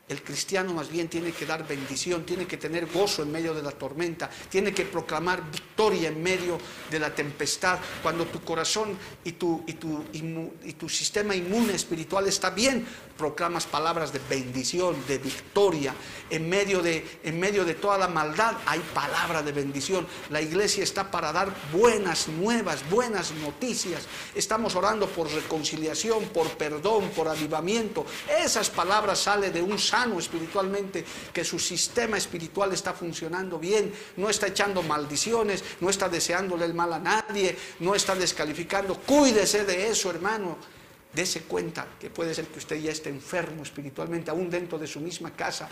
El 0.07 0.21
cristiano 0.21 0.71
más 0.71 0.91
bien 0.91 1.07
tiene 1.07 1.32
que 1.32 1.47
dar 1.47 1.67
bendición, 1.67 2.26
tiene 2.26 2.45
que 2.45 2.57
tener 2.57 2.86
gozo 2.86 3.23
en 3.23 3.32
medio 3.32 3.55
de 3.55 3.63
la 3.63 3.71
tormenta, 3.71 4.30
tiene 4.49 4.71
que 4.71 4.86
proclamar 4.86 5.49
victoria 5.49 6.09
en 6.09 6.21
medio 6.21 6.59
de 6.91 6.99
la 6.99 7.13
tempestad. 7.13 7.80
Cuando 8.03 8.26
tu 8.26 8.41
corazón 8.41 8.95
y 9.23 9.32
tu, 9.32 9.63
y 9.65 9.73
tu, 9.73 10.05
y 10.13 10.73
tu 10.73 10.89
sistema 10.89 11.36
inmune 11.36 11.73
espiritual 11.73 12.28
está 12.28 12.51
bien, 12.51 12.86
proclamas 13.18 13.66
palabras 13.66 14.11
de 14.11 14.20
bendición, 14.30 14.95
de 15.07 15.18
victoria. 15.18 15.93
En 16.30 16.49
medio 16.49 16.82
de, 16.82 17.20
en 17.24 17.39
medio 17.39 17.66
de 17.66 17.76
toda 17.76 17.97
la 17.97 18.07
maldad 18.07 18.55
hay 18.66 18.80
palabra 18.93 19.41
de 19.43 19.51
bendición. 19.51 20.07
La 20.30 20.41
iglesia 20.41 20.84
está 20.84 21.09
para 21.11 21.32
dar 21.32 21.53
buenas 21.72 22.28
nuevas, 22.28 22.88
buenas 22.89 23.32
noticias. 23.32 24.03
Estamos 24.34 24.76
orando 24.76 25.07
por 25.07 25.32
reconciliación, 25.32 26.26
por 26.26 26.49
perdón, 26.57 27.09
por 27.16 27.28
avivamiento. 27.28 28.05
Esas 28.39 28.70
palabras 28.70 29.20
salen 29.20 29.53
de 29.53 29.61
un 29.61 29.80
sano 29.80 30.20
espiritualmente, 30.20 31.05
que 31.34 31.43
su 31.43 31.59
sistema 31.59 32.18
espiritual 32.18 32.74
está 32.74 32.93
funcionando 32.93 33.59
bien, 33.59 33.93
no 34.18 34.30
está 34.30 34.47
echando 34.47 34.84
maldiciones, 34.84 35.63
no 35.80 35.89
está 35.89 36.09
deseándole 36.09 36.66
el 36.66 36.74
mal 36.74 36.93
a 36.93 36.99
nadie, 36.99 37.57
no 37.80 37.95
está 37.95 38.16
descalificando. 38.16 38.95
Cuídese 38.95 39.63
de 39.63 39.88
eso, 39.89 40.09
hermano. 40.09 40.74
Dese 41.16 41.43
cuenta 41.43 41.88
que 41.97 42.09
puede 42.09 42.36
ser 42.36 42.47
que 42.47 42.59
usted 42.59 42.76
ya 42.76 42.91
esté 42.91 43.09
enfermo 43.09 43.63
espiritualmente, 43.63 44.30
aún 44.30 44.49
dentro 44.49 44.78
de 44.78 44.86
su 44.86 44.99
misma 44.99 45.32
casa. 45.32 45.70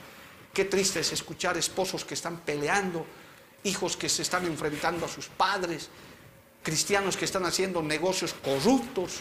Qué 0.54 0.64
triste 0.64 1.02
es 1.02 1.12
escuchar 1.12 1.58
esposos 1.58 2.06
que 2.06 2.14
están 2.14 2.40
peleando, 2.40 3.06
hijos 3.64 3.98
que 3.98 4.08
se 4.08 4.22
están 4.22 4.46
enfrentando 4.46 5.06
a 5.06 5.10
sus 5.10 5.28
padres, 5.28 5.90
cristianos 6.64 7.18
que 7.18 7.26
están 7.26 7.44
haciendo 7.46 7.84
negocios 7.84 8.34
corruptos 8.34 9.20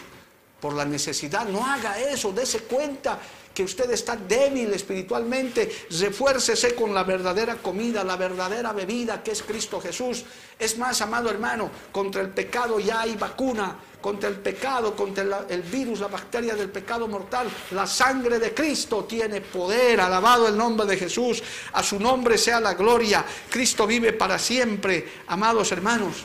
por 0.63 0.73
la 0.75 0.85
necesidad. 0.85 1.45
No 1.45 1.65
haga 1.65 1.99
eso, 1.99 2.31
dese 2.31 2.59
cuenta 2.59 3.19
que 3.53 3.63
usted 3.63 3.91
está 3.91 4.15
débil 4.15 4.73
espiritualmente, 4.73 5.87
refuércese 5.99 6.73
con 6.73 6.93
la 6.93 7.03
verdadera 7.03 7.57
comida, 7.57 8.01
la 8.01 8.15
verdadera 8.15 8.71
bebida 8.71 9.21
que 9.21 9.31
es 9.31 9.43
Cristo 9.43 9.81
Jesús. 9.81 10.23
Es 10.57 10.77
más, 10.77 11.01
amado 11.01 11.29
hermano, 11.29 11.69
contra 11.91 12.21
el 12.21 12.29
pecado 12.29 12.79
ya 12.79 13.01
hay 13.01 13.15
vacuna, 13.15 13.75
contra 13.99 14.29
el 14.29 14.37
pecado, 14.37 14.95
contra 14.95 15.45
el 15.49 15.63
virus, 15.63 15.99
la 15.99 16.07
bacteria 16.07 16.55
del 16.55 16.69
pecado 16.69 17.09
mortal. 17.09 17.49
La 17.71 17.85
sangre 17.85 18.39
de 18.39 18.53
Cristo 18.53 19.03
tiene 19.03 19.41
poder, 19.41 19.99
alabado 19.99 20.47
el 20.47 20.55
nombre 20.55 20.87
de 20.87 20.95
Jesús, 20.95 21.43
a 21.73 21.83
su 21.83 21.99
nombre 21.99 22.37
sea 22.37 22.61
la 22.61 22.73
gloria. 22.73 23.25
Cristo 23.49 23.85
vive 23.85 24.13
para 24.13 24.39
siempre, 24.39 25.09
amados 25.27 25.73
hermanos. 25.73 26.23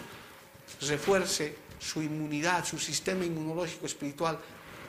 Refuerce 0.82 1.67
su 1.78 2.02
inmunidad, 2.02 2.64
su 2.64 2.78
sistema 2.78 3.24
inmunológico 3.24 3.86
espiritual. 3.86 4.38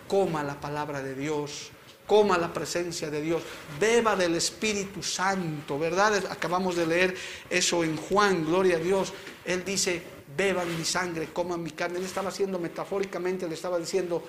Coma 0.08 0.44
la 0.44 0.60
palabra 0.60 1.02
de 1.02 1.16
Dios 1.16 1.72
coma 2.10 2.40
la 2.40 2.52
presencia 2.52 3.12
de 3.12 3.22
Dios, 3.22 3.44
beba 3.80 4.16
del 4.16 4.34
Espíritu 4.34 5.04
Santo, 5.04 5.78
¿verdad? 5.78 6.26
Acabamos 6.32 6.76
de 6.76 6.88
leer 6.88 7.16
eso 7.52 7.84
en 7.84 7.96
Juan, 7.96 8.44
gloria 8.44 8.78
a 8.78 8.80
Dios. 8.80 9.14
Él 9.46 9.64
dice, 9.64 10.02
beban 10.36 10.76
mi 10.76 10.84
sangre, 10.84 11.28
coman 11.32 11.62
mi 11.62 11.70
carne. 11.70 12.00
Él 12.00 12.06
estaba 12.06 12.30
haciendo 12.30 12.58
metafóricamente, 12.58 13.48
le 13.48 13.54
estaba 13.54 13.78
diciendo, 13.78 14.24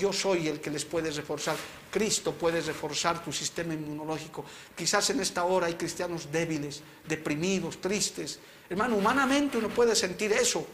yo 0.00 0.14
soy 0.14 0.48
el 0.48 0.60
que 0.62 0.70
les 0.70 0.86
puede 0.86 1.10
reforzar. 1.10 1.56
Cristo 1.90 2.32
puede 2.32 2.62
reforzar 2.62 3.22
tu 3.22 3.30
sistema 3.30 3.74
inmunológico. 3.74 4.42
Quizás 4.74 5.10
en 5.10 5.20
esta 5.20 5.44
hora 5.44 5.66
hay 5.66 5.74
cristianos 5.74 6.32
débiles, 6.32 6.80
deprimidos, 7.06 7.82
tristes. 7.82 8.38
Hermano, 8.70 8.96
humanamente 8.96 9.58
uno 9.58 9.68
puede 9.68 9.94
sentir 9.94 10.32
eso 10.32 10.66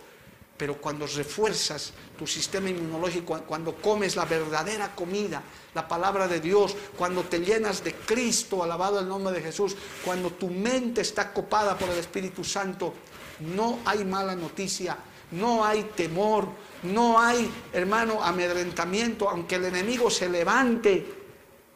pero 0.62 0.76
cuando 0.80 1.08
refuerzas 1.08 1.92
tu 2.16 2.24
sistema 2.24 2.70
inmunológico, 2.70 3.36
cuando 3.48 3.74
comes 3.74 4.14
la 4.14 4.26
verdadera 4.26 4.94
comida, 4.94 5.42
la 5.74 5.88
palabra 5.88 6.28
de 6.28 6.38
Dios, 6.38 6.76
cuando 6.96 7.24
te 7.24 7.40
llenas 7.40 7.82
de 7.82 7.96
Cristo, 7.96 8.62
alabado 8.62 9.00
el 9.00 9.08
nombre 9.08 9.34
de 9.34 9.42
Jesús, 9.42 9.74
cuando 10.04 10.30
tu 10.30 10.46
mente 10.46 11.00
está 11.00 11.32
copada 11.32 11.76
por 11.76 11.88
el 11.88 11.98
Espíritu 11.98 12.44
Santo, 12.44 12.94
no 13.40 13.80
hay 13.84 14.04
mala 14.04 14.36
noticia, 14.36 14.96
no 15.32 15.64
hay 15.64 15.82
temor, 15.96 16.46
no 16.84 17.18
hay, 17.18 17.50
hermano, 17.72 18.22
amedrentamiento, 18.22 19.28
aunque 19.28 19.56
el 19.56 19.64
enemigo 19.64 20.10
se 20.10 20.28
levante, 20.28 21.04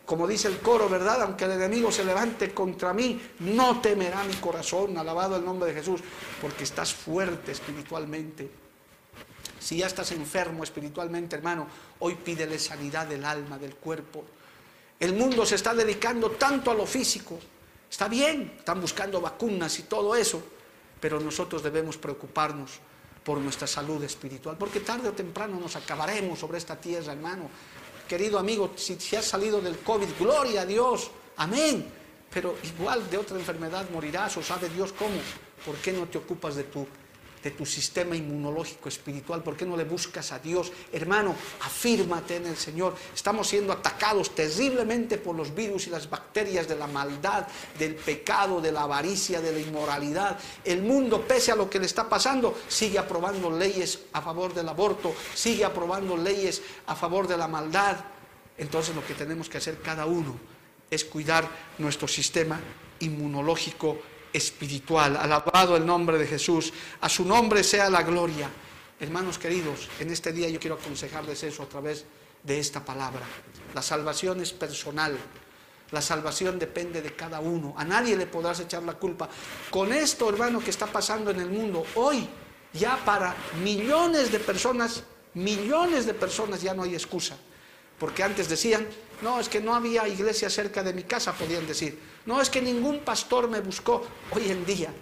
como 0.04 0.28
dice 0.28 0.46
el 0.46 0.58
coro, 0.58 0.88
¿verdad? 0.88 1.22
Aunque 1.22 1.46
el 1.46 1.50
enemigo 1.50 1.90
se 1.90 2.04
levante 2.04 2.54
contra 2.54 2.92
mí, 2.92 3.20
no 3.40 3.80
temerá 3.80 4.22
mi 4.22 4.34
corazón, 4.34 4.96
alabado 4.96 5.34
el 5.34 5.44
nombre 5.44 5.72
de 5.72 5.80
Jesús, 5.80 6.02
porque 6.40 6.62
estás 6.62 6.94
fuerte 6.94 7.50
espiritualmente. 7.50 8.65
Si 9.66 9.78
ya 9.78 9.88
estás 9.88 10.12
enfermo 10.12 10.62
espiritualmente, 10.62 11.34
hermano, 11.34 11.66
hoy 11.98 12.14
pídele 12.14 12.56
sanidad 12.56 13.04
del 13.04 13.24
alma, 13.24 13.58
del 13.58 13.74
cuerpo. 13.74 14.24
El 15.00 15.12
mundo 15.14 15.44
se 15.44 15.56
está 15.56 15.74
dedicando 15.74 16.30
tanto 16.30 16.70
a 16.70 16.74
lo 16.74 16.86
físico. 16.86 17.36
Está 17.90 18.06
bien, 18.06 18.54
están 18.58 18.80
buscando 18.80 19.20
vacunas 19.20 19.76
y 19.80 19.82
todo 19.82 20.14
eso, 20.14 20.40
pero 21.00 21.18
nosotros 21.18 21.64
debemos 21.64 21.96
preocuparnos 21.96 22.78
por 23.24 23.38
nuestra 23.38 23.66
salud 23.66 24.00
espiritual, 24.04 24.56
porque 24.56 24.78
tarde 24.78 25.08
o 25.08 25.12
temprano 25.12 25.58
nos 25.58 25.74
acabaremos 25.74 26.38
sobre 26.38 26.58
esta 26.58 26.76
tierra, 26.76 27.12
hermano. 27.12 27.50
Querido 28.06 28.38
amigo, 28.38 28.70
si, 28.76 28.94
si 29.00 29.16
has 29.16 29.24
salido 29.24 29.60
del 29.60 29.78
COVID, 29.80 30.10
gloria 30.16 30.60
a 30.60 30.64
Dios, 30.64 31.10
amén. 31.38 31.90
Pero 32.32 32.54
igual 32.62 33.10
de 33.10 33.18
otra 33.18 33.36
enfermedad 33.36 33.90
morirás 33.90 34.36
o 34.36 34.44
sabe 34.44 34.68
Dios 34.68 34.92
cómo. 34.92 35.18
¿Por 35.64 35.74
qué 35.78 35.92
no 35.92 36.06
te 36.06 36.18
ocupas 36.18 36.54
de 36.54 36.62
tu 36.62 36.86
de 37.46 37.52
tu 37.52 37.64
sistema 37.64 38.16
inmunológico 38.16 38.88
espiritual? 38.88 39.40
¿Por 39.40 39.56
qué 39.56 39.64
no 39.64 39.76
le 39.76 39.84
buscas 39.84 40.32
a 40.32 40.40
Dios? 40.40 40.72
Hermano, 40.92 41.32
afírmate 41.60 42.34
en 42.34 42.46
el 42.46 42.56
Señor. 42.56 42.96
Estamos 43.14 43.46
siendo 43.46 43.72
atacados 43.72 44.34
terriblemente 44.34 45.16
por 45.16 45.36
los 45.36 45.54
virus 45.54 45.86
y 45.86 45.90
las 45.90 46.10
bacterias 46.10 46.66
de 46.66 46.74
la 46.74 46.88
maldad, 46.88 47.46
del 47.78 47.94
pecado, 47.94 48.60
de 48.60 48.72
la 48.72 48.82
avaricia, 48.82 49.40
de 49.40 49.52
la 49.52 49.60
inmoralidad. 49.60 50.36
El 50.64 50.82
mundo, 50.82 51.22
pese 51.22 51.52
a 51.52 51.56
lo 51.56 51.70
que 51.70 51.78
le 51.78 51.86
está 51.86 52.08
pasando, 52.08 52.58
sigue 52.66 52.98
aprobando 52.98 53.48
leyes 53.48 54.00
a 54.12 54.20
favor 54.20 54.52
del 54.52 54.68
aborto, 54.68 55.14
sigue 55.32 55.64
aprobando 55.64 56.16
leyes 56.16 56.60
a 56.88 56.96
favor 56.96 57.28
de 57.28 57.36
la 57.36 57.46
maldad. 57.46 57.96
Entonces 58.58 58.92
lo 58.92 59.06
que 59.06 59.14
tenemos 59.14 59.48
que 59.48 59.58
hacer 59.58 59.80
cada 59.80 60.06
uno 60.06 60.34
es 60.90 61.04
cuidar 61.04 61.48
nuestro 61.78 62.08
sistema 62.08 62.58
inmunológico 62.98 63.98
espiritual. 64.32 65.16
Alabado 65.16 65.76
el 65.76 65.86
nombre 65.86 66.18
de 66.18 66.26
Jesús. 66.26 66.72
A 67.00 67.08
su 67.08 67.24
nombre 67.24 67.62
sea 67.64 67.90
la 67.90 68.02
gloria. 68.02 68.50
Hermanos 68.98 69.38
queridos, 69.38 69.88
en 70.00 70.10
este 70.10 70.32
día 70.32 70.48
yo 70.48 70.58
quiero 70.58 70.76
aconsejarles 70.76 71.42
eso 71.42 71.62
a 71.62 71.68
través 71.68 72.04
de 72.42 72.58
esta 72.58 72.84
palabra. 72.84 73.26
La 73.74 73.82
salvación 73.82 74.40
es 74.40 74.52
personal. 74.52 75.18
La 75.90 76.00
salvación 76.00 76.58
depende 76.58 77.02
de 77.02 77.14
cada 77.14 77.40
uno. 77.40 77.74
A 77.76 77.84
nadie 77.84 78.16
le 78.16 78.26
podrás 78.26 78.60
echar 78.60 78.82
la 78.82 78.94
culpa. 78.94 79.28
Con 79.70 79.92
esto, 79.92 80.28
hermano, 80.28 80.60
que 80.60 80.70
está 80.70 80.86
pasando 80.86 81.30
en 81.30 81.40
el 81.40 81.50
mundo, 81.50 81.84
hoy 81.94 82.28
ya 82.72 82.96
para 83.04 83.34
millones 83.62 84.32
de 84.32 84.40
personas, 84.40 85.04
millones 85.34 86.06
de 86.06 86.14
personas 86.14 86.62
ya 86.62 86.74
no 86.74 86.82
hay 86.82 86.94
excusa. 86.94 87.36
Porque 87.98 88.22
antes 88.22 88.48
decían, 88.48 88.86
no, 89.22 89.40
es 89.40 89.48
que 89.48 89.60
no 89.60 89.74
había 89.74 90.06
iglesia 90.06 90.50
cerca 90.50 90.82
de 90.82 90.92
mi 90.92 91.04
casa, 91.04 91.32
podían 91.32 91.66
decir. 91.66 91.98
No, 92.26 92.40
es 92.40 92.50
que 92.50 92.60
ningún 92.60 93.00
pastor 93.00 93.48
me 93.48 93.60
buscó. 93.60 94.04
Hoy 94.32 94.50
en 94.50 94.66
día, 94.66 94.92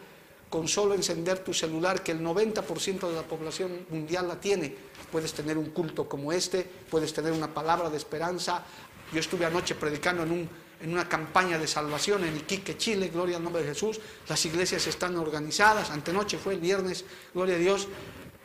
con 0.48 0.68
solo 0.68 0.94
encender 0.94 1.40
tu 1.40 1.52
celular, 1.52 2.02
que 2.02 2.12
el 2.12 2.20
90% 2.20 3.08
de 3.08 3.14
la 3.14 3.22
población 3.22 3.86
mundial 3.90 4.28
la 4.28 4.40
tiene, 4.40 4.74
puedes 5.10 5.32
tener 5.32 5.58
un 5.58 5.70
culto 5.70 6.08
como 6.08 6.32
este, 6.32 6.68
puedes 6.90 7.12
tener 7.12 7.32
una 7.32 7.52
palabra 7.52 7.90
de 7.90 7.96
esperanza. 7.96 8.64
Yo 9.12 9.20
estuve 9.20 9.46
anoche 9.46 9.74
predicando 9.74 10.22
en, 10.22 10.48
en 10.80 10.92
una 10.92 11.08
campaña 11.08 11.58
de 11.58 11.66
salvación 11.66 12.24
en 12.24 12.36
Iquique, 12.36 12.76
Chile, 12.76 13.08
gloria 13.08 13.38
al 13.38 13.42
nombre 13.42 13.62
de 13.62 13.68
Jesús. 13.68 14.00
Las 14.28 14.44
iglesias 14.46 14.86
están 14.86 15.16
organizadas, 15.16 15.90
antenoche 15.90 16.38
fue 16.38 16.54
el 16.54 16.60
viernes, 16.60 17.04
gloria 17.32 17.56
a 17.56 17.58
Dios. 17.58 17.88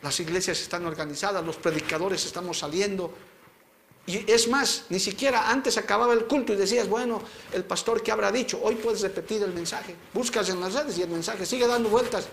Las 0.02 0.18
iglesias 0.18 0.60
están 0.60 0.86
organizadas, 0.86 1.44
los 1.44 1.56
predicadores 1.56 2.24
estamos 2.24 2.58
saliendo, 2.58 3.12
y 4.10 4.24
es 4.26 4.48
más, 4.48 4.84
ni 4.88 4.98
siquiera 4.98 5.50
antes 5.50 5.78
acababa 5.78 6.12
el 6.12 6.26
culto 6.26 6.52
y 6.52 6.56
decías, 6.56 6.88
bueno, 6.88 7.22
el 7.52 7.64
pastor 7.64 8.02
que 8.02 8.10
habrá 8.10 8.32
dicho, 8.32 8.60
hoy 8.62 8.74
puedes 8.74 9.02
repetir 9.02 9.42
el 9.42 9.52
mensaje, 9.52 9.94
buscas 10.12 10.48
en 10.48 10.60
las 10.60 10.74
redes 10.74 10.98
y 10.98 11.02
el 11.02 11.08
mensaje 11.08 11.46
sigue 11.46 11.66
dando 11.66 11.88
vueltas. 11.88 12.26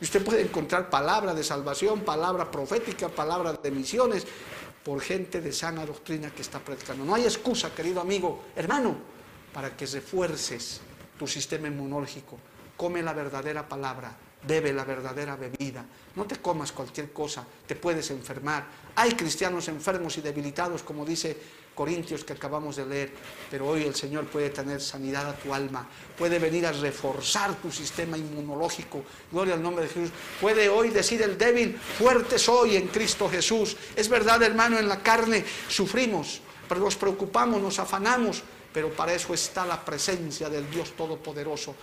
Y 0.00 0.04
usted 0.04 0.24
puede 0.24 0.42
encontrar 0.42 0.90
palabra 0.90 1.34
de 1.34 1.44
salvación, 1.44 2.00
palabra 2.00 2.50
profética, 2.50 3.08
palabra 3.08 3.54
de 3.54 3.70
misiones, 3.70 4.26
por 4.84 5.00
gente 5.00 5.40
de 5.40 5.52
sana 5.52 5.86
doctrina 5.86 6.30
que 6.30 6.42
está 6.42 6.58
predicando. 6.58 7.04
No 7.04 7.14
hay 7.14 7.24
excusa, 7.24 7.74
querido 7.74 8.00
amigo, 8.00 8.44
hermano, 8.54 8.96
para 9.52 9.74
que 9.74 9.86
refuerces 9.86 10.80
tu 11.18 11.26
sistema 11.26 11.68
inmunológico. 11.68 12.38
Come 12.76 13.02
la 13.02 13.14
verdadera 13.14 13.66
palabra, 13.66 14.14
bebe 14.46 14.72
la 14.72 14.84
verdadera 14.84 15.36
bebida. 15.36 15.84
No 16.16 16.24
te 16.24 16.36
comas 16.36 16.72
cualquier 16.72 17.12
cosa, 17.12 17.44
te 17.66 17.74
puedes 17.76 18.10
enfermar. 18.10 18.66
Hay 18.96 19.12
cristianos 19.12 19.68
enfermos 19.68 20.16
y 20.18 20.20
debilitados, 20.20 20.82
como 20.82 21.04
dice 21.04 21.36
Corintios 21.74 22.24
que 22.24 22.32
acabamos 22.32 22.76
de 22.76 22.86
leer, 22.86 23.12
pero 23.50 23.66
hoy 23.66 23.82
el 23.82 23.94
Señor 23.94 24.26
puede 24.26 24.50
tener 24.50 24.80
sanidad 24.80 25.28
a 25.28 25.34
tu 25.34 25.52
alma, 25.52 25.88
puede 26.16 26.38
venir 26.38 26.66
a 26.66 26.72
reforzar 26.72 27.56
tu 27.56 27.70
sistema 27.72 28.16
inmunológico. 28.16 29.02
Gloria 29.32 29.54
al 29.54 29.62
nombre 29.62 29.84
de 29.84 29.90
Jesús. 29.90 30.10
Puede 30.40 30.68
hoy 30.68 30.90
decir 30.90 31.20
el 31.22 31.36
débil, 31.36 31.76
fuerte 31.76 32.38
soy 32.38 32.76
en 32.76 32.88
Cristo 32.88 33.28
Jesús. 33.28 33.76
Es 33.96 34.08
verdad, 34.08 34.42
hermano, 34.42 34.78
en 34.78 34.88
la 34.88 35.02
carne 35.02 35.44
sufrimos, 35.68 36.40
pero 36.68 36.80
nos 36.80 36.94
preocupamos, 36.94 37.60
nos 37.60 37.80
afanamos, 37.80 38.42
pero 38.72 38.90
para 38.90 39.12
eso 39.12 39.34
está 39.34 39.66
la 39.66 39.84
presencia 39.84 40.48
del 40.48 40.70
Dios 40.70 40.92
Todopoderoso 40.92 41.74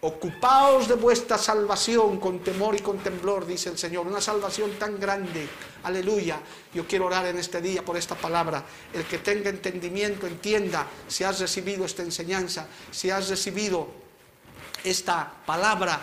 Ocupaos 0.00 0.86
de 0.86 0.94
vuestra 0.94 1.36
salvación 1.36 2.20
con 2.20 2.38
temor 2.38 2.76
y 2.76 2.78
con 2.78 2.98
temblor, 2.98 3.44
dice 3.44 3.68
el 3.68 3.76
Señor. 3.76 4.06
Una 4.06 4.20
salvación 4.20 4.70
tan 4.78 5.00
grande. 5.00 5.48
Aleluya. 5.82 6.38
Yo 6.72 6.86
quiero 6.86 7.06
orar 7.06 7.26
en 7.26 7.36
este 7.36 7.60
día 7.60 7.84
por 7.84 7.96
esta 7.96 8.14
palabra. 8.14 8.64
El 8.92 9.04
que 9.06 9.18
tenga 9.18 9.50
entendimiento 9.50 10.28
entienda 10.28 10.86
si 11.08 11.24
has 11.24 11.40
recibido 11.40 11.84
esta 11.84 12.04
enseñanza, 12.04 12.68
si 12.92 13.10
has 13.10 13.28
recibido 13.28 13.88
esta 14.84 15.32
palabra 15.44 16.00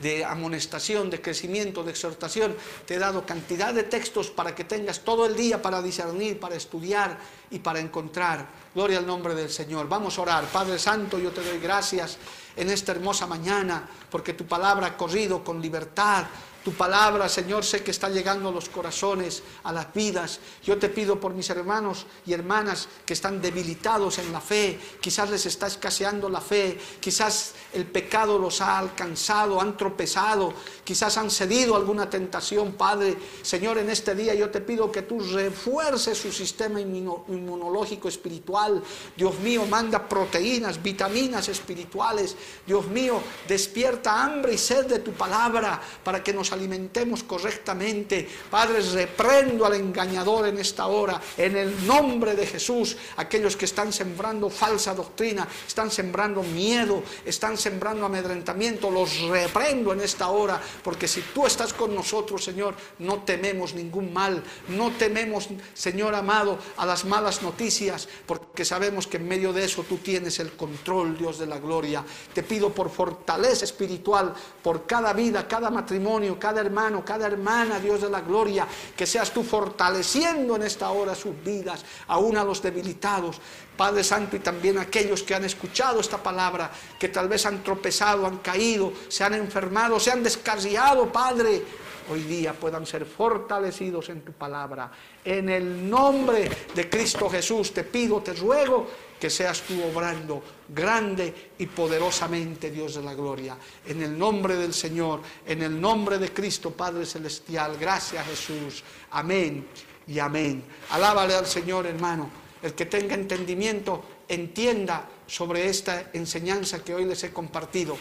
de 0.00 0.24
amonestación, 0.24 1.08
de 1.08 1.22
crecimiento, 1.22 1.84
de 1.84 1.92
exhortación. 1.92 2.56
Te 2.84 2.96
he 2.96 2.98
dado 2.98 3.24
cantidad 3.24 3.72
de 3.72 3.84
textos 3.84 4.28
para 4.28 4.56
que 4.56 4.64
tengas 4.64 5.00
todo 5.00 5.24
el 5.24 5.36
día 5.36 5.62
para 5.62 5.80
discernir, 5.82 6.40
para 6.40 6.56
estudiar 6.56 7.16
y 7.52 7.60
para 7.60 7.78
encontrar. 7.78 8.44
Gloria 8.74 8.98
al 8.98 9.06
nombre 9.06 9.36
del 9.36 9.50
Señor. 9.50 9.88
Vamos 9.88 10.18
a 10.18 10.22
orar. 10.22 10.44
Padre 10.46 10.80
Santo, 10.80 11.16
yo 11.20 11.30
te 11.30 11.44
doy 11.44 11.60
gracias 11.60 12.18
en 12.56 12.70
esta 12.70 12.92
hermosa 12.92 13.26
mañana, 13.26 13.88
porque 14.10 14.32
tu 14.32 14.46
palabra 14.46 14.88
ha 14.88 14.96
corrido 14.96 15.44
con 15.44 15.60
libertad, 15.60 16.24
tu 16.66 16.72
palabra, 16.72 17.28
Señor, 17.28 17.64
sé 17.64 17.84
que 17.84 17.92
está 17.92 18.08
llegando 18.08 18.48
a 18.48 18.52
los 18.52 18.68
corazones, 18.68 19.40
a 19.62 19.72
las 19.72 19.94
vidas. 19.94 20.40
Yo 20.64 20.76
te 20.76 20.88
pido 20.88 21.20
por 21.20 21.32
mis 21.32 21.48
hermanos 21.48 22.06
y 22.26 22.32
hermanas 22.32 22.88
que 23.06 23.12
están 23.12 23.40
debilitados 23.40 24.18
en 24.18 24.32
la 24.32 24.40
fe. 24.40 24.76
Quizás 25.00 25.30
les 25.30 25.46
está 25.46 25.68
escaseando 25.68 26.28
la 26.28 26.40
fe. 26.40 26.76
Quizás 26.98 27.54
el 27.72 27.86
pecado 27.86 28.36
los 28.36 28.60
ha 28.60 28.78
alcanzado, 28.78 29.60
han 29.60 29.76
tropezado. 29.76 30.54
Quizás 30.82 31.16
han 31.18 31.30
cedido 31.30 31.76
alguna 31.76 32.10
tentación, 32.10 32.72
Padre. 32.72 33.16
Señor, 33.42 33.78
en 33.78 33.88
este 33.88 34.16
día 34.16 34.34
yo 34.34 34.50
te 34.50 34.60
pido 34.60 34.90
que 34.90 35.02
tú 35.02 35.20
refuerces 35.20 36.18
su 36.18 36.32
sistema 36.32 36.80
inmunológico 36.80 38.08
espiritual. 38.08 38.82
Dios 39.16 39.38
mío, 39.38 39.66
manda 39.66 40.08
proteínas, 40.08 40.82
vitaminas 40.82 41.48
espirituales. 41.48 42.34
Dios 42.66 42.88
mío, 42.88 43.22
despierta 43.46 44.20
hambre 44.24 44.54
y 44.54 44.58
sed 44.58 44.86
de 44.86 44.98
tu 44.98 45.12
palabra 45.12 45.80
para 46.02 46.24
que 46.24 46.32
nos 46.32 46.55
alimentemos 46.56 47.22
correctamente. 47.22 48.28
Padre, 48.50 48.80
reprendo 48.80 49.64
al 49.64 49.74
engañador 49.74 50.48
en 50.48 50.58
esta 50.58 50.86
hora, 50.86 51.20
en 51.36 51.56
el 51.56 51.86
nombre 51.86 52.34
de 52.34 52.46
Jesús. 52.46 52.96
Aquellos 53.16 53.56
que 53.56 53.66
están 53.66 53.92
sembrando 53.92 54.50
falsa 54.50 54.94
doctrina, 54.94 55.46
están 55.66 55.90
sembrando 55.90 56.42
miedo, 56.42 57.02
están 57.24 57.56
sembrando 57.56 58.06
amedrentamiento, 58.06 58.90
los 58.90 59.20
reprendo 59.28 59.92
en 59.92 60.00
esta 60.00 60.28
hora, 60.28 60.60
porque 60.82 61.08
si 61.08 61.20
tú 61.34 61.46
estás 61.46 61.72
con 61.72 61.94
nosotros, 61.94 62.44
Señor, 62.44 62.74
no 62.98 63.22
tememos 63.22 63.74
ningún 63.74 64.12
mal, 64.12 64.42
no 64.68 64.90
tememos, 64.92 65.48
Señor 65.74 66.14
amado, 66.14 66.58
a 66.76 66.86
las 66.86 67.04
malas 67.04 67.42
noticias, 67.42 68.08
porque 68.26 68.64
sabemos 68.64 69.06
que 69.06 69.18
en 69.18 69.28
medio 69.28 69.52
de 69.52 69.64
eso 69.64 69.84
tú 69.84 69.98
tienes 69.98 70.38
el 70.40 70.52
control, 70.52 71.16
Dios 71.18 71.38
de 71.38 71.46
la 71.46 71.58
gloria. 71.58 72.04
Te 72.32 72.42
pido 72.42 72.70
por 72.72 72.90
fortaleza 72.90 73.64
espiritual, 73.64 74.34
por 74.62 74.86
cada 74.86 75.12
vida, 75.12 75.46
cada 75.46 75.70
matrimonio, 75.70 76.38
cada 76.38 76.45
hermano, 76.54 77.04
cada 77.04 77.26
hermana, 77.26 77.78
Dios 77.78 78.00
de 78.02 78.10
la 78.10 78.20
gloria, 78.20 78.66
que 78.96 79.06
seas 79.06 79.32
tú 79.32 79.42
fortaleciendo 79.42 80.56
en 80.56 80.62
esta 80.62 80.90
hora 80.90 81.14
sus 81.14 81.34
vidas, 81.42 81.84
aún 82.08 82.36
a 82.36 82.44
los 82.44 82.62
debilitados, 82.62 83.40
Padre 83.76 84.04
Santo, 84.04 84.36
y 84.36 84.40
también 84.40 84.78
aquellos 84.78 85.22
que 85.22 85.34
han 85.34 85.44
escuchado 85.44 86.00
esta 86.00 86.22
palabra, 86.22 86.70
que 86.98 87.08
tal 87.08 87.28
vez 87.28 87.44
han 87.46 87.62
tropezado, 87.62 88.26
han 88.26 88.38
caído, 88.38 88.92
se 89.08 89.24
han 89.24 89.34
enfermado, 89.34 90.00
se 90.00 90.10
han 90.10 90.22
descarriado, 90.22 91.12
Padre, 91.12 91.62
hoy 92.10 92.22
día 92.22 92.52
puedan 92.52 92.86
ser 92.86 93.04
fortalecidos 93.04 94.08
en 94.08 94.22
tu 94.22 94.32
palabra. 94.32 94.90
En 95.24 95.48
el 95.48 95.88
nombre 95.88 96.48
de 96.74 96.88
Cristo 96.88 97.28
Jesús 97.28 97.72
te 97.72 97.84
pido, 97.84 98.20
te 98.20 98.32
ruego 98.34 98.86
que 99.18 99.30
seas 99.30 99.62
tú 99.62 99.74
obrando 99.82 100.42
grande 100.68 101.52
y 101.58 101.66
poderosamente, 101.66 102.70
Dios 102.70 102.96
de 102.96 103.02
la 103.02 103.14
gloria. 103.14 103.56
En 103.86 104.02
el 104.02 104.18
nombre 104.18 104.56
del 104.56 104.74
Señor, 104.74 105.20
en 105.46 105.62
el 105.62 105.80
nombre 105.80 106.18
de 106.18 106.32
Cristo, 106.32 106.70
Padre 106.70 107.06
Celestial, 107.06 107.76
gracias 107.78 108.26
Jesús. 108.26 108.84
Amén 109.10 109.66
y 110.06 110.18
amén. 110.18 110.64
Alábale 110.90 111.34
al 111.34 111.46
Señor, 111.46 111.86
hermano. 111.86 112.30
El 112.62 112.74
que 112.74 112.86
tenga 112.86 113.14
entendimiento, 113.14 114.02
entienda 114.28 115.08
sobre 115.26 115.68
esta 115.68 116.10
enseñanza 116.12 116.82
que 116.82 116.94
hoy 116.94 117.04
les 117.04 117.22
he 117.24 117.32
compartido 117.32 117.96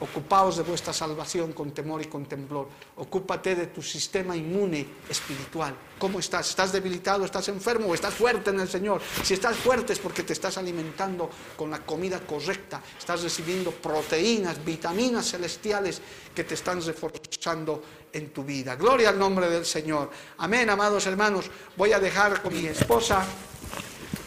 Ocupaos 0.00 0.56
de 0.56 0.62
vuestra 0.62 0.92
salvación 0.92 1.52
con 1.52 1.72
temor 1.72 2.00
y 2.00 2.06
con 2.06 2.26
temblor. 2.26 2.68
Ocúpate 2.96 3.56
de 3.56 3.66
tu 3.66 3.82
sistema 3.82 4.36
inmune 4.36 4.86
espiritual. 5.08 5.74
¿Cómo 5.98 6.20
estás? 6.20 6.50
¿Estás 6.50 6.70
debilitado? 6.70 7.24
¿Estás 7.24 7.48
enfermo? 7.48 7.88
¿O 7.88 7.94
estás 7.94 8.14
fuerte 8.14 8.50
en 8.50 8.60
el 8.60 8.68
Señor? 8.68 9.02
Si 9.24 9.34
estás 9.34 9.56
fuerte 9.56 9.92
es 9.92 9.98
porque 9.98 10.22
te 10.22 10.32
estás 10.32 10.56
alimentando 10.56 11.28
con 11.56 11.70
la 11.70 11.84
comida 11.84 12.20
correcta. 12.20 12.80
Estás 12.96 13.22
recibiendo 13.22 13.72
proteínas, 13.72 14.64
vitaminas 14.64 15.30
celestiales 15.32 16.00
que 16.32 16.44
te 16.44 16.54
están 16.54 16.80
reforzando 16.80 17.82
en 18.12 18.30
tu 18.30 18.44
vida. 18.44 18.76
Gloria 18.76 19.08
al 19.08 19.18
nombre 19.18 19.50
del 19.50 19.66
Señor. 19.66 20.10
Amén, 20.38 20.70
amados 20.70 21.06
hermanos. 21.06 21.46
Voy 21.76 21.92
a 21.92 21.98
dejar 21.98 22.40
con 22.40 22.54
mi 22.54 22.66
esposa 22.66 23.26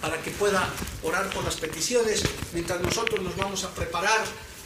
para 0.01 0.17
que 0.21 0.31
pueda 0.31 0.67
orar 1.03 1.29
por 1.29 1.43
las 1.43 1.55
peticiones 1.55 2.23
mientras 2.53 2.81
nosotros 2.81 3.21
nos 3.21 3.37
vamos 3.37 3.63
a 3.63 3.69
preparar 3.69 4.21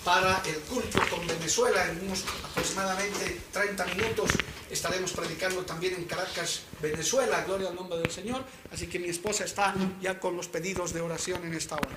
para 0.05 0.41
el 0.45 0.59
culto 0.59 0.99
con 1.09 1.25
Venezuela 1.25 1.83
en 1.89 2.05
unos 2.05 2.23
aproximadamente 2.43 3.41
30 3.51 3.85
minutos 3.85 4.29
estaremos 4.69 5.11
predicando 5.11 5.61
también 5.65 5.95
en 5.95 6.05
Caracas, 6.05 6.61
Venezuela, 6.79 7.43
gloria 7.45 7.69
al 7.69 7.75
nombre 7.75 7.97
del 7.97 8.11
Señor. 8.11 8.43
Así 8.71 8.87
que 8.87 8.99
mi 8.99 9.09
esposa 9.09 9.45
está 9.45 9.73
ya 10.01 10.19
con 10.19 10.37
los 10.37 10.47
pedidos 10.47 10.93
de 10.93 11.01
oración 11.01 11.43
en 11.43 11.55
esta 11.55 11.75
hora. 11.75 11.89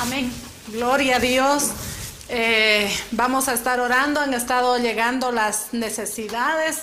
Amén. 0.00 0.32
Gloria 0.68 1.16
a 1.16 1.20
Dios. 1.20 1.70
Eh, 2.28 2.90
vamos 3.12 3.48
a 3.48 3.54
estar 3.54 3.78
orando, 3.78 4.20
han 4.20 4.34
estado 4.34 4.78
llegando 4.78 5.32
las 5.32 5.72
necesidades 5.72 6.78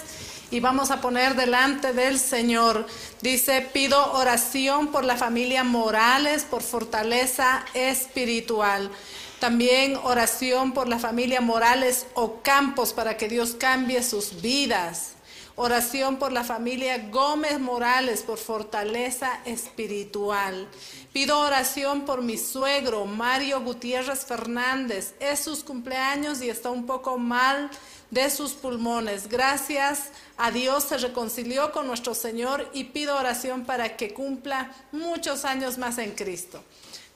y 0.51 0.59
vamos 0.59 0.91
a 0.91 1.01
poner 1.01 1.35
delante 1.35 1.93
del 1.93 2.19
Señor. 2.19 2.85
Dice, 3.21 3.67
pido 3.73 4.13
oración 4.13 4.87
por 4.87 5.03
la 5.03 5.17
familia 5.17 5.63
Morales, 5.63 6.43
por 6.43 6.61
fortaleza 6.61 7.65
espiritual. 7.73 8.91
También 9.39 9.95
oración 10.03 10.73
por 10.73 10.89
la 10.89 10.99
familia 10.99 11.39
Morales 11.39 12.07
o 12.13 12.41
Campos 12.41 12.91
para 12.91 13.15
que 13.15 13.29
Dios 13.29 13.55
cambie 13.57 14.03
sus 14.03 14.41
vidas. 14.41 15.13
Oración 15.55 16.17
por 16.17 16.33
la 16.33 16.43
familia 16.43 17.09
Gómez 17.09 17.57
Morales 17.57 18.21
por 18.21 18.37
fortaleza 18.37 19.39
espiritual. 19.45 20.67
Pido 21.13 21.39
oración 21.39 22.05
por 22.05 22.21
mi 22.21 22.37
suegro 22.37 23.05
Mario 23.05 23.61
Gutiérrez 23.61 24.25
Fernández. 24.25 25.13
Es 25.21 25.39
sus 25.39 25.63
cumpleaños 25.63 26.41
y 26.41 26.49
está 26.49 26.69
un 26.69 26.85
poco 26.85 27.17
mal 27.17 27.69
de 28.11 28.29
sus 28.29 28.51
pulmones. 28.51 29.29
Gracias 29.29 30.09
a 30.37 30.51
Dios 30.51 30.83
se 30.83 30.97
reconcilió 30.97 31.71
con 31.71 31.87
nuestro 31.87 32.13
Señor 32.13 32.69
y 32.73 32.85
pido 32.85 33.17
oración 33.17 33.63
para 33.63 33.95
que 33.95 34.13
cumpla 34.13 34.71
muchos 34.91 35.45
años 35.45 35.77
más 35.77 35.97
en 35.97 36.11
Cristo. 36.11 36.61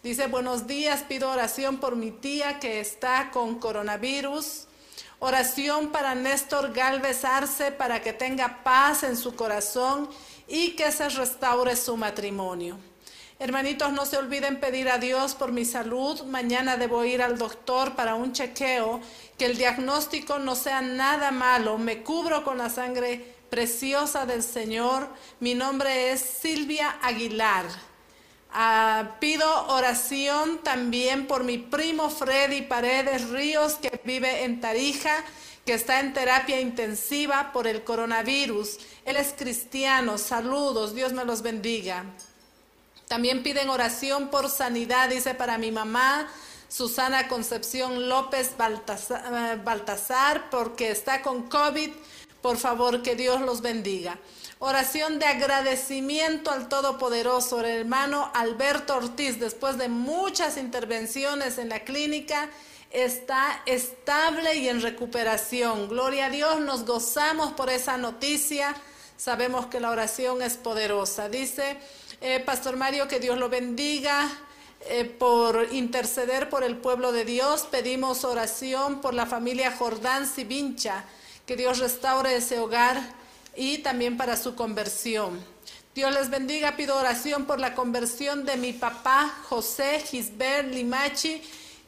Dice, 0.04 0.28
buenos 0.28 0.68
días, 0.68 1.06
pido 1.08 1.32
oración 1.32 1.78
por 1.78 1.96
mi 1.96 2.12
tía 2.12 2.60
que 2.60 2.82
está 2.82 3.32
con 3.32 3.58
coronavirus. 3.58 4.66
Oración 5.20 5.94
para 5.94 6.14
Néstor 6.14 6.74
Galvez 6.74 7.24
Arce 7.24 7.72
para 7.72 8.02
que 8.02 8.12
tenga 8.12 8.66
paz 8.66 9.04
en 9.04 9.16
su 9.16 9.34
corazón 9.38 10.10
y 10.46 10.72
que 10.72 10.92
se 10.92 11.08
restaure 11.08 11.78
su 11.78 11.96
matrimonio. 11.96 12.78
Hermanitos, 13.40 13.94
no 13.94 14.06
se 14.06 14.18
olviden 14.18 14.60
pedir 14.60 14.90
a 14.90 14.98
Dios 14.98 15.36
por 15.36 15.54
mi 15.54 15.64
salud. 15.64 16.22
Mañana 16.24 16.76
debo 16.76 17.06
ir 17.06 17.22
al 17.22 17.38
doctor 17.38 17.96
para 17.96 18.16
un 18.16 18.34
chequeo, 18.34 19.00
que 19.38 19.46
el 19.46 19.56
diagnóstico 19.56 20.38
no 20.38 20.56
sea 20.56 20.82
nada 20.82 21.32
malo. 21.32 21.78
Me 21.78 22.04
cubro 22.04 22.44
con 22.44 22.58
la 22.58 22.70
sangre 22.70 23.38
preciosa 23.50 24.26
del 24.26 24.44
Señor. 24.44 25.08
Mi 25.40 25.54
nombre 25.54 26.12
es 26.12 26.20
Silvia 26.20 26.98
Aguilar. 27.02 27.93
Ah, 28.56 29.16
pido 29.20 29.48
oración 29.70 30.60
también 30.60 31.26
por 31.26 31.44
mi 31.44 31.58
primo 31.58 32.12
Freddy 32.12 32.62
Paredes 32.62 33.30
Ríos, 33.30 33.74
que 33.82 34.00
vive 34.04 34.44
en 34.44 34.62
Tarija, 34.62 35.24
que 35.66 35.74
está 35.74 36.00
en 36.00 36.14
terapia 36.14 36.62
intensiva 36.62 37.52
por 37.52 37.66
el 37.66 37.84
coronavirus. 37.84 38.78
Él 39.06 39.18
es 39.18 39.34
cristiano. 39.36 40.20
Saludos, 40.20 40.94
Dios 40.94 41.14
me 41.14 41.26
los 41.26 41.42
bendiga. 41.42 42.06
También 43.08 43.42
piden 43.42 43.72
oración 43.72 44.30
por 44.30 44.52
sanidad, 44.52 45.10
dice 45.10 45.34
para 45.34 45.58
mi 45.58 45.72
mamá, 45.72 46.28
Susana 46.70 47.28
Concepción 47.28 48.08
López 48.08 48.52
eh, 48.52 49.60
Baltasar, 49.64 50.52
porque 50.52 50.92
está 50.92 51.24
con 51.24 51.50
COVID. 51.50 51.90
Por 52.44 52.58
favor, 52.58 53.02
que 53.02 53.16
Dios 53.16 53.42
los 53.42 53.62
bendiga. 53.62 54.20
Oración 54.66 55.20
de 55.20 55.26
agradecimiento 55.26 56.50
al 56.50 56.70
Todopoderoso, 56.70 57.60
el 57.60 57.66
hermano 57.66 58.32
Alberto 58.34 58.96
Ortiz, 58.96 59.38
después 59.38 59.78
de 59.78 59.90
muchas 59.90 60.56
intervenciones 60.56 61.58
en 61.58 61.68
la 61.68 61.82
clínica, 61.82 62.48
está 62.90 63.62
estable 63.66 64.56
y 64.56 64.70
en 64.70 64.82
recuperación. 64.82 65.90
Gloria 65.90 66.28
a 66.28 66.30
Dios, 66.30 66.62
nos 66.62 66.86
gozamos 66.86 67.52
por 67.52 67.70
esa 67.70 67.98
noticia. 67.98 68.74
Sabemos 69.18 69.66
que 69.66 69.82
la 69.82 69.90
oración 69.90 70.42
es 70.42 70.56
poderosa. 70.56 71.28
Dice 71.28 71.76
eh, 72.22 72.40
Pastor 72.40 72.78
Mario 72.78 73.10
que 73.10 73.20
Dios 73.20 73.38
lo 73.38 73.50
bendiga. 73.50 74.32
Eh, 74.86 75.04
por 75.04 75.74
interceder 75.74 76.50
por 76.50 76.64
el 76.64 76.78
pueblo 76.78 77.12
de 77.12 77.26
Dios, 77.26 77.68
pedimos 77.70 78.24
oración 78.24 79.02
por 79.02 79.14
la 79.14 79.26
familia 79.26 79.76
Jordán 79.78 80.26
Sivincha, 80.26 81.04
que 81.46 81.58
Dios 81.58 81.80
restaure 81.80 82.38
ese 82.38 82.60
hogar 82.60 83.23
y 83.56 83.80
también 83.80 84.18
para 84.18 84.38
su 84.38 84.56
conversión. 84.56 85.44
Dios 85.96 86.12
les 86.14 86.30
bendiga, 86.30 86.76
pido 86.76 86.98
oración 86.98 87.46
por 87.46 87.60
la 87.60 87.76
conversión 87.76 88.46
de 88.46 88.58
mi 88.58 88.74
papá 88.74 89.32
José 89.50 90.00
Gisbert 90.00 90.74
Limachi. 90.74 91.42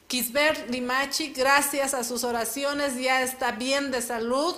Gisbert 0.07 0.69
Limachi, 0.69 1.33
gracias 1.33 1.95
a 1.95 2.03
sus 2.03 2.23
oraciones 2.23 2.95
ya 3.01 3.23
está 3.23 3.51
bien 3.51 3.89
de 3.89 4.03
salud. 4.03 4.55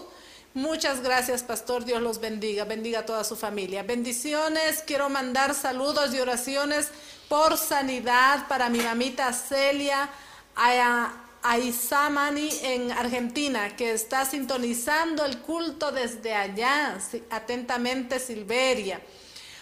Muchas 0.54 1.02
gracias, 1.02 1.44
pastor. 1.44 1.86
Dios 1.86 2.02
los 2.02 2.20
bendiga. 2.20 2.66
Bendiga 2.66 3.00
a 3.00 3.06
toda 3.06 3.24
su 3.24 3.36
familia. 3.36 3.84
Bendiciones. 3.84 4.84
Quiero 4.86 5.08
mandar 5.08 5.54
saludos 5.54 6.14
y 6.16 6.20
oraciones 6.20 6.90
por 7.30 7.58
sanidad 7.58 8.48
para 8.48 8.68
mi 8.68 8.80
mamita 8.80 9.32
Celia. 9.34 10.10
A, 10.56 11.14
Aizamani 11.50 12.50
en 12.62 12.92
Argentina, 12.92 13.76
que 13.76 13.92
está 13.92 14.26
sintonizando 14.26 15.24
el 15.26 15.40
culto 15.40 15.92
desde 15.92 16.34
allá. 16.34 16.98
Atentamente, 17.30 18.20
Silveria. 18.20 19.02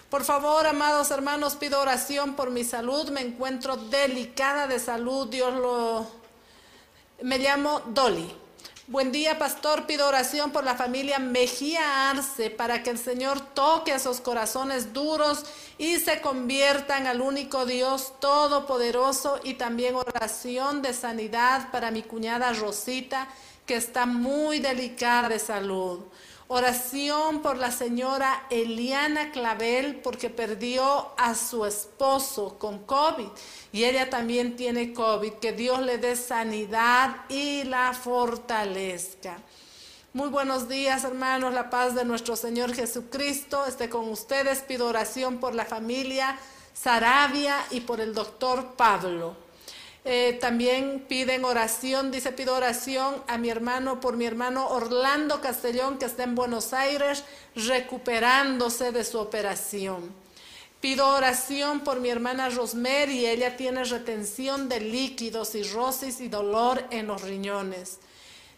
Por 0.09 0.23
favor, 0.23 0.65
amados 0.65 1.11
hermanos, 1.11 1.55
pido 1.55 1.79
oración 1.79 2.35
por 2.35 2.49
mi 2.49 2.63
salud. 2.63 3.09
Me 3.09 3.21
encuentro 3.21 3.75
delicada 3.75 4.67
de 4.67 4.79
salud. 4.79 5.27
Dios 5.27 5.53
lo... 5.53 6.07
Me 7.21 7.37
llamo 7.37 7.81
Dolly. 7.87 8.44
Buen 8.87 9.11
día, 9.11 9.39
pastor. 9.39 9.87
Pido 9.87 10.07
oración 10.07 10.51
por 10.51 10.63
la 10.63 10.75
familia 10.75 11.17
Mejía 11.17 12.11
Arce 12.11 12.51
para 12.51 12.83
que 12.83 12.91
el 12.91 12.99
Señor 12.99 13.41
toque 13.41 13.95
esos 13.95 14.21
corazones 14.21 14.93
duros 14.93 15.43
y 15.79 15.95
se 15.95 16.21
conviertan 16.21 17.07
al 17.07 17.19
único 17.19 17.65
Dios 17.65 18.13
todopoderoso 18.19 19.39
y 19.43 19.55
también 19.55 19.95
oración 19.95 20.83
de 20.83 20.93
sanidad 20.93 21.71
para 21.71 21.89
mi 21.89 22.03
cuñada 22.03 22.53
Rosita 22.53 23.27
que 23.65 23.75
está 23.75 24.05
muy 24.05 24.59
delicada 24.59 25.29
de 25.29 25.39
salud. 25.39 26.01
Oración 26.47 27.41
por 27.41 27.57
la 27.57 27.71
señora 27.71 28.45
Eliana 28.51 29.31
Clavel 29.31 29.95
porque 29.95 30.29
perdió 30.29 31.09
a 31.17 31.33
su 31.33 31.65
esposo 31.65 32.59
con 32.59 32.83
COVID 32.83 33.29
y 33.71 33.83
ella 33.83 34.11
también 34.11 34.55
tiene 34.55 34.93
COVID. 34.93 35.33
Que 35.33 35.53
Dios 35.53 35.81
le 35.81 35.97
dé 35.97 36.15
sanidad 36.15 37.25
y 37.29 37.63
la 37.63 37.93
fortalezca. 37.93 39.39
Muy 40.13 40.29
buenos 40.29 40.69
días 40.69 41.03
hermanos, 41.03 41.51
la 41.51 41.71
paz 41.71 41.95
de 41.95 42.05
nuestro 42.05 42.35
Señor 42.35 42.75
Jesucristo 42.75 43.65
esté 43.65 43.89
con 43.89 44.07
ustedes. 44.09 44.61
Pido 44.61 44.85
oración 44.85 45.39
por 45.39 45.55
la 45.55 45.65
familia 45.65 46.37
Sarabia 46.75 47.57
y 47.71 47.79
por 47.81 48.01
el 48.01 48.13
doctor 48.13 48.75
Pablo. 48.75 49.44
Eh, 50.07 50.37
también 50.39 51.03
piden 51.09 51.45
oración, 51.45 52.11
dice, 52.11 52.31
pido 52.31 52.53
oración 52.53 53.23
a 53.27 53.39
mi 53.39 53.49
hermano, 53.49 53.99
por 53.99 54.17
mi 54.17 54.25
hermano 54.27 54.67
Orlando 54.67 55.41
Castellón, 55.41 55.97
que 55.97 56.05
está 56.05 56.23
en 56.23 56.35
Buenos 56.35 56.73
Aires, 56.73 57.23
recuperándose 57.55 58.91
de 58.91 59.03
su 59.03 59.17
operación. 59.19 60.13
Pido 60.79 61.09
oración 61.09 61.79
por 61.79 61.99
mi 61.99 62.09
hermana 62.09 62.49
Rosemary, 62.49 63.25
ella 63.25 63.57
tiene 63.57 63.83
retención 63.83 64.69
de 64.69 64.79
líquidos, 64.79 65.49
cirrosis 65.49 66.21
y 66.21 66.27
dolor 66.27 66.85
en 66.91 67.07
los 67.07 67.23
riñones. 67.23 67.97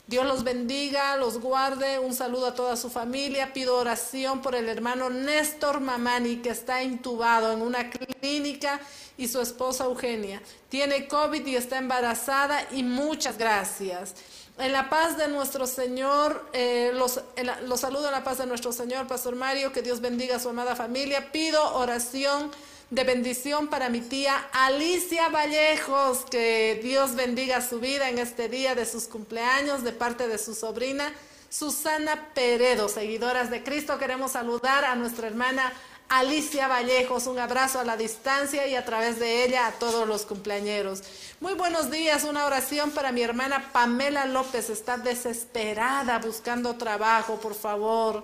Dios 0.07 0.25
los 0.25 0.45
bendiga, 0.45 1.17
los 1.17 1.41
guarde. 1.41 1.99
Un 1.99 2.13
saludo 2.13 2.47
a 2.47 2.55
toda 2.55 2.77
su 2.77 2.89
familia. 2.89 3.51
Pido 3.51 3.75
oración 3.75 4.41
por 4.41 4.55
el 4.55 4.69
hermano 4.69 5.09
Néstor 5.09 5.81
Mamani, 5.81 6.37
que 6.37 6.49
está 6.49 6.81
intubado 6.81 7.51
en 7.51 7.61
una 7.61 7.89
clínica, 7.89 8.79
y 9.17 9.27
su 9.27 9.41
esposa 9.41 9.85
Eugenia. 9.85 10.41
Tiene 10.69 11.07
COVID 11.07 11.45
y 11.45 11.55
está 11.55 11.77
embarazada, 11.77 12.67
y 12.71 12.83
muchas 12.83 13.37
gracias. 13.37 14.15
En 14.57 14.71
la 14.71 14.89
paz 14.89 15.17
de 15.17 15.27
nuestro 15.27 15.67
Señor, 15.67 16.49
eh, 16.53 16.91
los, 16.93 17.21
los 17.65 17.79
saludo 17.79 18.05
en 18.07 18.13
la 18.13 18.23
paz 18.23 18.37
de 18.37 18.45
nuestro 18.45 18.71
Señor, 18.71 19.07
Pastor 19.07 19.35
Mario, 19.35 19.73
que 19.73 19.81
Dios 19.81 19.99
bendiga 19.99 20.37
a 20.37 20.39
su 20.39 20.49
amada 20.49 20.75
familia. 20.75 21.31
Pido 21.31 21.75
oración 21.75 22.51
de 22.89 23.03
bendición 23.03 23.67
para 23.67 23.89
mi 23.89 23.99
tía 23.99 24.47
Alicia 24.53 25.27
Vallejos, 25.29 26.19
que 26.29 26.79
Dios 26.81 27.15
bendiga 27.15 27.61
su 27.61 27.79
vida 27.79 28.09
en 28.09 28.17
este 28.17 28.47
día 28.47 28.75
de 28.75 28.85
sus 28.85 29.05
cumpleaños 29.05 29.83
de 29.83 29.91
parte 29.91 30.27
de 30.27 30.37
su 30.37 30.55
sobrina 30.55 31.11
Susana 31.49 32.29
Peredo, 32.33 32.87
seguidoras 32.87 33.49
de 33.49 33.63
Cristo. 33.63 33.97
Queremos 33.97 34.31
saludar 34.31 34.85
a 34.85 34.95
nuestra 34.95 35.27
hermana 35.27 35.73
Alicia 36.09 36.69
Vallejos, 36.69 37.27
un 37.27 37.39
abrazo 37.39 37.81
a 37.81 37.83
la 37.83 37.97
distancia 37.97 38.65
y 38.67 38.75
a 38.75 38.85
través 38.85 39.19
de 39.19 39.43
ella 39.43 39.67
a 39.67 39.71
todos 39.73 40.07
los 40.07 40.25
cumpleañeros. 40.25 41.03
Muy 41.41 41.53
buenos 41.53 41.91
días, 41.91 42.23
una 42.23 42.45
oración 42.45 42.91
para 42.91 43.11
mi 43.11 43.21
hermana 43.21 43.69
Pamela 43.73 44.25
López, 44.25 44.69
está 44.69 44.97
desesperada 44.97 46.19
buscando 46.19 46.77
trabajo, 46.77 47.37
por 47.41 47.53
favor. 47.53 48.23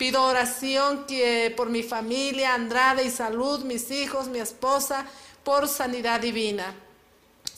Pido 0.00 0.24
oración 0.24 1.04
por 1.58 1.68
mi 1.68 1.82
familia, 1.82 2.54
Andrade 2.54 3.04
y 3.04 3.10
salud, 3.10 3.64
mis 3.64 3.90
hijos, 3.90 4.28
mi 4.28 4.38
esposa, 4.38 5.04
por 5.44 5.68
sanidad 5.68 6.20
divina. 6.20 6.74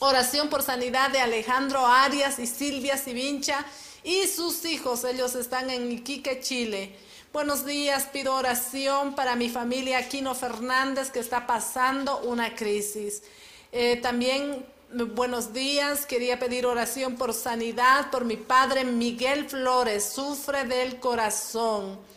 Oración 0.00 0.48
por 0.48 0.64
sanidad 0.64 1.10
de 1.10 1.20
Alejandro 1.20 1.86
Arias 1.86 2.40
y 2.40 2.48
Silvia 2.48 2.96
Sivincha 2.96 3.64
y 4.02 4.26
sus 4.26 4.64
hijos, 4.64 5.04
ellos 5.04 5.36
están 5.36 5.70
en 5.70 5.92
Iquique, 5.92 6.40
Chile. 6.40 6.96
Buenos 7.32 7.64
días, 7.64 8.08
pido 8.12 8.34
oración 8.34 9.14
para 9.14 9.36
mi 9.36 9.48
familia 9.48 9.98
Aquino 9.98 10.34
Fernández 10.34 11.12
que 11.12 11.20
está 11.20 11.46
pasando 11.46 12.22
una 12.22 12.56
crisis. 12.56 13.22
Eh, 13.70 14.00
también 14.02 14.66
buenos 15.14 15.52
días, 15.52 16.06
quería 16.06 16.40
pedir 16.40 16.66
oración 16.66 17.14
por 17.14 17.34
sanidad 17.34 18.10
por 18.10 18.24
mi 18.24 18.36
padre 18.36 18.84
Miguel 18.84 19.48
Flores, 19.48 20.12
sufre 20.12 20.64
del 20.64 20.98
corazón. 20.98 22.10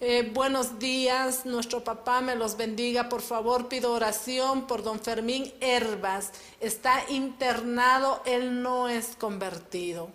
Eh, 0.00 0.30
buenos 0.32 0.78
días, 0.78 1.44
nuestro 1.44 1.82
papá 1.82 2.20
me 2.20 2.36
los 2.36 2.56
bendiga. 2.56 3.08
Por 3.08 3.20
favor, 3.20 3.66
pido 3.66 3.92
oración 3.92 4.68
por 4.68 4.84
don 4.84 5.00
Fermín 5.00 5.52
Herbas. 5.60 6.30
Está 6.60 7.02
internado, 7.08 8.22
él 8.24 8.62
no 8.62 8.88
es 8.88 9.16
convertido. 9.18 10.08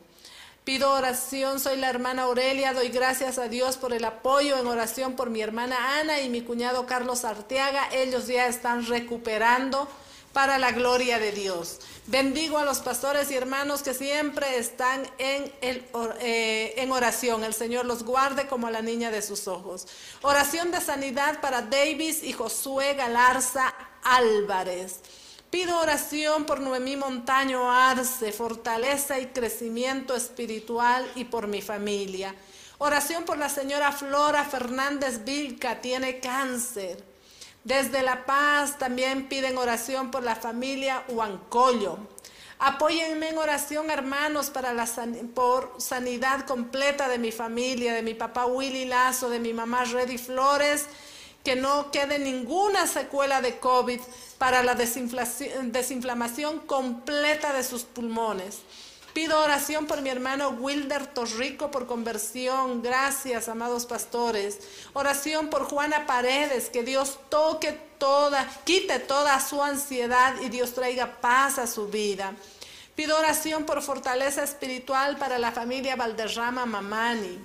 Pido 0.63 0.89
oración, 0.93 1.59
soy 1.59 1.75
la 1.75 1.89
hermana 1.89 2.23
Aurelia, 2.23 2.71
doy 2.71 2.87
gracias 2.87 3.37
a 3.37 3.49
Dios 3.49 3.75
por 3.75 3.91
el 3.91 4.05
apoyo 4.05 4.57
en 4.57 4.67
oración 4.67 5.17
por 5.17 5.29
mi 5.29 5.41
hermana 5.41 5.99
Ana 5.99 6.21
y 6.21 6.29
mi 6.29 6.39
cuñado 6.39 6.85
Carlos 6.85 7.25
Arteaga. 7.25 7.89
Ellos 7.91 8.27
ya 8.27 8.47
están 8.47 8.85
recuperando 8.85 9.89
para 10.33 10.57
la 10.57 10.71
gloria 10.71 11.19
de 11.19 11.31
Dios. 11.31 11.79
Bendigo 12.07 12.57
a 12.57 12.65
los 12.65 12.79
pastores 12.79 13.31
y 13.31 13.35
hermanos 13.35 13.83
que 13.83 13.93
siempre 13.93 14.57
están 14.57 15.07
en, 15.19 15.53
eh, 15.61 16.73
en 16.75 16.91
oración. 16.91 17.43
El 17.43 17.53
Señor 17.53 17.85
los 17.85 18.03
guarde 18.03 18.47
como 18.47 18.67
a 18.67 18.71
la 18.71 18.81
niña 18.81 19.11
de 19.11 19.21
sus 19.21 19.47
ojos. 19.47 19.87
Oración 20.23 20.71
de 20.71 20.81
sanidad 20.81 21.39
para 21.39 21.61
Davis 21.61 22.23
y 22.23 22.33
Josué 22.33 22.95
Galarza 22.95 23.73
Álvarez. 24.03 24.99
Pido 25.49 25.79
oración 25.79 26.45
por 26.45 26.59
Noemí 26.59 26.97
Montaño 26.97 27.71
Arce, 27.71 28.31
fortaleza 28.31 29.19
y 29.19 29.27
crecimiento 29.27 30.15
espiritual 30.15 31.09
y 31.13 31.25
por 31.25 31.47
mi 31.47 31.61
familia. 31.61 32.33
Oración 32.79 33.23
por 33.23 33.37
la 33.37 33.49
señora 33.49 33.91
Flora 33.91 34.43
Fernández 34.45 35.23
Vilca, 35.23 35.79
tiene 35.79 36.19
cáncer. 36.19 37.12
Desde 37.63 38.01
La 38.01 38.25
Paz 38.25 38.77
también 38.77 39.29
piden 39.29 39.57
oración 39.57 40.11
por 40.11 40.23
la 40.23 40.35
familia 40.35 41.03
Huancoyo. 41.07 41.97
Apóyenme 42.59 43.29
en 43.29 43.37
oración, 43.37 43.89
hermanos, 43.89 44.49
para 44.49 44.73
la 44.73 44.85
por 45.33 45.75
sanidad 45.77 46.45
completa 46.45 47.07
de 47.07 47.17
mi 47.17 47.31
familia, 47.31 47.93
de 47.93 48.01
mi 48.01 48.13
papá 48.13 48.45
Willy 48.45 48.85
Lazo, 48.85 49.29
de 49.29 49.39
mi 49.39 49.53
mamá 49.53 49.85
Reddy 49.85 50.17
Flores, 50.17 50.87
que 51.43 51.55
no 51.55 51.91
quede 51.91 52.19
ninguna 52.19 52.87
secuela 52.87 53.41
de 53.41 53.59
COVID 53.59 53.99
para 54.37 54.61
la 54.63 54.75
desinflamación 54.75 56.59
completa 56.59 57.53
de 57.53 57.63
sus 57.63 57.83
pulmones. 57.83 58.59
Pido 59.13 59.39
oración 59.39 59.85
por 59.85 60.01
mi 60.01 60.09
hermano 60.09 60.49
Wilder 60.49 61.05
Torrico 61.05 61.69
por 61.69 61.85
conversión. 61.85 62.81
Gracias, 62.81 63.47
amados 63.47 63.85
pastores. 63.85 64.57
Oración 64.93 65.49
por 65.49 65.65
Juana 65.65 66.07
Paredes, 66.07 66.69
que 66.71 66.81
Dios 66.81 67.19
toque 67.29 67.77
toda, 67.99 68.49
quite 68.65 68.97
toda 68.97 69.39
su 69.39 69.61
ansiedad 69.61 70.33
y 70.41 70.49
Dios 70.49 70.73
traiga 70.73 71.21
paz 71.21 71.59
a 71.59 71.67
su 71.67 71.89
vida. 71.89 72.33
Pido 72.95 73.15
oración 73.15 73.65
por 73.65 73.83
fortaleza 73.83 74.43
espiritual 74.43 75.17
para 75.17 75.37
la 75.37 75.51
familia 75.51 75.95
Valderrama 75.95 76.65
Mamani. 76.65 77.37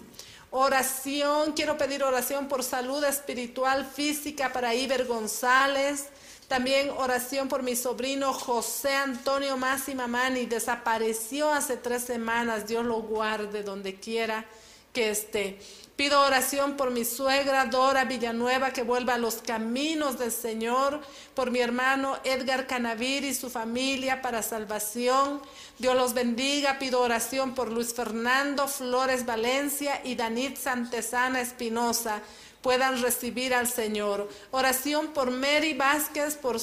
Oración, 0.50 1.52
quiero 1.52 1.76
pedir 1.76 2.02
oración 2.02 2.48
por 2.48 2.64
salud 2.64 3.04
espiritual, 3.04 3.84
física 3.84 4.54
para 4.54 4.74
Iber 4.74 5.04
González. 5.04 6.06
También 6.48 6.88
oración 6.96 7.46
por 7.46 7.62
mi 7.62 7.76
sobrino 7.76 8.32
José 8.32 8.94
Antonio 8.94 9.58
Masi 9.58 9.94
Mamani. 9.94 10.46
Desapareció 10.46 11.52
hace 11.52 11.76
tres 11.76 12.04
semanas. 12.04 12.66
Dios 12.66 12.86
lo 12.86 13.02
guarde 13.02 13.62
donde 13.62 13.96
quiera 13.96 14.46
que 14.94 15.10
esté. 15.10 15.58
Pido 15.94 16.22
oración 16.22 16.76
por 16.76 16.90
mi 16.90 17.04
suegra 17.04 17.66
Dora 17.66 18.04
Villanueva 18.04 18.70
que 18.70 18.82
vuelva 18.82 19.14
a 19.14 19.18
los 19.18 19.42
caminos 19.42 20.18
del 20.18 20.30
Señor, 20.32 21.00
por 21.34 21.50
mi 21.50 21.58
hermano 21.58 22.16
Edgar 22.24 22.66
Canavir 22.66 23.24
y 23.24 23.34
su 23.34 23.50
familia 23.50 24.22
para 24.22 24.42
salvación. 24.42 25.42
Dios 25.78 25.96
los 25.96 26.14
bendiga. 26.14 26.78
Pido 26.78 27.00
oración 27.02 27.54
por 27.54 27.70
Luis 27.70 27.92
Fernando 27.92 28.68
Flores 28.68 29.26
Valencia 29.26 30.00
y 30.02 30.14
Danit 30.14 30.56
Santesana 30.56 31.42
Espinosa 31.42 32.22
puedan 32.62 33.00
recibir 33.00 33.54
al 33.54 33.68
Señor. 33.68 34.28
Oración 34.50 35.08
por 35.08 35.30
Mary 35.30 35.74
Vázquez 35.74 36.36
por, 36.36 36.58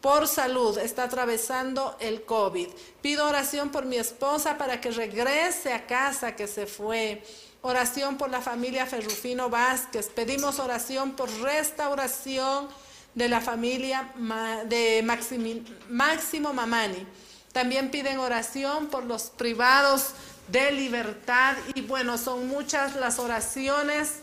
por 0.00 0.28
salud, 0.28 0.78
está 0.78 1.04
atravesando 1.04 1.96
el 2.00 2.24
COVID. 2.24 2.68
Pido 3.02 3.26
oración 3.26 3.70
por 3.70 3.84
mi 3.84 3.96
esposa 3.96 4.58
para 4.58 4.80
que 4.80 4.90
regrese 4.90 5.72
a 5.72 5.86
casa 5.86 6.36
que 6.36 6.46
se 6.46 6.66
fue. 6.66 7.22
Oración 7.62 8.16
por 8.16 8.30
la 8.30 8.40
familia 8.40 8.86
Ferrufino 8.86 9.50
Vázquez. 9.50 10.08
Pedimos 10.08 10.58
oración 10.58 11.12
por 11.12 11.30
restauración 11.40 12.68
de 13.14 13.28
la 13.28 13.40
familia 13.40 14.12
de 14.66 15.02
Máximo 15.88 16.52
Mamani. 16.52 17.06
También 17.52 17.90
piden 17.90 18.18
oración 18.18 18.88
por 18.88 19.04
los 19.04 19.24
privados 19.30 20.10
de 20.48 20.70
libertad. 20.72 21.56
Y 21.74 21.80
bueno, 21.80 22.18
son 22.18 22.46
muchas 22.46 22.94
las 22.96 23.18
oraciones 23.18 24.20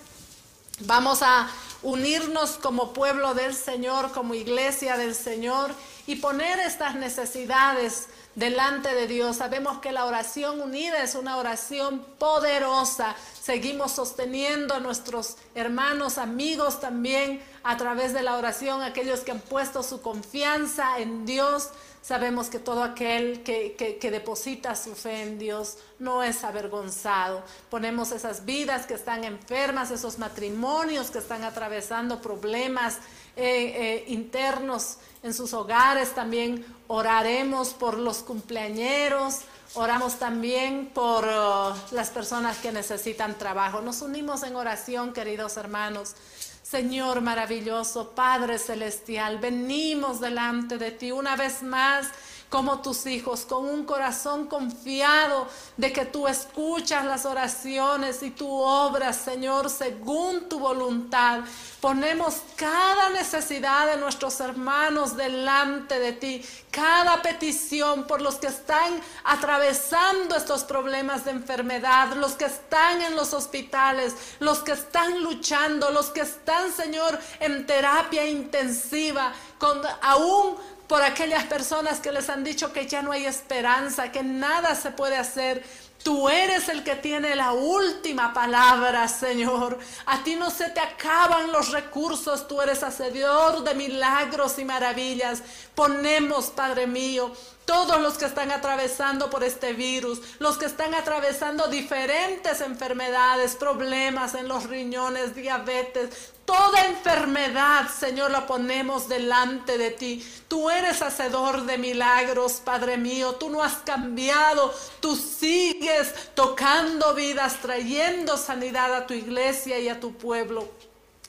Vamos 0.85 1.21
a 1.21 1.47
unirnos 1.81 2.51
como 2.61 2.91
pueblo 2.91 3.33
del 3.33 3.55
Señor, 3.55 4.11
como 4.11 4.33
iglesia 4.33 4.97
del 4.97 5.15
Señor 5.15 5.71
y 6.07 6.17
poner 6.17 6.59
estas 6.59 6.95
necesidades 6.95 8.09
delante 8.35 8.93
de 8.93 9.07
Dios. 9.07 9.37
Sabemos 9.37 9.79
que 9.79 9.91
la 9.91 10.05
oración 10.05 10.61
unida 10.61 11.03
es 11.03 11.15
una 11.15 11.37
oración 11.37 12.05
poderosa. 12.17 13.15
Seguimos 13.39 13.91
sosteniendo 13.91 14.73
a 14.73 14.79
nuestros 14.79 15.37
hermanos, 15.55 16.17
amigos 16.17 16.79
también 16.79 17.41
a 17.63 17.77
través 17.77 18.13
de 18.13 18.23
la 18.23 18.35
oración, 18.35 18.81
aquellos 18.81 19.21
que 19.21 19.31
han 19.31 19.39
puesto 19.39 19.83
su 19.83 20.01
confianza 20.01 20.99
en 20.99 21.25
Dios 21.25 21.69
Sabemos 22.03 22.49
que 22.49 22.59
todo 22.59 22.83
aquel 22.83 23.43
que, 23.43 23.97
deposita 24.11 24.75
su 24.75 24.93
fe 24.93 25.21
en 25.21 25.39
Dios 25.39 25.77
no 25.99 26.21
es 26.21 26.43
avergonzado. 26.43 27.41
Ponemos 27.69 28.11
esas 28.11 28.43
vidas 28.43 28.85
que 28.85 28.93
están 28.93 29.23
enfermas, 29.23 29.89
esos 29.89 30.19
matrimonios 30.19 31.11
que 31.11 31.19
están 31.19 31.45
atravesando 31.45 32.21
problemas 32.21 32.97
eh, 33.35 33.43
eh, 33.45 34.05
internos 34.07 34.97
en 35.23 35.33
sus 35.33 35.53
hogares. 35.53 36.13
También 36.13 36.65
oraremos 36.87 37.69
por 37.69 37.97
los 37.97 38.19
cumpleañeros. 38.19 39.39
Oramos 39.75 40.19
también 40.19 40.91
por 40.93 41.25
uh, 41.25 41.95
las 41.95 42.11
personas 42.11 42.57
que 42.57 42.71
necesitan 42.71 43.37
trabajo. 43.37 43.81
Nos 43.81 44.03
unimos 44.03 44.43
en 44.43 44.55
oración, 44.55 45.13
queridos 45.13 45.57
hermanos. 45.57 46.15
Señor 46.61 47.21
maravilloso, 47.21 48.11
Padre 48.11 48.57
celestial, 48.57 49.37
venimos 49.37 50.19
delante 50.19 50.77
de 50.77 50.91
ti 50.91 51.11
una 51.11 51.35
vez 51.35 51.61
más 51.61 52.07
como 52.53 52.81
tus 52.81 53.07
hijos, 53.07 53.45
con 53.45 53.65
un 53.65 53.83
corazón 53.83 54.45
confiado 54.45 55.47
de 55.75 55.91
que 55.91 56.05
tú 56.05 56.27
escuchas 56.27 57.03
las 57.03 57.25
oraciones 57.25 58.21
y 58.21 58.29
tú 58.29 58.47
obras, 58.47 59.17
Señor, 59.17 59.71
según 59.71 60.47
tu 60.49 60.59
voluntad. 60.59 61.39
Ponemos 61.81 62.43
cada 62.55 63.09
necesidad 63.09 63.87
de 63.87 63.97
nuestros 63.97 64.39
hermanos 64.39 65.17
delante 65.17 65.97
de 65.97 66.13
ti, 66.13 66.45
cada 66.69 67.23
petición 67.23 68.05
por 68.05 68.21
los 68.21 68.35
que 68.35 68.47
están 68.47 69.01
atravesando 69.23 70.35
estos 70.35 70.63
problemas 70.63 71.25
de 71.25 71.31
enfermedad, 71.31 72.13
los 72.13 72.33
que 72.33 72.45
están 72.45 73.01
en 73.01 73.15
los 73.15 73.33
hospitales, 73.33 74.13
los 74.39 74.59
que 74.59 74.73
están 74.73 75.23
luchando, 75.23 75.89
los 75.89 76.11
que 76.11 76.21
están, 76.21 76.71
Señor, 76.71 77.17
en 77.39 77.65
terapia 77.65 78.27
intensiva, 78.27 79.33
con 79.57 79.81
aún 80.03 80.55
por 80.87 81.01
aquellas 81.01 81.45
personas 81.45 81.99
que 81.99 82.11
les 82.11 82.29
han 82.29 82.43
dicho 82.43 82.73
que 82.73 82.87
ya 82.87 83.01
no 83.01 83.11
hay 83.11 83.25
esperanza, 83.25 84.11
que 84.11 84.23
nada 84.23 84.75
se 84.75 84.91
puede 84.91 85.17
hacer. 85.17 85.63
Tú 86.03 86.27
eres 86.27 86.67
el 86.67 86.83
que 86.83 86.97
tiene 86.97 87.33
la 87.33 87.53
última 87.53 88.33
palabra, 88.33 89.07
Señor. 89.07 89.79
A 90.05 90.21
ti 90.21 90.35
no 90.35 90.51
se 90.51 90.69
te 90.69 90.81
acaban 90.81 91.53
los 91.53 91.71
recursos. 91.71 92.45
Tú 92.45 92.61
eres 92.61 92.83
hacedor 92.83 93.63
de 93.63 93.73
milagros 93.73 94.59
y 94.59 94.65
maravillas. 94.65 95.41
Ponemos, 95.75 96.47
Padre 96.47 96.87
mío, 96.87 97.31
todos 97.65 98.01
los 98.01 98.17
que 98.17 98.25
están 98.25 98.51
atravesando 98.51 99.29
por 99.29 99.45
este 99.45 99.71
virus, 99.71 100.19
los 100.39 100.57
que 100.57 100.65
están 100.65 100.93
atravesando 100.93 101.67
diferentes 101.67 102.59
enfermedades, 102.59 103.55
problemas 103.55 104.35
en 104.35 104.49
los 104.49 104.65
riñones, 104.67 105.33
diabetes, 105.35 106.32
Toda 106.45 106.85
enfermedad, 106.85 107.87
Señor, 107.89 108.31
la 108.31 108.45
ponemos 108.45 109.07
delante 109.07 109.77
de 109.77 109.91
ti. 109.91 110.25
Tú 110.49 110.69
eres 110.69 111.01
hacedor 111.01 111.63
de 111.63 111.77
milagros, 111.77 112.61
Padre 112.63 112.97
mío. 112.97 113.35
Tú 113.35 113.49
no 113.49 113.63
has 113.63 113.75
cambiado. 113.77 114.73
Tú 114.99 115.15
sigues 115.15 116.13
tocando 116.35 117.13
vidas, 117.13 117.61
trayendo 117.61 118.35
sanidad 118.37 118.93
a 118.93 119.07
tu 119.07 119.13
iglesia 119.13 119.79
y 119.79 119.87
a 119.87 120.01
tu 120.01 120.13
pueblo. 120.17 120.69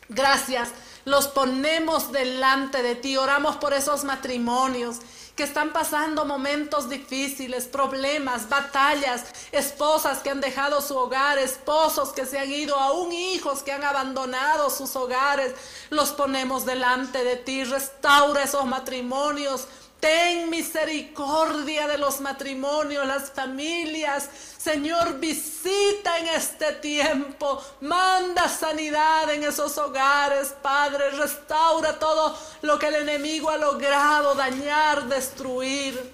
Gracias. 0.08 0.70
Los 1.04 1.28
ponemos 1.28 2.10
delante 2.10 2.82
de 2.82 2.96
ti. 2.96 3.16
Oramos 3.16 3.56
por 3.56 3.72
esos 3.72 4.02
matrimonios 4.02 4.98
que 5.37 5.43
están 5.43 5.72
pasando 5.72 6.24
momentos 6.24 6.89
difíciles, 6.89 7.66
problemas, 7.66 8.49
batallas, 8.49 9.24
esposas 9.51 10.18
que 10.18 10.30
han 10.30 10.41
dejado 10.41 10.80
su 10.80 10.97
hogar, 10.97 11.39
esposos 11.39 12.11
que 12.11 12.24
se 12.24 12.39
han 12.39 12.51
ido, 12.51 12.76
aún 12.76 13.12
hijos 13.12 13.62
que 13.62 13.72
han 13.72 13.82
abandonado 13.82 14.70
sus 14.70 14.95
hogares, 14.95 15.53
los 15.91 16.12
ponemos 16.12 16.64
delante 16.64 17.24
de 17.24 17.37
ti, 17.37 17.64
restaura 17.64 18.45
esos 18.45 18.64
matrimonios, 18.66 19.66
Ten 20.05 20.50
misericordia 20.50 21.88
de 21.88 21.96
los 21.96 22.20
matrimonios, 22.20 23.07
las 23.07 23.30
familias. 23.30 24.28
Señor, 24.59 25.18
visita 25.18 26.18
en 26.18 26.28
este 26.28 26.72
tiempo. 26.74 27.64
Manda 27.80 28.46
sanidad 28.50 29.32
en 29.32 29.44
esos 29.44 29.78
hogares, 29.78 30.55
Padre. 30.61 31.09
Restaura 31.12 31.98
todo 31.98 32.38
lo 32.61 32.78
que 32.78 32.88
el 32.88 32.96
enemigo 32.96 33.48
ha 33.48 33.57
logrado 33.57 34.34
dañar, 34.34 35.05
destruir. 35.09 36.12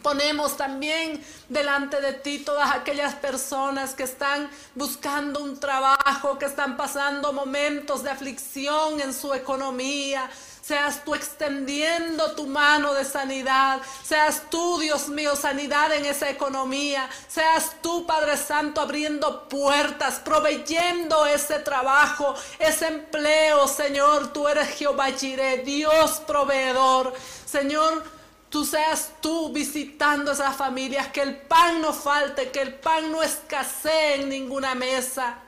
Ponemos 0.00 0.56
también 0.56 1.22
delante 1.50 2.00
de 2.00 2.14
ti 2.14 2.38
todas 2.38 2.70
aquellas 2.72 3.14
personas 3.16 3.92
que 3.92 4.04
están 4.04 4.48
buscando 4.74 5.40
un 5.40 5.60
trabajo, 5.60 6.38
que 6.38 6.46
están 6.46 6.78
pasando 6.78 7.34
momentos 7.34 8.02
de 8.02 8.08
aflicción 8.10 9.02
en 9.02 9.12
su 9.12 9.34
economía. 9.34 10.30
Seas 10.62 11.04
tú 11.04 11.16
extendiendo 11.16 12.36
tu 12.36 12.46
mano 12.46 12.94
de 12.94 13.04
sanidad. 13.04 13.80
Seas 14.04 14.44
tú, 14.48 14.78
Dios 14.78 15.08
mío, 15.08 15.34
sanidad 15.34 15.92
en 15.92 16.04
esa 16.04 16.30
economía. 16.30 17.10
Seas 17.26 17.72
tú, 17.82 18.06
Padre 18.06 18.36
Santo, 18.36 18.80
abriendo 18.80 19.48
puertas, 19.48 20.20
proveyendo 20.20 21.26
ese 21.26 21.58
trabajo, 21.58 22.36
ese 22.60 22.86
empleo, 22.86 23.66
Señor. 23.66 24.32
Tú 24.32 24.46
eres 24.46 24.68
Jehová 24.68 25.06
Jireh, 25.10 25.64
Dios 25.64 26.22
proveedor. 26.28 27.12
Señor, 27.44 28.04
tú 28.48 28.64
seas 28.64 29.14
tú 29.20 29.52
visitando 29.52 30.30
esas 30.30 30.54
familias, 30.54 31.08
que 31.08 31.22
el 31.22 31.38
pan 31.38 31.82
no 31.82 31.92
falte, 31.92 32.52
que 32.52 32.62
el 32.62 32.74
pan 32.74 33.10
no 33.10 33.20
escasee 33.20 34.20
en 34.20 34.28
ninguna 34.28 34.76
mesa. 34.76 35.41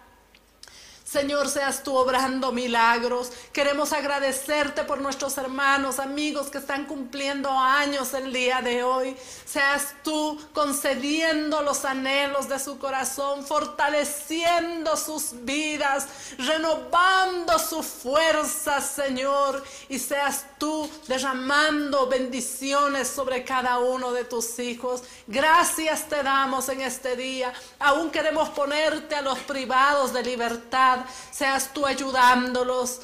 Señor, 1.14 1.48
seas 1.48 1.84
tú 1.84 1.94
obrando 1.94 2.50
milagros. 2.50 3.30
Queremos 3.52 3.92
agradecerte 3.92 4.82
por 4.82 5.00
nuestros 5.00 5.38
hermanos, 5.38 6.00
amigos 6.00 6.48
que 6.48 6.58
están 6.58 6.86
cumpliendo 6.86 7.48
años 7.50 8.12
el 8.14 8.32
día 8.32 8.62
de 8.62 8.82
hoy. 8.82 9.16
Seas 9.44 9.94
tú 10.02 10.44
concediendo 10.52 11.62
los 11.62 11.84
anhelos 11.84 12.48
de 12.48 12.58
su 12.58 12.80
corazón, 12.80 13.46
fortaleciendo 13.46 14.96
sus 14.96 15.44
vidas, 15.44 16.08
renovando 16.36 17.60
sus 17.60 17.86
fuerzas, 17.86 18.84
Señor. 18.84 19.62
Y 19.88 20.00
seas 20.00 20.46
tú 20.64 20.90
derramando 21.08 22.06
bendiciones 22.06 23.06
sobre 23.06 23.44
cada 23.44 23.80
uno 23.80 24.12
de 24.12 24.24
tus 24.24 24.58
hijos. 24.58 25.02
Gracias 25.26 26.08
te 26.08 26.22
damos 26.22 26.70
en 26.70 26.80
este 26.80 27.16
día. 27.16 27.52
Aún 27.78 28.10
queremos 28.10 28.48
ponerte 28.48 29.14
a 29.14 29.20
los 29.20 29.38
privados 29.40 30.14
de 30.14 30.22
libertad 30.22 31.00
seas 31.30 31.74
tú 31.74 31.84
ayudándolos 31.84 33.02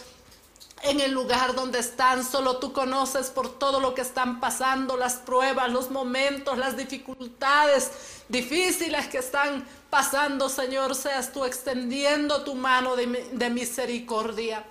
en 0.84 1.00
el 1.00 1.12
lugar 1.12 1.54
donde 1.54 1.80
están. 1.80 2.24
Solo 2.24 2.56
tú 2.56 2.72
conoces 2.72 3.28
por 3.28 3.58
todo 3.58 3.78
lo 3.78 3.92
que 3.94 4.00
están 4.00 4.40
pasando, 4.40 4.96
las 4.96 5.16
pruebas, 5.16 5.70
los 5.70 5.90
momentos, 5.90 6.56
las 6.56 6.78
dificultades 6.78 7.90
difíciles 8.30 9.06
que 9.08 9.18
están 9.18 9.66
pasando, 9.90 10.48
Señor. 10.48 10.94
Seas 10.94 11.30
tú 11.30 11.44
extendiendo 11.44 12.42
tu 12.42 12.54
mano 12.54 12.96
de, 12.96 13.28
de 13.32 13.50
misericordia. 13.50 14.64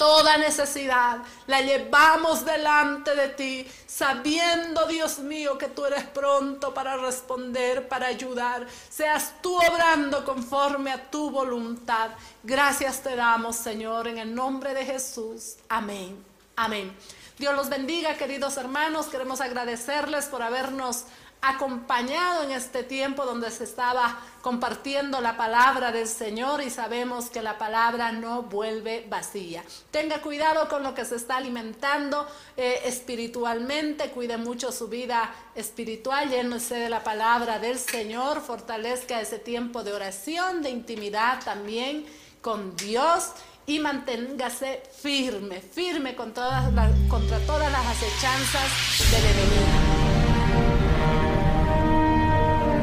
Toda 0.00 0.38
necesidad 0.38 1.18
la 1.46 1.60
llevamos 1.60 2.46
delante 2.46 3.14
de 3.14 3.28
ti, 3.28 3.70
sabiendo, 3.86 4.86
Dios 4.86 5.18
mío, 5.18 5.58
que 5.58 5.68
tú 5.68 5.84
eres 5.84 6.04
pronto 6.04 6.72
para 6.72 6.96
responder, 6.96 7.86
para 7.86 8.06
ayudar. 8.06 8.66
Seas 8.88 9.34
tú 9.42 9.54
obrando 9.58 10.24
conforme 10.24 10.90
a 10.90 11.10
tu 11.10 11.30
voluntad. 11.30 12.12
Gracias 12.42 13.02
te 13.02 13.14
damos, 13.14 13.56
Señor, 13.56 14.08
en 14.08 14.16
el 14.16 14.34
nombre 14.34 14.72
de 14.72 14.86
Jesús. 14.86 15.56
Amén. 15.68 16.24
Amén. 16.56 16.96
Dios 17.36 17.54
los 17.54 17.68
bendiga, 17.68 18.14
queridos 18.14 18.56
hermanos. 18.56 19.08
Queremos 19.08 19.42
agradecerles 19.42 20.28
por 20.28 20.40
habernos 20.40 21.04
acompañado 21.42 22.42
en 22.44 22.50
este 22.50 22.82
tiempo 22.82 23.24
donde 23.24 23.50
se 23.50 23.64
estaba 23.64 24.20
compartiendo 24.42 25.20
la 25.20 25.36
palabra 25.36 25.90
del 25.92 26.06
Señor 26.06 26.62
y 26.62 26.70
sabemos 26.70 27.30
que 27.30 27.42
la 27.42 27.58
palabra 27.58 28.12
no 28.12 28.42
vuelve 28.42 29.06
vacía. 29.08 29.62
Tenga 29.90 30.20
cuidado 30.20 30.68
con 30.68 30.82
lo 30.82 30.94
que 30.94 31.04
se 31.04 31.16
está 31.16 31.38
alimentando 31.38 32.26
eh, 32.56 32.82
espiritualmente, 32.84 34.10
cuide 34.10 34.36
mucho 34.36 34.72
su 34.72 34.88
vida 34.88 35.34
espiritual, 35.54 36.28
llénese 36.28 36.76
de 36.76 36.90
la 36.90 37.02
palabra 37.02 37.58
del 37.58 37.78
Señor, 37.78 38.40
fortalezca 38.40 39.20
ese 39.20 39.38
tiempo 39.38 39.82
de 39.82 39.92
oración, 39.92 40.62
de 40.62 40.70
intimidad 40.70 41.42
también 41.44 42.04
con 42.42 42.76
Dios 42.76 43.32
y 43.66 43.78
manténgase 43.78 44.82
firme, 45.00 45.60
firme 45.60 46.14
todas 46.14 46.70
contra 47.08 47.38
todas 47.46 47.70
las 47.70 47.86
acechanzas 47.86 49.10
del 49.10 49.24
enemigo. 49.24 49.79